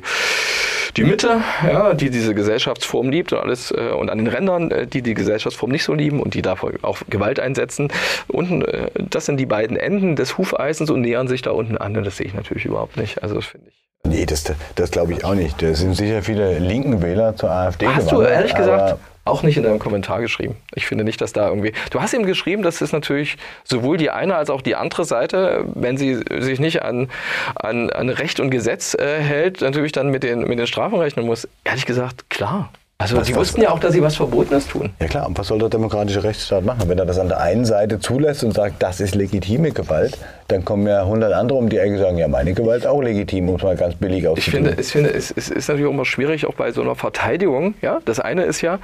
die 0.96 1.04
Mitte, 1.04 1.42
ja, 1.68 1.94
die 1.94 2.10
diese 2.10 2.34
Gesellschaftsform 2.34 3.10
liebt 3.10 3.34
und 3.34 3.40
alles, 3.40 3.72
äh, 3.72 3.92
und 3.92 4.10
an 4.10 4.18
den 4.18 4.28
Rändern, 4.28 4.72
äh, 4.72 4.88
die 4.88 5.02
die 5.02 5.14
Gesellschaftsform 5.14 5.72
nicht 5.72 5.84
so 5.84 5.94
lieben 5.94 6.22
und 6.22 6.36
die 6.36 6.42
dafür 6.42 6.69
auch 6.82 7.00
Gewalt 7.10 7.40
einsetzen. 7.40 7.90
Unten, 8.28 8.64
äh, 8.64 8.90
das 9.10 9.26
sind 9.26 9.38
die 9.38 9.46
beiden 9.46 9.78
Enden 9.78 10.16
des 10.16 10.38
Hufeisens 10.38 10.90
und 10.90 11.02
nähern 11.02 11.28
sich 11.28 11.42
da 11.42 11.52
unten 11.52 11.78
an. 11.78 11.96
Und 11.96 12.06
das 12.06 12.18
sehe 12.18 12.28
ich 12.28 12.34
natürlich 12.34 12.66
überhaupt 12.66 12.98
nicht. 12.98 13.24
Also 13.24 13.36
das 13.36 13.46
finde 13.46 13.70
ich. 13.70 13.80
Nee, 14.06 14.26
das, 14.26 14.46
das 14.76 14.92
glaube 14.92 15.14
ich 15.14 15.26
auch 15.26 15.36
nicht. 15.36 15.62
Da 15.62 15.74
sind 15.74 15.94
sicher 15.94 16.22
viele 16.24 16.58
linken 16.60 17.02
Wähler 17.02 17.36
zur 17.36 17.52
AfD 17.52 17.86
Hast 17.88 18.12
du 18.12 18.22
ehrlich 18.22 18.56
gesagt 18.56 18.98
auch 19.30 19.44
nicht 19.44 19.58
in 19.58 19.64
deinem 19.64 19.80
Kommentar 19.80 20.22
geschrieben. 20.22 20.56
Ich 20.74 20.88
finde 20.88 21.04
nicht, 21.04 21.22
dass 21.22 21.34
da 21.34 21.48
irgendwie. 21.50 21.74
Du 21.92 22.02
hast 22.02 22.14
ihm 22.14 22.26
geschrieben, 22.26 22.64
dass 22.64 22.82
es 22.82 22.92
natürlich 22.92 23.38
sowohl 23.64 23.98
die 23.98 24.10
eine 24.10 24.36
als 24.36 24.50
auch 24.50 24.62
die 24.62 24.76
andere 24.76 25.06
Seite, 25.06 25.66
wenn 25.76 25.98
sie 25.98 26.24
sich 26.40 26.60
nicht 26.60 26.82
an, 26.82 27.10
an, 27.56 27.90
an 27.92 28.10
Recht 28.10 28.40
und 28.40 28.50
Gesetz 28.50 28.96
äh, 28.96 29.20
hält, 29.20 29.62
natürlich 29.62 29.92
dann 29.92 30.10
mit 30.10 30.24
den, 30.24 30.40
mit 30.42 30.60
den 30.60 30.68
Strafen 30.68 31.00
rechnen 31.00 31.26
muss. 31.26 31.48
Ehrlich 31.64 31.86
gesagt, 31.86 32.30
klar. 32.30 32.72
Also 33.02 33.16
Was- 33.16 33.28
sie 33.28 33.34
was- 33.34 33.40
wussten 33.40 33.62
ja 33.62 33.72
auch, 33.72 33.80
dass 33.80 33.94
sie 33.94 34.02
was 34.02 34.18
Verbotenes 34.18 34.68
tun. 34.68 34.90
Ja 35.00 35.08
klar, 35.08 35.26
und 35.26 35.38
was 35.40 35.48
soll 35.48 35.58
der 35.58 35.70
demokratische 35.70 36.22
Rechtsstaat 36.22 36.66
machen? 36.66 36.82
Wenn 36.90 37.00
er 37.00 37.06
das 37.06 37.18
an 37.18 37.30
der 37.30 37.40
einen 37.40 37.64
Seite 37.64 37.98
zulässt 38.00 38.44
und 38.44 38.54
sagt, 38.54 38.84
das 38.84 39.00
ist 39.00 39.16
legitime 39.16 39.72
Gewalt, 39.72 40.18
dann 40.50 40.66
kommen 40.66 40.86
ja 40.86 41.06
hundert 41.06 41.32
andere 41.32 41.58
um 41.58 41.70
die 41.70 41.78
Ecke 41.78 41.94
und 41.94 42.00
sagen, 42.00 42.18
ja, 42.18 42.28
meine 42.28 42.54
Gewalt 42.54 42.82
ist 42.82 42.88
auch 42.88 43.02
legitim, 43.02 43.48
um 43.48 43.56
es 43.56 43.64
mal 43.64 43.78
ganz 43.78 43.96
billig 43.96 44.24
Ich 44.24 44.28
auszudrücken. 44.28 44.66
finde, 44.66 44.82
ich 44.82 44.88
finde 44.92 45.14
es, 45.14 45.32
es 45.32 45.50
ist 45.50 45.70
natürlich 45.70 45.88
auch 45.88 45.94
immer 45.94 46.04
schwierig, 46.04 46.46
auch 46.46 46.56
bei 46.56 46.74
so 46.74 46.82
einer 46.82 46.96
Verteidigung. 46.96 47.74
Ja? 47.82 48.00
Das 48.04 48.20
eine 48.20 48.44
ist 48.44 48.60
ja, 48.60 48.80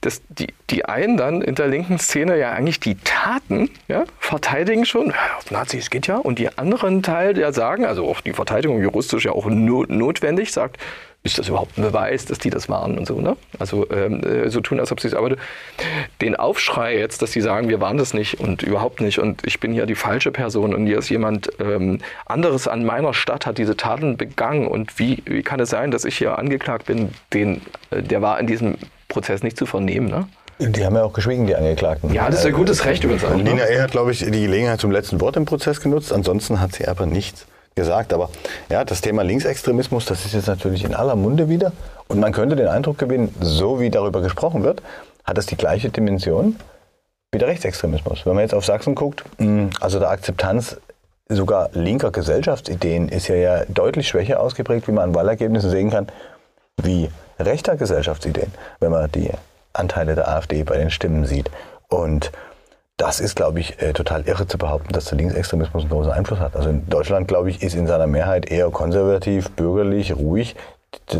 dass 0.00 0.22
die, 0.28 0.48
die 0.70 0.84
einen 0.84 1.16
dann 1.16 1.40
in 1.40 1.54
der 1.54 1.68
linken 1.68 2.00
Szene 2.00 2.36
ja 2.38 2.50
eigentlich 2.50 2.80
die 2.80 2.96
Taten 2.96 3.70
ja, 3.86 4.02
verteidigen 4.18 4.84
schon. 4.86 5.10
Ja, 5.10 5.14
auf 5.38 5.52
Nazis 5.52 5.88
geht 5.88 6.08
ja. 6.08 6.16
Und 6.16 6.40
die 6.40 6.48
anderen 6.58 7.04
Teil 7.04 7.32
der 7.34 7.52
sagen, 7.52 7.86
also 7.86 8.08
auch 8.08 8.22
die 8.22 8.32
Verteidigung 8.32 8.82
juristisch 8.82 9.24
ja 9.24 9.30
auch 9.30 9.46
no, 9.46 9.84
notwendig, 9.86 10.52
sagt, 10.52 10.78
ist 11.24 11.38
das 11.38 11.48
überhaupt 11.48 11.78
ein 11.78 11.82
Beweis, 11.82 12.24
dass 12.24 12.38
die 12.38 12.50
das 12.50 12.68
waren 12.68 12.98
und 12.98 13.06
so, 13.06 13.20
ne? 13.20 13.36
Also 13.60 13.88
ähm, 13.90 14.22
äh, 14.24 14.48
so 14.50 14.60
tun, 14.60 14.80
als 14.80 14.90
ob 14.90 15.00
sie 15.00 15.06
es. 15.08 15.14
Aber 15.14 15.30
du- 15.30 15.36
den 16.20 16.34
Aufschrei 16.34 16.98
jetzt, 16.98 17.22
dass 17.22 17.30
die 17.30 17.40
sagen, 17.40 17.68
wir 17.68 17.80
waren 17.80 17.96
das 17.96 18.12
nicht 18.12 18.40
und 18.40 18.62
überhaupt 18.62 19.00
nicht 19.00 19.18
und 19.20 19.46
ich 19.46 19.60
bin 19.60 19.72
hier 19.72 19.86
die 19.86 19.94
falsche 19.94 20.32
Person 20.32 20.74
und 20.74 20.86
hier 20.86 20.98
ist 20.98 21.08
jemand 21.10 21.48
ähm, 21.60 22.00
anderes 22.26 22.66
an 22.66 22.84
meiner 22.84 23.14
Stadt 23.14 23.46
hat 23.46 23.58
diese 23.58 23.76
Taten 23.76 24.16
begangen 24.16 24.66
und 24.66 24.98
wie, 24.98 25.22
wie 25.26 25.42
kann 25.42 25.60
es 25.60 25.70
sein, 25.70 25.92
dass 25.92 26.04
ich 26.04 26.16
hier 26.18 26.38
angeklagt 26.38 26.86
bin, 26.86 27.10
den, 27.32 27.60
äh, 27.90 28.02
der 28.02 28.20
war 28.20 28.40
in 28.40 28.46
diesem 28.48 28.76
Prozess 29.08 29.42
nicht 29.44 29.56
zu 29.56 29.66
vernehmen, 29.66 30.08
ne? 30.08 30.26
Die 30.58 30.84
haben 30.84 30.94
ja 30.94 31.02
auch 31.04 31.12
geschwiegen, 31.12 31.46
die 31.46 31.56
Angeklagten. 31.56 32.12
Ja, 32.12 32.26
das 32.28 32.40
ist 32.40 32.46
ein 32.46 32.52
gutes 32.52 32.84
Recht 32.84 33.02
übrigens 33.02 33.24
auch. 33.24 33.34
Lina 33.34 33.54
Ne? 33.54 33.62
E. 33.70 33.80
hat, 33.80 33.90
glaube 33.92 34.12
ich, 34.12 34.20
die 34.20 34.30
Gelegenheit 34.30 34.80
zum 34.80 34.90
letzten 34.92 35.20
Wort 35.20 35.36
im 35.36 35.44
Prozess 35.44 35.80
genutzt. 35.80 36.12
Ansonsten 36.12 36.60
hat 36.60 36.72
sie 36.74 36.86
aber 36.86 37.06
nichts 37.06 37.46
gesagt. 37.74 38.12
Aber 38.12 38.30
ja, 38.68 38.84
das 38.84 39.00
Thema 39.00 39.22
Linksextremismus, 39.22 40.04
das 40.06 40.24
ist 40.24 40.34
jetzt 40.34 40.48
natürlich 40.48 40.84
in 40.84 40.94
aller 40.94 41.16
Munde 41.16 41.48
wieder. 41.48 41.72
Und 42.08 42.20
man 42.20 42.32
könnte 42.32 42.56
den 42.56 42.68
Eindruck 42.68 42.98
gewinnen, 42.98 43.34
so 43.40 43.80
wie 43.80 43.90
darüber 43.90 44.20
gesprochen 44.20 44.64
wird, 44.64 44.82
hat 45.24 45.38
es 45.38 45.46
die 45.46 45.56
gleiche 45.56 45.90
Dimension 45.90 46.56
wie 47.32 47.38
der 47.38 47.48
Rechtsextremismus. 47.48 48.26
Wenn 48.26 48.34
man 48.34 48.42
jetzt 48.42 48.54
auf 48.54 48.64
Sachsen 48.64 48.94
guckt, 48.94 49.24
hm, 49.38 49.70
also 49.80 49.98
der 49.98 50.10
Akzeptanz 50.10 50.76
sogar 51.28 51.70
linker 51.72 52.10
Gesellschaftsideen 52.10 53.08
ist 53.08 53.28
ja, 53.28 53.36
ja 53.36 53.64
deutlich 53.66 54.08
schwächer 54.08 54.40
ausgeprägt, 54.40 54.86
wie 54.88 54.92
man 54.92 55.04
an 55.04 55.14
Wahlergebnissen 55.14 55.70
sehen 55.70 55.90
kann, 55.90 56.08
wie 56.76 57.08
rechter 57.38 57.76
Gesellschaftsideen, 57.76 58.52
wenn 58.80 58.90
man 58.90 59.10
die 59.10 59.30
Anteile 59.72 60.14
der 60.14 60.28
AfD 60.28 60.62
bei 60.64 60.76
den 60.76 60.90
Stimmen 60.90 61.24
sieht. 61.24 61.50
Und 61.88 62.32
das 62.96 63.20
ist, 63.20 63.34
glaube 63.34 63.60
ich, 63.60 63.80
äh, 63.82 63.92
total 63.92 64.22
irre 64.28 64.46
zu 64.46 64.58
behaupten, 64.58 64.92
dass 64.92 65.06
der 65.06 65.18
Linksextremismus 65.18 65.82
einen 65.82 65.90
großen 65.90 66.12
Einfluss 66.12 66.38
hat. 66.38 66.54
Also 66.56 66.70
in 66.70 66.88
Deutschland, 66.88 67.26
glaube 67.26 67.50
ich, 67.50 67.62
ist 67.62 67.74
in 67.74 67.86
seiner 67.86 68.06
Mehrheit 68.06 68.50
eher 68.50 68.70
konservativ, 68.70 69.50
bürgerlich, 69.50 70.14
ruhig. 70.16 70.54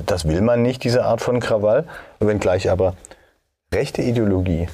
Das 0.06 0.28
will 0.28 0.42
man 0.42 0.62
nicht, 0.62 0.84
diese 0.84 1.04
Art 1.04 1.20
von 1.20 1.40
Krawall. 1.40 1.84
Wenngleich 2.20 2.70
aber 2.70 2.94
rechte 3.72 4.02
Ideologie 4.02 4.68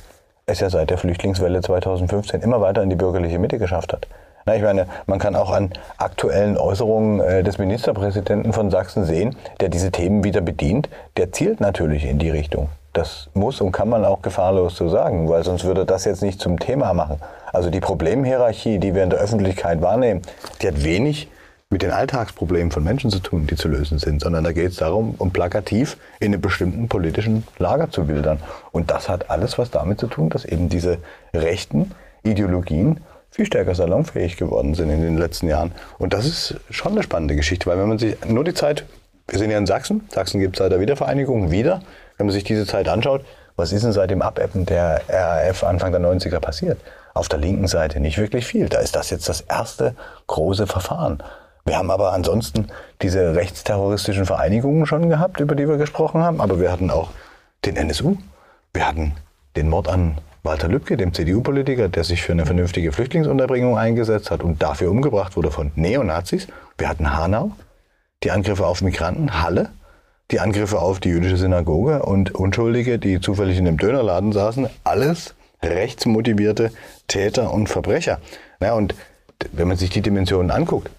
es 0.48 0.60
ja 0.60 0.70
seit 0.70 0.90
der 0.90 0.98
Flüchtlingswelle 0.98 1.60
2015 1.60 2.40
immer 2.40 2.60
weiter 2.60 2.82
in 2.82 2.90
die 2.90 2.96
bürgerliche 2.96 3.38
Mitte 3.38 3.58
geschafft 3.58 3.92
hat. 3.92 4.06
Na, 4.46 4.56
ich 4.56 4.62
meine, 4.62 4.86
man 5.06 5.18
kann 5.18 5.36
auch 5.36 5.50
an 5.50 5.70
aktuellen 5.98 6.56
Äußerungen 6.56 7.20
äh, 7.20 7.42
des 7.42 7.58
Ministerpräsidenten 7.58 8.54
von 8.54 8.70
Sachsen 8.70 9.04
sehen, 9.04 9.36
der 9.60 9.68
diese 9.68 9.92
Themen 9.92 10.24
wieder 10.24 10.40
bedient. 10.40 10.88
Der 11.18 11.32
zielt 11.32 11.60
natürlich 11.60 12.06
in 12.06 12.18
die 12.18 12.30
Richtung. 12.30 12.70
Das 12.98 13.28
muss 13.32 13.60
und 13.60 13.70
kann 13.70 13.88
man 13.88 14.04
auch 14.04 14.22
gefahrlos 14.22 14.74
so 14.74 14.88
sagen, 14.88 15.28
weil 15.28 15.44
sonst 15.44 15.62
würde 15.62 15.86
das 15.86 16.04
jetzt 16.04 16.20
nicht 16.20 16.40
zum 16.40 16.58
Thema 16.58 16.92
machen. 16.94 17.20
Also 17.52 17.70
die 17.70 17.78
Problemhierarchie, 17.78 18.80
die 18.80 18.92
wir 18.92 19.04
in 19.04 19.10
der 19.10 19.20
Öffentlichkeit 19.20 19.80
wahrnehmen, 19.80 20.22
die 20.60 20.66
hat 20.66 20.82
wenig 20.82 21.28
mit 21.70 21.82
den 21.82 21.92
Alltagsproblemen 21.92 22.72
von 22.72 22.82
Menschen 22.82 23.10
zu 23.10 23.20
tun, 23.20 23.46
die 23.46 23.54
zu 23.54 23.68
lösen 23.68 24.00
sind, 24.00 24.20
sondern 24.20 24.42
da 24.42 24.50
geht 24.50 24.72
es 24.72 24.78
darum, 24.78 25.14
um 25.18 25.30
plakativ 25.30 25.96
in 26.18 26.32
einem 26.32 26.40
bestimmten 26.40 26.88
politischen 26.88 27.46
Lager 27.58 27.88
zu 27.88 28.06
bildern. 28.06 28.40
Und 28.72 28.90
das 28.90 29.08
hat 29.08 29.30
alles 29.30 29.58
was 29.58 29.70
damit 29.70 30.00
zu 30.00 30.08
tun, 30.08 30.28
dass 30.28 30.44
eben 30.44 30.68
diese 30.68 30.98
rechten 31.32 31.92
Ideologien 32.24 32.98
viel 33.30 33.46
stärker 33.46 33.76
salonfähig 33.76 34.36
geworden 34.36 34.74
sind 34.74 34.90
in 34.90 35.02
den 35.02 35.18
letzten 35.18 35.46
Jahren. 35.46 35.70
Und 35.98 36.14
das 36.14 36.26
ist 36.26 36.56
schon 36.70 36.92
eine 36.92 37.04
spannende 37.04 37.36
Geschichte, 37.36 37.66
weil 37.66 37.78
wenn 37.78 37.88
man 37.90 37.98
sich 38.00 38.16
nur 38.26 38.42
die 38.42 38.54
Zeit, 38.54 38.86
wir 39.28 39.38
sind 39.38 39.52
ja 39.52 39.58
in 39.58 39.66
Sachsen, 39.66 40.08
Sachsen 40.12 40.40
gibt 40.40 40.56
es 40.56 40.58
seit 40.58 40.72
der 40.72 40.80
Wiedervereinigung 40.80 41.52
wieder, 41.52 41.80
wenn 42.18 42.26
man 42.26 42.32
sich 42.32 42.44
diese 42.44 42.66
Zeit 42.66 42.88
anschaut, 42.88 43.24
was 43.56 43.72
ist 43.72 43.84
denn 43.84 43.92
seit 43.92 44.10
dem 44.10 44.22
Abebben 44.22 44.66
der 44.66 45.00
RAF 45.08 45.64
Anfang 45.64 45.92
der 45.92 46.00
90er 46.00 46.40
passiert? 46.40 46.78
Auf 47.14 47.28
der 47.28 47.38
linken 47.38 47.66
Seite 47.66 47.98
nicht 47.98 48.18
wirklich 48.18 48.46
viel. 48.46 48.68
Da 48.68 48.78
ist 48.78 48.94
das 48.94 49.10
jetzt 49.10 49.28
das 49.28 49.40
erste 49.40 49.94
große 50.26 50.66
Verfahren. 50.66 51.22
Wir 51.64 51.76
haben 51.76 51.90
aber 51.90 52.12
ansonsten 52.12 52.68
diese 53.02 53.34
rechtsterroristischen 53.34 54.26
Vereinigungen 54.26 54.86
schon 54.86 55.08
gehabt, 55.08 55.40
über 55.40 55.54
die 55.54 55.68
wir 55.68 55.76
gesprochen 55.76 56.22
haben. 56.22 56.40
Aber 56.40 56.60
wir 56.60 56.70
hatten 56.70 56.90
auch 56.90 57.10
den 57.64 57.76
NSU. 57.76 58.16
Wir 58.72 58.86
hatten 58.86 59.14
den 59.56 59.68
Mord 59.68 59.88
an 59.88 60.18
Walter 60.44 60.68
Lübcke, 60.68 60.96
dem 60.96 61.12
CDU-Politiker, 61.12 61.88
der 61.88 62.04
sich 62.04 62.22
für 62.22 62.32
eine 62.32 62.46
vernünftige 62.46 62.92
Flüchtlingsunterbringung 62.92 63.76
eingesetzt 63.76 64.30
hat 64.30 64.42
und 64.42 64.62
dafür 64.62 64.90
umgebracht 64.90 65.36
wurde 65.36 65.50
von 65.50 65.72
Neonazis. 65.74 66.46
Wir 66.78 66.88
hatten 66.88 67.16
Hanau, 67.16 67.50
die 68.22 68.30
Angriffe 68.30 68.66
auf 68.66 68.80
Migranten, 68.80 69.42
Halle, 69.42 69.70
die 70.30 70.40
Angriffe 70.40 70.80
auf 70.80 71.00
die 71.00 71.08
jüdische 71.08 71.36
Synagoge 71.36 72.02
und 72.02 72.34
Unschuldige, 72.34 72.98
die 72.98 73.20
zufällig 73.20 73.58
in 73.58 73.66
einem 73.66 73.78
Dönerladen 73.78 74.32
saßen, 74.32 74.68
alles 74.84 75.34
rechtsmotivierte 75.62 76.70
Täter 77.06 77.52
und 77.52 77.68
Verbrecher. 77.68 78.20
Ja, 78.60 78.74
und 78.74 78.94
wenn 79.52 79.68
man 79.68 79.76
sich 79.76 79.90
die 79.90 80.02
Dimensionen 80.02 80.50
anguckt, 80.50 80.90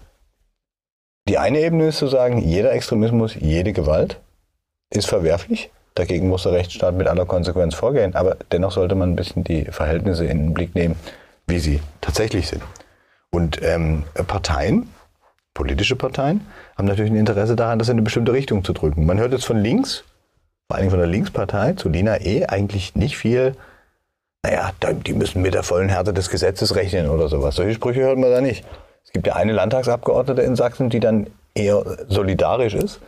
die 1.28 1.38
eine 1.38 1.60
Ebene 1.60 1.88
ist 1.88 1.98
zu 1.98 2.08
sagen, 2.08 2.38
jeder 2.38 2.72
Extremismus, 2.72 3.36
jede 3.38 3.72
Gewalt 3.72 4.18
ist 4.90 5.06
verwerflich. 5.06 5.70
Dagegen 5.94 6.28
muss 6.28 6.44
der 6.44 6.52
Rechtsstaat 6.52 6.94
mit 6.94 7.06
aller 7.06 7.26
Konsequenz 7.26 7.74
vorgehen. 7.74 8.14
Aber 8.14 8.36
dennoch 8.50 8.72
sollte 8.72 8.94
man 8.94 9.12
ein 9.12 9.16
bisschen 9.16 9.44
die 9.44 9.66
Verhältnisse 9.66 10.24
in 10.24 10.38
den 10.38 10.54
Blick 10.54 10.74
nehmen, 10.74 10.96
wie 11.46 11.58
sie 11.58 11.80
tatsächlich 12.00 12.48
sind. 12.48 12.62
Und 13.30 13.62
ähm, 13.62 14.04
Parteien 14.26 14.88
politische 15.54 15.96
Parteien 15.96 16.46
haben 16.76 16.86
natürlich 16.86 17.10
ein 17.10 17.16
Interesse 17.16 17.56
daran, 17.56 17.78
das 17.78 17.88
in 17.88 17.94
eine 17.94 18.02
bestimmte 18.02 18.32
Richtung 18.32 18.64
zu 18.64 18.72
drücken. 18.72 19.06
Man 19.06 19.18
hört 19.18 19.32
jetzt 19.32 19.46
von 19.46 19.58
links, 19.58 20.04
vor 20.68 20.78
allem 20.78 20.90
von 20.90 20.98
der 20.98 21.08
Linkspartei, 21.08 21.72
zu 21.74 21.88
Lina 21.88 22.20
E. 22.20 22.46
eigentlich 22.46 22.94
nicht 22.94 23.16
viel, 23.16 23.54
naja, 24.42 24.72
die 25.06 25.12
müssen 25.12 25.42
mit 25.42 25.54
der 25.54 25.62
vollen 25.62 25.88
Härte 25.88 26.14
des 26.14 26.30
Gesetzes 26.30 26.74
rechnen 26.74 27.10
oder 27.10 27.28
sowas. 27.28 27.56
Solche 27.56 27.74
Sprüche 27.74 28.00
hört 28.00 28.18
man 28.18 28.30
da 28.30 28.40
nicht. 28.40 28.64
Es 29.04 29.12
gibt 29.12 29.26
ja 29.26 29.34
eine 29.34 29.52
Landtagsabgeordnete 29.52 30.42
in 30.42 30.56
Sachsen, 30.56 30.88
die 30.88 31.00
dann 31.00 31.26
eher 31.54 31.84
solidarisch 32.08 32.74
ist. 32.74 33.00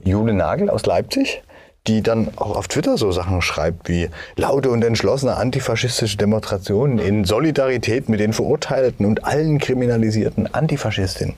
Jule 0.00 0.34
Nagel 0.34 0.70
aus 0.70 0.84
Leipzig, 0.86 1.42
die 1.88 2.02
dann 2.02 2.28
auch 2.36 2.54
auf 2.54 2.68
Twitter 2.68 2.98
so 2.98 3.10
Sachen 3.10 3.40
schreibt 3.42 3.88
wie 3.88 4.10
laute 4.36 4.70
und 4.70 4.84
entschlossene 4.84 5.36
antifaschistische 5.36 6.18
Demonstrationen 6.18 6.98
in 6.98 7.24
Solidarität 7.24 8.08
mit 8.08 8.20
den 8.20 8.32
Verurteilten 8.32 9.06
und 9.06 9.24
allen 9.24 9.58
kriminalisierten 9.58 10.52
Antifaschistinnen. 10.54 11.34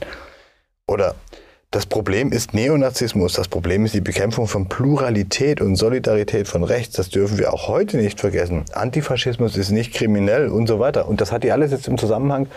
Oder 0.89 1.15
das 1.71 1.87
Problem 1.87 2.33
ist 2.33 2.53
Neonazismus, 2.53 3.35
das 3.35 3.47
Problem 3.47 3.85
ist 3.85 3.95
die 3.95 4.01
Bekämpfung 4.01 4.49
von 4.49 4.69
Pluralität 4.69 5.61
und 5.61 5.77
Solidarität 5.77 6.49
von 6.49 6.65
rechts. 6.65 6.97
Das 6.97 7.11
dürfen 7.11 7.39
wir 7.39 7.55
auch 7.55 7.69
heute 7.69 7.97
nicht 7.97 8.19
vergessen. 8.19 8.65
Antifaschismus 8.73 9.57
ist 9.57 9.71
nicht 9.71 9.95
kriminell 9.95 10.49
und 10.49 10.67
so 10.67 10.81
weiter. 10.81 11.07
Und 11.07 11.21
das 11.21 11.31
hat 11.31 11.45
die 11.45 11.53
alles 11.53 11.71
jetzt 11.71 11.87
im 11.87 11.97
Zusammenhang 11.97 12.49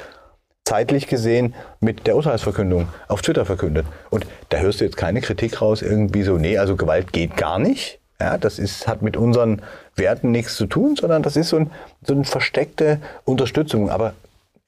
zeitlich 0.66 1.08
gesehen 1.08 1.56
mit 1.80 2.08
der 2.08 2.16
Urteilsverkündung 2.16 2.88
auf 3.08 3.22
Twitter 3.22 3.46
verkündet. 3.46 3.86
Und 4.10 4.26
da 4.50 4.60
hörst 4.60 4.80
du 4.80 4.86
jetzt 4.86 4.98
keine 4.98 5.22
Kritik 5.22 5.62
raus, 5.62 5.82
irgendwie 5.82 6.24
so, 6.24 6.38
nee, 6.38 6.58
also 6.58 6.76
Gewalt 6.76 7.12
geht 7.12 7.38
gar 7.38 7.60
nicht. 7.60 8.00
Ja, 8.20 8.38
das 8.38 8.60
ist, 8.60 8.88
hat 8.88 9.02
mit 9.02 9.18
unseren 9.18 9.62
Werten 9.96 10.32
nichts 10.32 10.56
zu 10.56 10.66
tun, 10.66 10.96
sondern 10.96 11.24
das 11.24 11.36
ist 11.36 11.50
so, 11.50 11.58
ein, 11.58 11.72
so 12.02 12.14
eine 12.14 12.24
versteckte 12.24 13.02
Unterstützung. 13.26 13.90
Aber 13.90 14.14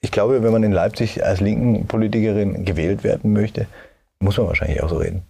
ich 0.01 0.11
glaube, 0.11 0.43
wenn 0.43 0.51
man 0.51 0.63
in 0.63 0.71
Leipzig 0.71 1.23
als 1.23 1.39
linken 1.39 1.87
Politikerin 1.87 2.65
gewählt 2.65 3.03
werden 3.03 3.31
möchte, 3.31 3.67
muss 4.19 4.37
man 4.37 4.47
wahrscheinlich 4.47 4.83
auch 4.83 4.89
so 4.89 4.97
reden. 4.97 5.23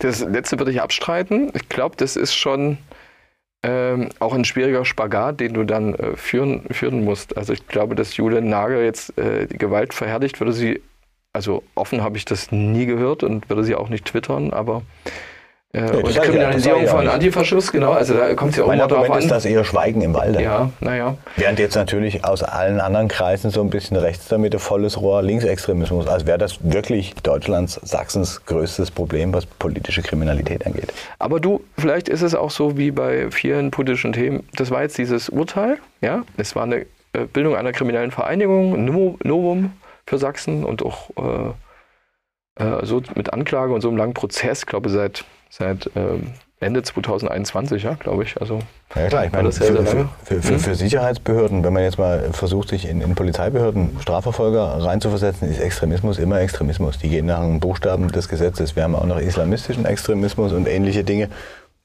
Das 0.00 0.20
letzte 0.20 0.58
würde 0.58 0.72
ich 0.72 0.82
abstreiten. 0.82 1.52
Ich 1.54 1.68
glaube, 1.68 1.96
das 1.96 2.16
ist 2.16 2.34
schon 2.34 2.78
ähm, 3.64 4.10
auch 4.18 4.34
ein 4.34 4.44
schwieriger 4.44 4.84
Spagat, 4.84 5.40
den 5.40 5.54
du 5.54 5.64
dann 5.64 5.94
äh, 5.94 6.16
führen, 6.16 6.62
führen 6.70 7.02
musst. 7.02 7.38
Also 7.38 7.54
ich 7.54 7.66
glaube, 7.66 7.94
dass 7.94 8.16
Julian 8.16 8.50
Nagel 8.50 8.84
jetzt 8.84 9.16
äh, 9.18 9.46
die 9.46 9.56
Gewalt 9.56 9.94
verherrlicht, 9.94 10.38
würde 10.38 10.52
sie, 10.52 10.82
also 11.32 11.62
offen 11.74 12.02
habe 12.02 12.18
ich 12.18 12.26
das 12.26 12.52
nie 12.52 12.84
gehört 12.84 13.22
und 13.22 13.48
würde 13.48 13.64
sie 13.64 13.74
auch 13.74 13.88
nicht 13.88 14.04
twittern, 14.04 14.52
aber 14.52 14.82
äh, 15.74 15.90
und 15.90 16.08
Kriminalisierung 16.14 16.84
ja, 16.84 16.90
von 16.90 17.08
Antifaschismus, 17.08 17.72
genau. 17.72 17.92
Also 17.92 18.14
da 18.14 18.34
kommt 18.34 18.52
es 18.52 18.58
ja 18.58 18.64
auch 18.64 18.72
immer 18.72 18.86
drauf 18.86 19.10
an. 19.10 19.18
ist 19.18 19.30
das 19.30 19.44
eher 19.44 19.64
Schweigen 19.64 20.02
im 20.02 20.14
Walde. 20.14 20.40
Ja, 20.40 20.70
naja. 20.80 21.16
Während 21.36 21.58
jetzt 21.58 21.74
natürlich 21.74 22.24
aus 22.24 22.44
allen 22.44 22.80
anderen 22.80 23.08
Kreisen 23.08 23.50
so 23.50 23.60
ein 23.60 23.70
bisschen 23.70 23.96
rechts 23.96 24.28
damit 24.28 24.54
volles 24.60 25.00
Rohr 25.00 25.22
Linksextremismus, 25.22 26.06
als 26.06 26.26
wäre 26.26 26.38
das 26.38 26.58
wirklich 26.62 27.14
Deutschlands, 27.16 27.80
Sachsens 27.82 28.46
größtes 28.46 28.92
Problem, 28.92 29.34
was 29.34 29.46
politische 29.46 30.02
Kriminalität 30.02 30.64
angeht. 30.64 30.92
Aber 31.18 31.40
du, 31.40 31.60
vielleicht 31.76 32.08
ist 32.08 32.22
es 32.22 32.36
auch 32.36 32.52
so 32.52 32.78
wie 32.78 32.92
bei 32.92 33.32
vielen 33.32 33.72
politischen 33.72 34.12
Themen. 34.12 34.48
Das 34.54 34.70
war 34.70 34.82
jetzt 34.82 34.96
dieses 34.96 35.28
Urteil, 35.28 35.78
ja. 36.00 36.22
Es 36.36 36.54
war 36.54 36.62
eine 36.62 36.86
äh, 37.14 37.24
Bildung 37.32 37.56
einer 37.56 37.72
kriminellen 37.72 38.12
Vereinigung, 38.12 38.84
Novum 38.84 39.72
für 40.06 40.18
Sachsen 40.18 40.64
und 40.64 40.84
auch 40.84 41.10
äh, 42.58 42.62
äh, 42.62 42.86
so 42.86 43.02
mit 43.16 43.32
Anklage 43.32 43.72
und 43.72 43.80
so 43.80 43.88
einem 43.88 43.96
langen 43.96 44.14
Prozess, 44.14 44.66
glaube 44.66 44.88
ich, 44.88 44.94
seit 44.94 45.24
seit 45.56 45.90
ähm, 45.94 46.32
Ende 46.60 46.82
2021, 46.82 47.82
ja, 47.82 47.94
glaube 47.94 48.24
ich. 48.24 48.40
Also, 48.40 48.58
ja 48.94 49.06
klar, 49.08 49.26
ich 49.26 49.32
meine, 49.32 49.52
für, 49.52 49.64
für, 49.64 50.08
für, 50.24 50.42
für, 50.42 50.58
für, 50.58 50.74
Sicherheitsbehörden, 50.74 51.62
wenn 51.62 51.72
man 51.72 51.82
jetzt 51.82 51.98
mal 51.98 52.32
versucht, 52.32 52.70
sich 52.70 52.88
in, 52.88 53.00
in 53.00 53.14
Polizeibehörden 53.14 53.98
Strafverfolger 54.00 54.62
reinzuversetzen, 54.84 55.50
ist 55.50 55.60
Extremismus 55.60 56.18
immer 56.18 56.40
Extremismus. 56.40 56.98
Die 56.98 57.08
gehen 57.08 57.26
nach 57.26 57.40
den 57.40 57.60
Buchstaben 57.60 58.10
des 58.10 58.28
Gesetzes. 58.28 58.76
Wir 58.76 58.84
haben 58.84 58.94
auch 58.94 59.06
noch 59.06 59.18
islamistischen 59.18 59.84
Extremismus 59.84 60.52
und 60.52 60.66
ähnliche 60.66 61.04
Dinge. 61.04 61.28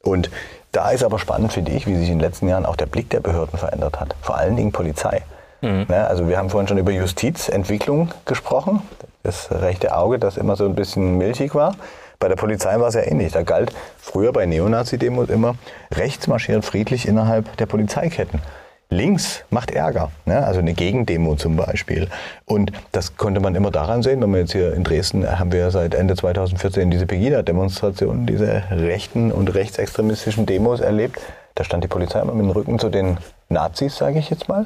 Und 0.02 0.32
da 0.72 0.92
ist 0.92 1.04
aber 1.04 1.20
spannend, 1.20 1.52
finde 1.52 1.72
ich, 1.72 1.86
wie 1.86 1.96
sich 1.96 2.08
in 2.08 2.16
den 2.16 2.22
letzten 2.22 2.48
Jahren 2.48 2.66
auch 2.66 2.76
der 2.76 2.86
Blick 2.86 3.10
der 3.10 3.20
Behörden 3.20 3.60
verändert 3.60 4.00
hat. 4.00 4.16
Vor 4.22 4.38
allen 4.38 4.56
Dingen 4.56 4.72
Polizei. 4.72 5.24
Mhm. 5.62 5.88
Ja, 5.90 6.06
also 6.06 6.30
wir 6.30 6.38
haben 6.38 6.50
vorhin 6.50 6.68
schon 6.68 6.78
über 6.78 6.92
Justizentwicklung 6.92 8.10
gesprochen. 8.26 8.82
Das 9.24 9.52
rechte 9.52 9.96
Auge, 9.96 10.18
das 10.18 10.38
immer 10.38 10.56
so 10.56 10.66
ein 10.66 10.76
bisschen 10.76 11.18
milchig 11.18 11.54
war. 11.54 11.76
Bei 12.20 12.28
der 12.28 12.36
Polizei 12.36 12.78
war 12.78 12.90
es 12.90 12.96
ja 12.96 13.02
ähnlich. 13.02 13.32
Da 13.32 13.44
galt 13.44 13.74
früher 13.98 14.34
bei 14.34 14.46
Neonazi-Demos 14.46 15.30
immer, 15.30 15.56
rechts 15.94 16.28
marschiert 16.28 16.66
friedlich 16.66 17.08
innerhalb 17.08 17.56
der 17.56 17.66
Polizeiketten. 17.66 18.42
Links 18.90 19.46
macht 19.52 19.72
Ärger, 19.72 20.12
ne? 20.26 20.44
also 20.46 20.60
eine 20.60 20.74
Gegendemo 20.74 21.36
zum 21.36 21.56
Beispiel. 21.56 22.10
Und 22.46 22.74
das 22.92 23.16
konnte 23.16 23.40
man 23.40 23.56
immer 23.56 23.72
daran 23.72 24.02
sehen, 24.02 24.20
wenn 24.22 24.32
wir 24.32 24.40
jetzt 24.40 24.52
hier 24.52 24.74
in 24.74 24.84
Dresden 24.84 25.40
haben 25.40 25.54
wir 25.54 25.72
seit 25.72 25.94
Ende 25.94 26.16
2014 26.16 26.92
diese 26.92 27.06
Pegida-Demonstrationen, 27.06 28.26
diese 28.26 28.64
rechten 28.72 29.32
und 29.32 29.54
rechtsextremistischen 29.54 30.46
Demos 30.46 30.82
erlebt. 30.82 31.22
Da 31.56 31.64
stand 31.64 31.86
die 31.86 31.88
Polizei 31.88 32.20
immer 32.20 32.34
mit 32.34 32.46
dem 32.46 32.52
Rücken 32.52 32.80
zu 32.80 32.90
den 32.90 33.18
Nazis, 33.48 33.96
sage 33.96 34.20
ich 34.20 34.30
jetzt 34.30 34.50
mal. 34.50 34.66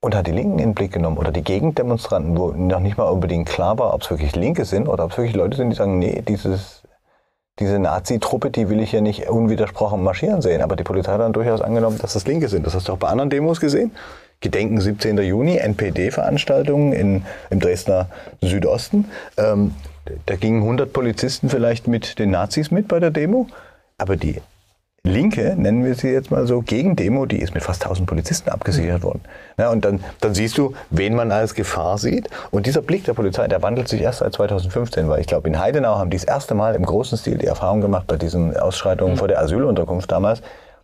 und 0.00 0.14
hat 0.14 0.26
die 0.26 0.32
Linken 0.32 0.58
in 0.58 0.70
den 0.70 0.74
Blick 0.74 0.92
genommen 0.92 1.18
oder 1.18 1.30
die 1.30 1.44
Gegendemonstranten, 1.44 2.36
wo 2.36 2.52
noch 2.52 2.80
nicht 2.80 2.96
mal 2.96 3.04
unbedingt 3.04 3.48
klar 3.48 3.78
war, 3.78 3.92
ob 3.92 4.02
es 4.02 4.10
wirklich 4.10 4.34
Linke 4.34 4.64
sind 4.64 4.88
oder 4.88 5.04
ob 5.04 5.12
es 5.12 5.18
wirklich 5.18 5.36
Leute 5.36 5.58
sind, 5.58 5.68
die 5.68 5.76
sagen, 5.76 5.98
nee, 5.98 6.22
dieses, 6.26 6.79
diese 7.60 7.78
Nazi-Truppe, 7.78 8.50
die 8.50 8.68
will 8.68 8.80
ich 8.80 8.90
hier 8.90 9.02
nicht 9.02 9.28
unwidersprochen 9.28 10.02
marschieren 10.02 10.42
sehen. 10.42 10.62
Aber 10.62 10.76
die 10.76 10.82
Polizei 10.82 11.12
hat 11.12 11.20
dann 11.20 11.32
durchaus 11.32 11.60
angenommen, 11.60 11.98
dass 11.98 12.14
das 12.14 12.26
Linke 12.26 12.48
sind. 12.48 12.66
Das 12.66 12.74
hast 12.74 12.88
du 12.88 12.92
auch 12.92 12.98
bei 12.98 13.08
anderen 13.08 13.30
Demos 13.30 13.60
gesehen. 13.60 13.92
Gedenken 14.40 14.80
17. 14.80 15.18
Juni, 15.18 15.58
NPD-Veranstaltungen 15.58 16.92
im 17.50 17.60
Dresdner 17.60 18.08
Südosten. 18.40 19.10
Ähm, 19.36 19.74
da 20.26 20.36
gingen 20.36 20.62
100 20.62 20.92
Polizisten 20.92 21.50
vielleicht 21.50 21.86
mit 21.86 22.18
den 22.18 22.30
Nazis 22.30 22.70
mit 22.70 22.88
bei 22.88 22.98
der 23.00 23.10
Demo. 23.10 23.46
Aber 23.98 24.16
die 24.16 24.40
Linke, 25.02 25.54
nennen 25.56 25.82
wir 25.82 25.94
sie 25.94 26.08
jetzt 26.08 26.30
mal 26.30 26.46
so, 26.46 26.60
Gegendemo, 26.60 27.24
die 27.24 27.40
ist 27.40 27.54
mit 27.54 27.62
fast 27.62 27.82
1000 27.82 28.06
Polizisten 28.06 28.50
abgesichert 28.50 29.02
worden. 29.02 29.22
Ja, 29.56 29.70
und 29.70 29.82
dann, 29.82 30.04
dann 30.20 30.34
siehst 30.34 30.58
du, 30.58 30.74
wen 30.90 31.14
man 31.14 31.32
als 31.32 31.54
Gefahr 31.54 31.96
sieht. 31.96 32.28
Und 32.50 32.66
dieser 32.66 32.82
Blick 32.82 33.04
der 33.04 33.14
Polizei, 33.14 33.48
der 33.48 33.62
wandelt 33.62 33.88
sich 33.88 34.02
erst 34.02 34.18
seit 34.18 34.34
2015, 34.34 35.08
weil 35.08 35.20
ich 35.20 35.26
glaube, 35.26 35.48
in 35.48 35.58
Heidenau 35.58 35.96
haben 35.96 36.10
die 36.10 36.18
das 36.18 36.24
erste 36.24 36.54
Mal 36.54 36.74
im 36.74 36.84
großen 36.84 37.16
Stil 37.16 37.38
die 37.38 37.46
Erfahrung 37.46 37.80
gemacht 37.80 38.06
bei 38.08 38.16
diesen 38.16 38.54
Ausschreitungen 38.58 39.14
mhm. 39.14 39.18
vor 39.18 39.28
der 39.28 39.40
Asylunterkunft 39.40 40.12
damals, 40.12 40.42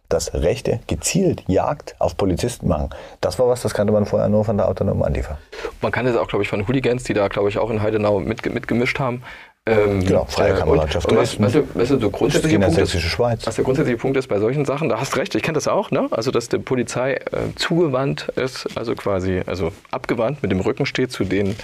dass 0.08 0.32
Rechte 0.32 0.80
gezielt 0.86 1.42
Jagd 1.46 1.94
auf 1.98 2.16
Polizisten 2.16 2.68
machen. 2.68 2.90
Das 3.20 3.38
war 3.38 3.48
was, 3.48 3.60
das 3.60 3.74
kannte 3.74 3.92
man 3.92 4.06
vorher 4.06 4.30
nur 4.30 4.46
von 4.46 4.56
der 4.56 4.68
autonomen 4.68 5.02
Antifa. 5.02 5.36
Man 5.82 5.92
kann 5.92 6.06
das 6.06 6.16
auch, 6.16 6.28
glaube 6.28 6.42
ich, 6.42 6.48
von 6.48 6.66
Hooligans, 6.66 7.04
die 7.04 7.12
da, 7.12 7.28
glaube 7.28 7.50
ich, 7.50 7.58
auch 7.58 7.68
in 7.68 7.82
Heidenau 7.82 8.20
mit, 8.20 8.46
mitgemischt 8.52 8.98
haben. 8.98 9.22
Ähm, 9.68 10.04
genau, 10.04 10.24
freie 10.26 10.52
äh, 10.52 10.58
Kameradschaft. 10.58 11.10
Und, 11.10 11.16
was, 11.16 11.40
was, 11.40 11.54
was, 11.74 11.88
so 11.88 12.10
grundsätzliche 12.10 12.58
Punkt 12.60 12.78
ist, 12.78 13.00
Schweiz. 13.00 13.46
was 13.46 13.56
der 13.56 13.64
grundsätzliche 13.64 13.98
Punkt 13.98 14.16
ist 14.16 14.28
bei 14.28 14.38
solchen 14.38 14.64
Sachen, 14.64 14.88
da 14.88 15.00
hast 15.00 15.14
du 15.14 15.18
recht, 15.18 15.34
ich 15.34 15.42
kenne 15.42 15.56
das 15.56 15.66
auch, 15.66 15.90
ne? 15.90 16.06
also 16.12 16.30
dass 16.30 16.48
die 16.48 16.58
Polizei 16.58 17.14
äh, 17.14 17.54
zugewandt 17.56 18.28
ist, 18.36 18.76
also 18.76 18.94
quasi 18.94 19.42
also 19.44 19.72
abgewandt 19.90 20.42
mit 20.42 20.52
dem 20.52 20.60
Rücken 20.60 20.86
steht 20.86 21.10
zu 21.10 21.24
den 21.24 21.56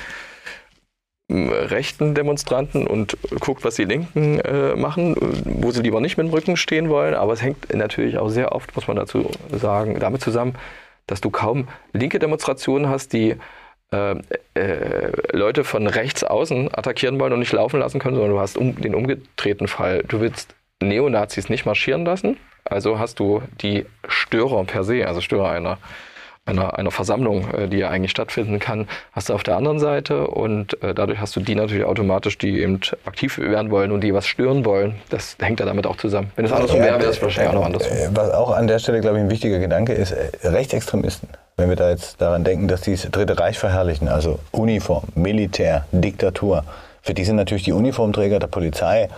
rechten 1.32 2.14
Demonstranten 2.14 2.86
und 2.86 3.16
guckt, 3.40 3.64
was 3.64 3.76
die 3.76 3.84
Linken 3.84 4.38
äh, 4.40 4.74
machen, 4.74 5.14
wo 5.44 5.70
sie 5.70 5.80
lieber 5.80 6.00
nicht 6.00 6.16
mit 6.16 6.26
dem 6.26 6.32
Rücken 6.32 6.56
stehen 6.56 6.88
wollen. 6.88 7.14
Aber 7.14 7.32
es 7.32 7.42
hängt 7.42 7.72
natürlich 7.74 8.18
auch 8.18 8.28
sehr 8.28 8.52
oft, 8.52 8.74
muss 8.74 8.86
man 8.86 8.96
dazu 8.96 9.30
sagen, 9.50 9.98
damit 9.98 10.20
zusammen, 10.20 10.54
dass 11.06 11.20
du 11.20 11.30
kaum 11.30 11.68
linke 11.92 12.18
Demonstrationen 12.18 12.88
hast, 12.88 13.12
die 13.12 13.36
äh, 13.92 14.16
äh, 14.54 15.12
Leute 15.32 15.64
von 15.64 15.86
rechts 15.86 16.24
außen 16.24 16.74
attackieren 16.74 17.20
wollen 17.20 17.32
und 17.32 17.38
nicht 17.38 17.52
laufen 17.52 17.80
lassen 17.80 17.98
können, 17.98 18.16
sondern 18.16 18.32
du 18.32 18.40
hast 18.40 18.56
um, 18.56 18.80
den 18.80 18.94
umgedrehten 18.94 19.68
Fall. 19.68 20.02
Du 20.08 20.20
willst 20.20 20.54
Neonazis 20.82 21.48
nicht 21.48 21.66
marschieren 21.66 22.04
lassen, 22.04 22.36
also 22.64 22.98
hast 22.98 23.20
du 23.20 23.42
die 23.60 23.86
Störer 24.08 24.64
per 24.64 24.84
se, 24.84 25.06
also 25.06 25.20
Störer 25.20 25.50
einer 25.50 25.78
einer, 26.44 26.76
einer 26.76 26.90
Versammlung, 26.90 27.48
äh, 27.54 27.68
die 27.68 27.78
ja 27.78 27.88
eigentlich 27.88 28.10
stattfinden 28.10 28.58
kann, 28.58 28.88
hast 29.12 29.28
du 29.28 29.34
auf 29.34 29.42
der 29.42 29.56
anderen 29.56 29.78
Seite 29.78 30.26
und 30.26 30.82
äh, 30.82 30.94
dadurch 30.94 31.20
hast 31.20 31.36
du 31.36 31.40
die 31.40 31.54
natürlich 31.54 31.84
automatisch, 31.84 32.36
die 32.36 32.60
eben 32.60 32.80
aktiv 33.04 33.38
werden 33.38 33.70
wollen 33.70 33.92
und 33.92 34.00
die 34.00 34.12
was 34.12 34.26
stören 34.26 34.64
wollen. 34.64 34.96
Das 35.08 35.36
hängt 35.40 35.60
ja 35.60 35.66
damit 35.66 35.86
auch 35.86 35.96
zusammen. 35.96 36.32
Wenn 36.34 36.44
es 36.44 36.52
andersrum 36.52 36.80
wäre, 36.80 36.98
wäre 36.98 37.10
es 37.10 37.22
wahrscheinlich 37.22 37.50
auch 37.50 37.60
noch 37.60 37.66
andersrum. 37.66 37.96
Äh, 37.96 38.08
was 38.12 38.30
auch 38.30 38.50
an 38.50 38.66
der 38.66 38.80
Stelle, 38.80 39.00
glaube 39.00 39.18
ich, 39.18 39.24
ein 39.24 39.30
wichtiger 39.30 39.60
Gedanke 39.60 39.92
ist, 39.92 40.14
Rechtsextremisten. 40.42 41.28
Wenn 41.56 41.68
wir 41.68 41.76
da 41.76 41.90
jetzt 41.90 42.20
daran 42.20 42.44
denken, 42.44 42.68
dass 42.68 42.80
die 42.80 42.92
das 42.92 43.02
Dritte 43.10 43.38
Reich 43.38 43.58
verherrlichen, 43.58 44.08
also 44.08 44.38
Uniform, 44.52 45.04
Militär, 45.14 45.86
Diktatur, 45.92 46.64
für 47.02 47.14
die 47.14 47.24
sind 47.24 47.36
natürlich 47.36 47.64
die 47.64 47.72
Uniformträger 47.72 48.38
der 48.38 48.46
Polizei 48.46 49.08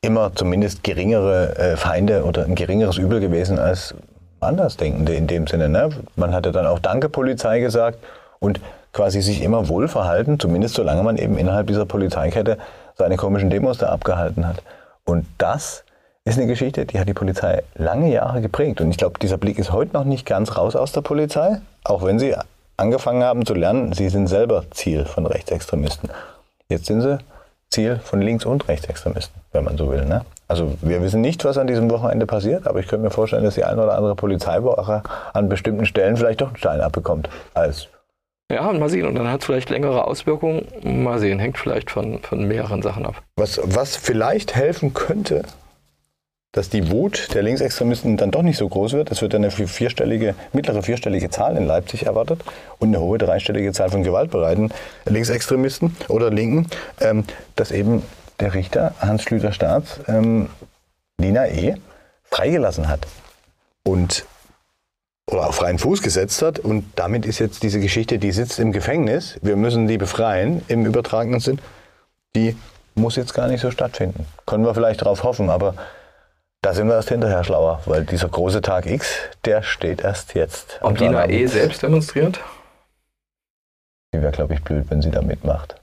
immer 0.00 0.34
zumindest 0.34 0.82
geringere 0.82 1.76
Feinde 1.76 2.24
oder 2.24 2.44
ein 2.44 2.54
geringeres 2.54 2.98
Übel 2.98 3.20
gewesen 3.20 3.58
als 3.58 3.94
Andersdenkende 4.40 5.14
in 5.14 5.26
dem 5.26 5.46
Sinne. 5.46 5.68
Ne? 5.68 5.90
Man 6.16 6.34
hatte 6.34 6.50
dann 6.50 6.66
auch 6.66 6.78
Danke 6.78 7.08
Polizei 7.08 7.60
gesagt 7.60 7.98
und 8.40 8.60
quasi 8.92 9.22
sich 9.22 9.42
immer 9.42 9.68
wohl 9.68 9.88
verhalten, 9.88 10.40
zumindest 10.40 10.74
solange 10.74 11.02
man 11.02 11.16
eben 11.16 11.38
innerhalb 11.38 11.66
dieser 11.68 11.86
Polizeikette 11.86 12.58
seine 12.96 13.16
komischen 13.16 13.50
Demos 13.50 13.78
da 13.78 13.88
abgehalten 13.88 14.46
hat. 14.46 14.62
Und 15.04 15.26
das 15.38 15.84
ist 16.24 16.38
eine 16.38 16.46
Geschichte, 16.46 16.86
die 16.86 16.98
hat 16.98 17.08
die 17.08 17.14
Polizei 17.14 17.62
lange 17.74 18.12
Jahre 18.12 18.40
geprägt. 18.40 18.80
Und 18.80 18.90
ich 18.90 18.96
glaube, 18.96 19.18
dieser 19.18 19.38
Blick 19.38 19.58
ist 19.58 19.72
heute 19.72 19.92
noch 19.92 20.04
nicht 20.04 20.26
ganz 20.26 20.56
raus 20.56 20.76
aus 20.76 20.92
der 20.92 21.00
Polizei, 21.00 21.60
auch 21.84 22.04
wenn 22.04 22.18
sie 22.18 22.34
angefangen 22.76 23.22
haben 23.22 23.44
zu 23.44 23.54
lernen, 23.54 23.92
sie 23.92 24.08
sind 24.08 24.28
selber 24.28 24.64
Ziel 24.70 25.04
von 25.04 25.26
Rechtsextremisten. 25.26 26.10
Jetzt 26.68 26.86
sind 26.86 27.00
sie 27.00 27.18
Ziel 27.70 28.00
von 28.02 28.20
Links- 28.20 28.44
und 28.44 28.68
Rechtsextremisten, 28.68 29.40
wenn 29.52 29.64
man 29.64 29.76
so 29.76 29.90
will. 29.90 30.04
Ne? 30.04 30.24
Also 30.48 30.74
wir 30.80 31.02
wissen 31.02 31.20
nicht, 31.20 31.44
was 31.44 31.58
an 31.58 31.66
diesem 31.66 31.90
Wochenende 31.90 32.26
passiert, 32.26 32.66
aber 32.66 32.80
ich 32.80 32.86
könnte 32.86 33.04
mir 33.04 33.10
vorstellen, 33.10 33.44
dass 33.44 33.54
die 33.54 33.64
eine 33.64 33.82
oder 33.82 33.96
andere 33.96 34.14
Polizeiwache 34.14 35.02
an 35.32 35.48
bestimmten 35.48 35.86
Stellen 35.86 36.16
vielleicht 36.16 36.40
doch 36.40 36.48
einen 36.48 36.56
Stein 36.56 36.80
abbekommt. 36.80 37.28
Als 37.54 37.88
ja, 38.50 38.70
mal 38.70 38.90
sehen. 38.90 39.06
Und 39.06 39.14
dann 39.14 39.30
hat 39.30 39.40
es 39.40 39.46
vielleicht 39.46 39.70
längere 39.70 40.06
Auswirkungen. 40.06 40.66
Mal 40.82 41.18
sehen, 41.18 41.38
hängt 41.38 41.56
vielleicht 41.56 41.90
von, 41.90 42.18
von 42.18 42.46
mehreren 42.46 42.82
Sachen 42.82 43.06
ab. 43.06 43.14
Was, 43.36 43.58
was 43.64 43.96
vielleicht 43.96 44.54
helfen 44.54 44.92
könnte, 44.92 45.42
dass 46.52 46.68
die 46.68 46.90
Wut 46.90 47.34
der 47.34 47.42
Linksextremisten 47.42 48.18
dann 48.18 48.30
doch 48.30 48.42
nicht 48.42 48.58
so 48.58 48.68
groß 48.68 48.92
wird. 48.92 49.10
Es 49.10 49.22
wird 49.22 49.34
eine 49.34 49.50
vierstellige, 49.50 50.34
mittlere 50.52 50.82
vierstellige 50.82 51.30
Zahl 51.30 51.56
in 51.56 51.66
Leipzig 51.66 52.04
erwartet 52.04 52.42
und 52.78 52.88
eine 52.88 53.00
hohe 53.00 53.16
dreistellige 53.16 53.72
Zahl 53.72 53.90
von 53.90 54.02
gewaltbereiten 54.02 54.70
Linksextremisten 55.06 55.96
oder 56.08 56.30
Linken, 56.30 56.68
ähm, 57.00 57.24
dass 57.56 57.70
eben 57.70 58.02
der 58.38 58.52
Richter 58.52 58.94
Hans 59.00 59.22
Schlüter 59.22 59.52
Staats 59.52 60.00
ähm, 60.08 60.50
Lina 61.18 61.48
E. 61.48 61.76
freigelassen 62.24 62.88
hat 62.88 63.06
und 63.84 64.26
oder 65.30 65.48
auf 65.48 65.54
freien 65.54 65.78
Fuß 65.78 66.02
gesetzt 66.02 66.42
hat 66.42 66.58
und 66.58 66.84
damit 66.96 67.24
ist 67.24 67.38
jetzt 67.38 67.62
diese 67.62 67.80
Geschichte, 67.80 68.18
die 68.18 68.32
sitzt 68.32 68.58
im 68.58 68.72
Gefängnis, 68.72 69.38
wir 69.40 69.56
müssen 69.56 69.86
die 69.86 69.96
befreien 69.96 70.62
im 70.68 70.84
übertragenen 70.84 71.40
Sinn, 71.40 71.60
die 72.34 72.56
muss 72.94 73.16
jetzt 73.16 73.32
gar 73.32 73.48
nicht 73.48 73.60
so 73.60 73.70
stattfinden. 73.70 74.26
Können 74.44 74.64
wir 74.64 74.74
vielleicht 74.74 75.00
darauf 75.00 75.22
hoffen, 75.22 75.48
aber 75.48 75.74
da 76.62 76.72
sind 76.72 76.86
wir 76.86 76.94
erst 76.94 77.08
hinterher 77.08 77.42
schlauer, 77.42 77.80
weil 77.86 78.04
dieser 78.04 78.28
große 78.28 78.62
Tag 78.62 78.86
X, 78.86 79.14
der 79.44 79.62
steht 79.62 80.02
erst 80.02 80.34
jetzt. 80.34 80.78
Ob 80.80 80.98
Lina 80.98 81.28
E. 81.28 81.46
selbst 81.46 81.82
demonstriert? 81.82 82.40
Die 84.14 84.22
wäre, 84.22 84.32
glaube 84.32 84.54
ich, 84.54 84.62
blöd, 84.62 84.86
wenn 84.88 85.02
sie 85.02 85.10
da 85.10 85.22
mitmacht. 85.22 85.74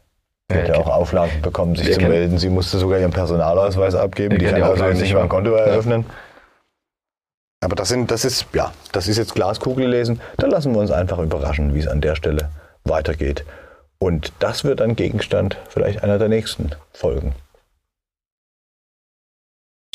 Sie 0.50 0.58
ja, 0.58 0.64
hat 0.64 0.70
ja 0.70 0.76
auch 0.78 0.88
Auflagen 0.88 1.42
bekommen, 1.42 1.76
sich 1.76 1.94
zu 1.94 2.02
melden. 2.02 2.38
Sie 2.38 2.50
musste 2.50 2.78
sogar 2.80 3.00
ihren 3.00 3.12
Personalausweis 3.12 3.94
abgeben. 3.94 4.40
Die 4.40 4.46
kann 4.46 4.64
also 4.64 4.86
nicht 4.86 5.14
mal 5.14 5.24
ein 5.24 5.30
Konto 5.30 5.52
eröffnen. 5.52 6.06
Ja. 6.08 6.16
Aber 7.62 7.76
das, 7.76 7.90
sind, 7.90 8.10
das, 8.10 8.24
ist, 8.24 8.46
ja, 8.54 8.72
das 8.94 9.10
ist 9.10 9.18
jetzt 9.18 9.36
Glaskugel 9.36 9.88
lesen. 9.88 10.22
Da 10.38 10.48
lassen 10.48 10.74
wir 10.74 10.80
uns 10.80 10.92
einfach 10.92 11.20
überraschen, 11.20 11.76
wie 11.76 11.80
es 11.80 11.88
an 11.88 12.00
der 12.00 12.16
Stelle 12.16 12.50
weitergeht. 12.86 13.44
Und 14.00 14.32
das 14.40 14.64
wird 14.64 14.80
dann 14.80 14.96
Gegenstand 14.96 15.58
vielleicht 15.68 16.04
einer 16.04 16.18
der 16.18 16.30
nächsten 16.30 16.72
Folgen. 16.94 17.36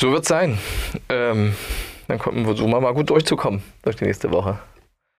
So 0.01 0.11
wird 0.11 0.23
es 0.23 0.29
sein. 0.29 0.59
Ähm, 1.09 1.55
dann 2.09 2.19
versuchen 2.19 2.71
wir 2.71 2.81
mal 2.81 2.95
gut 2.95 3.11
durchzukommen 3.11 3.63
durch 3.83 3.95
die 3.95 4.05
nächste 4.05 4.31
Woche. 4.33 4.59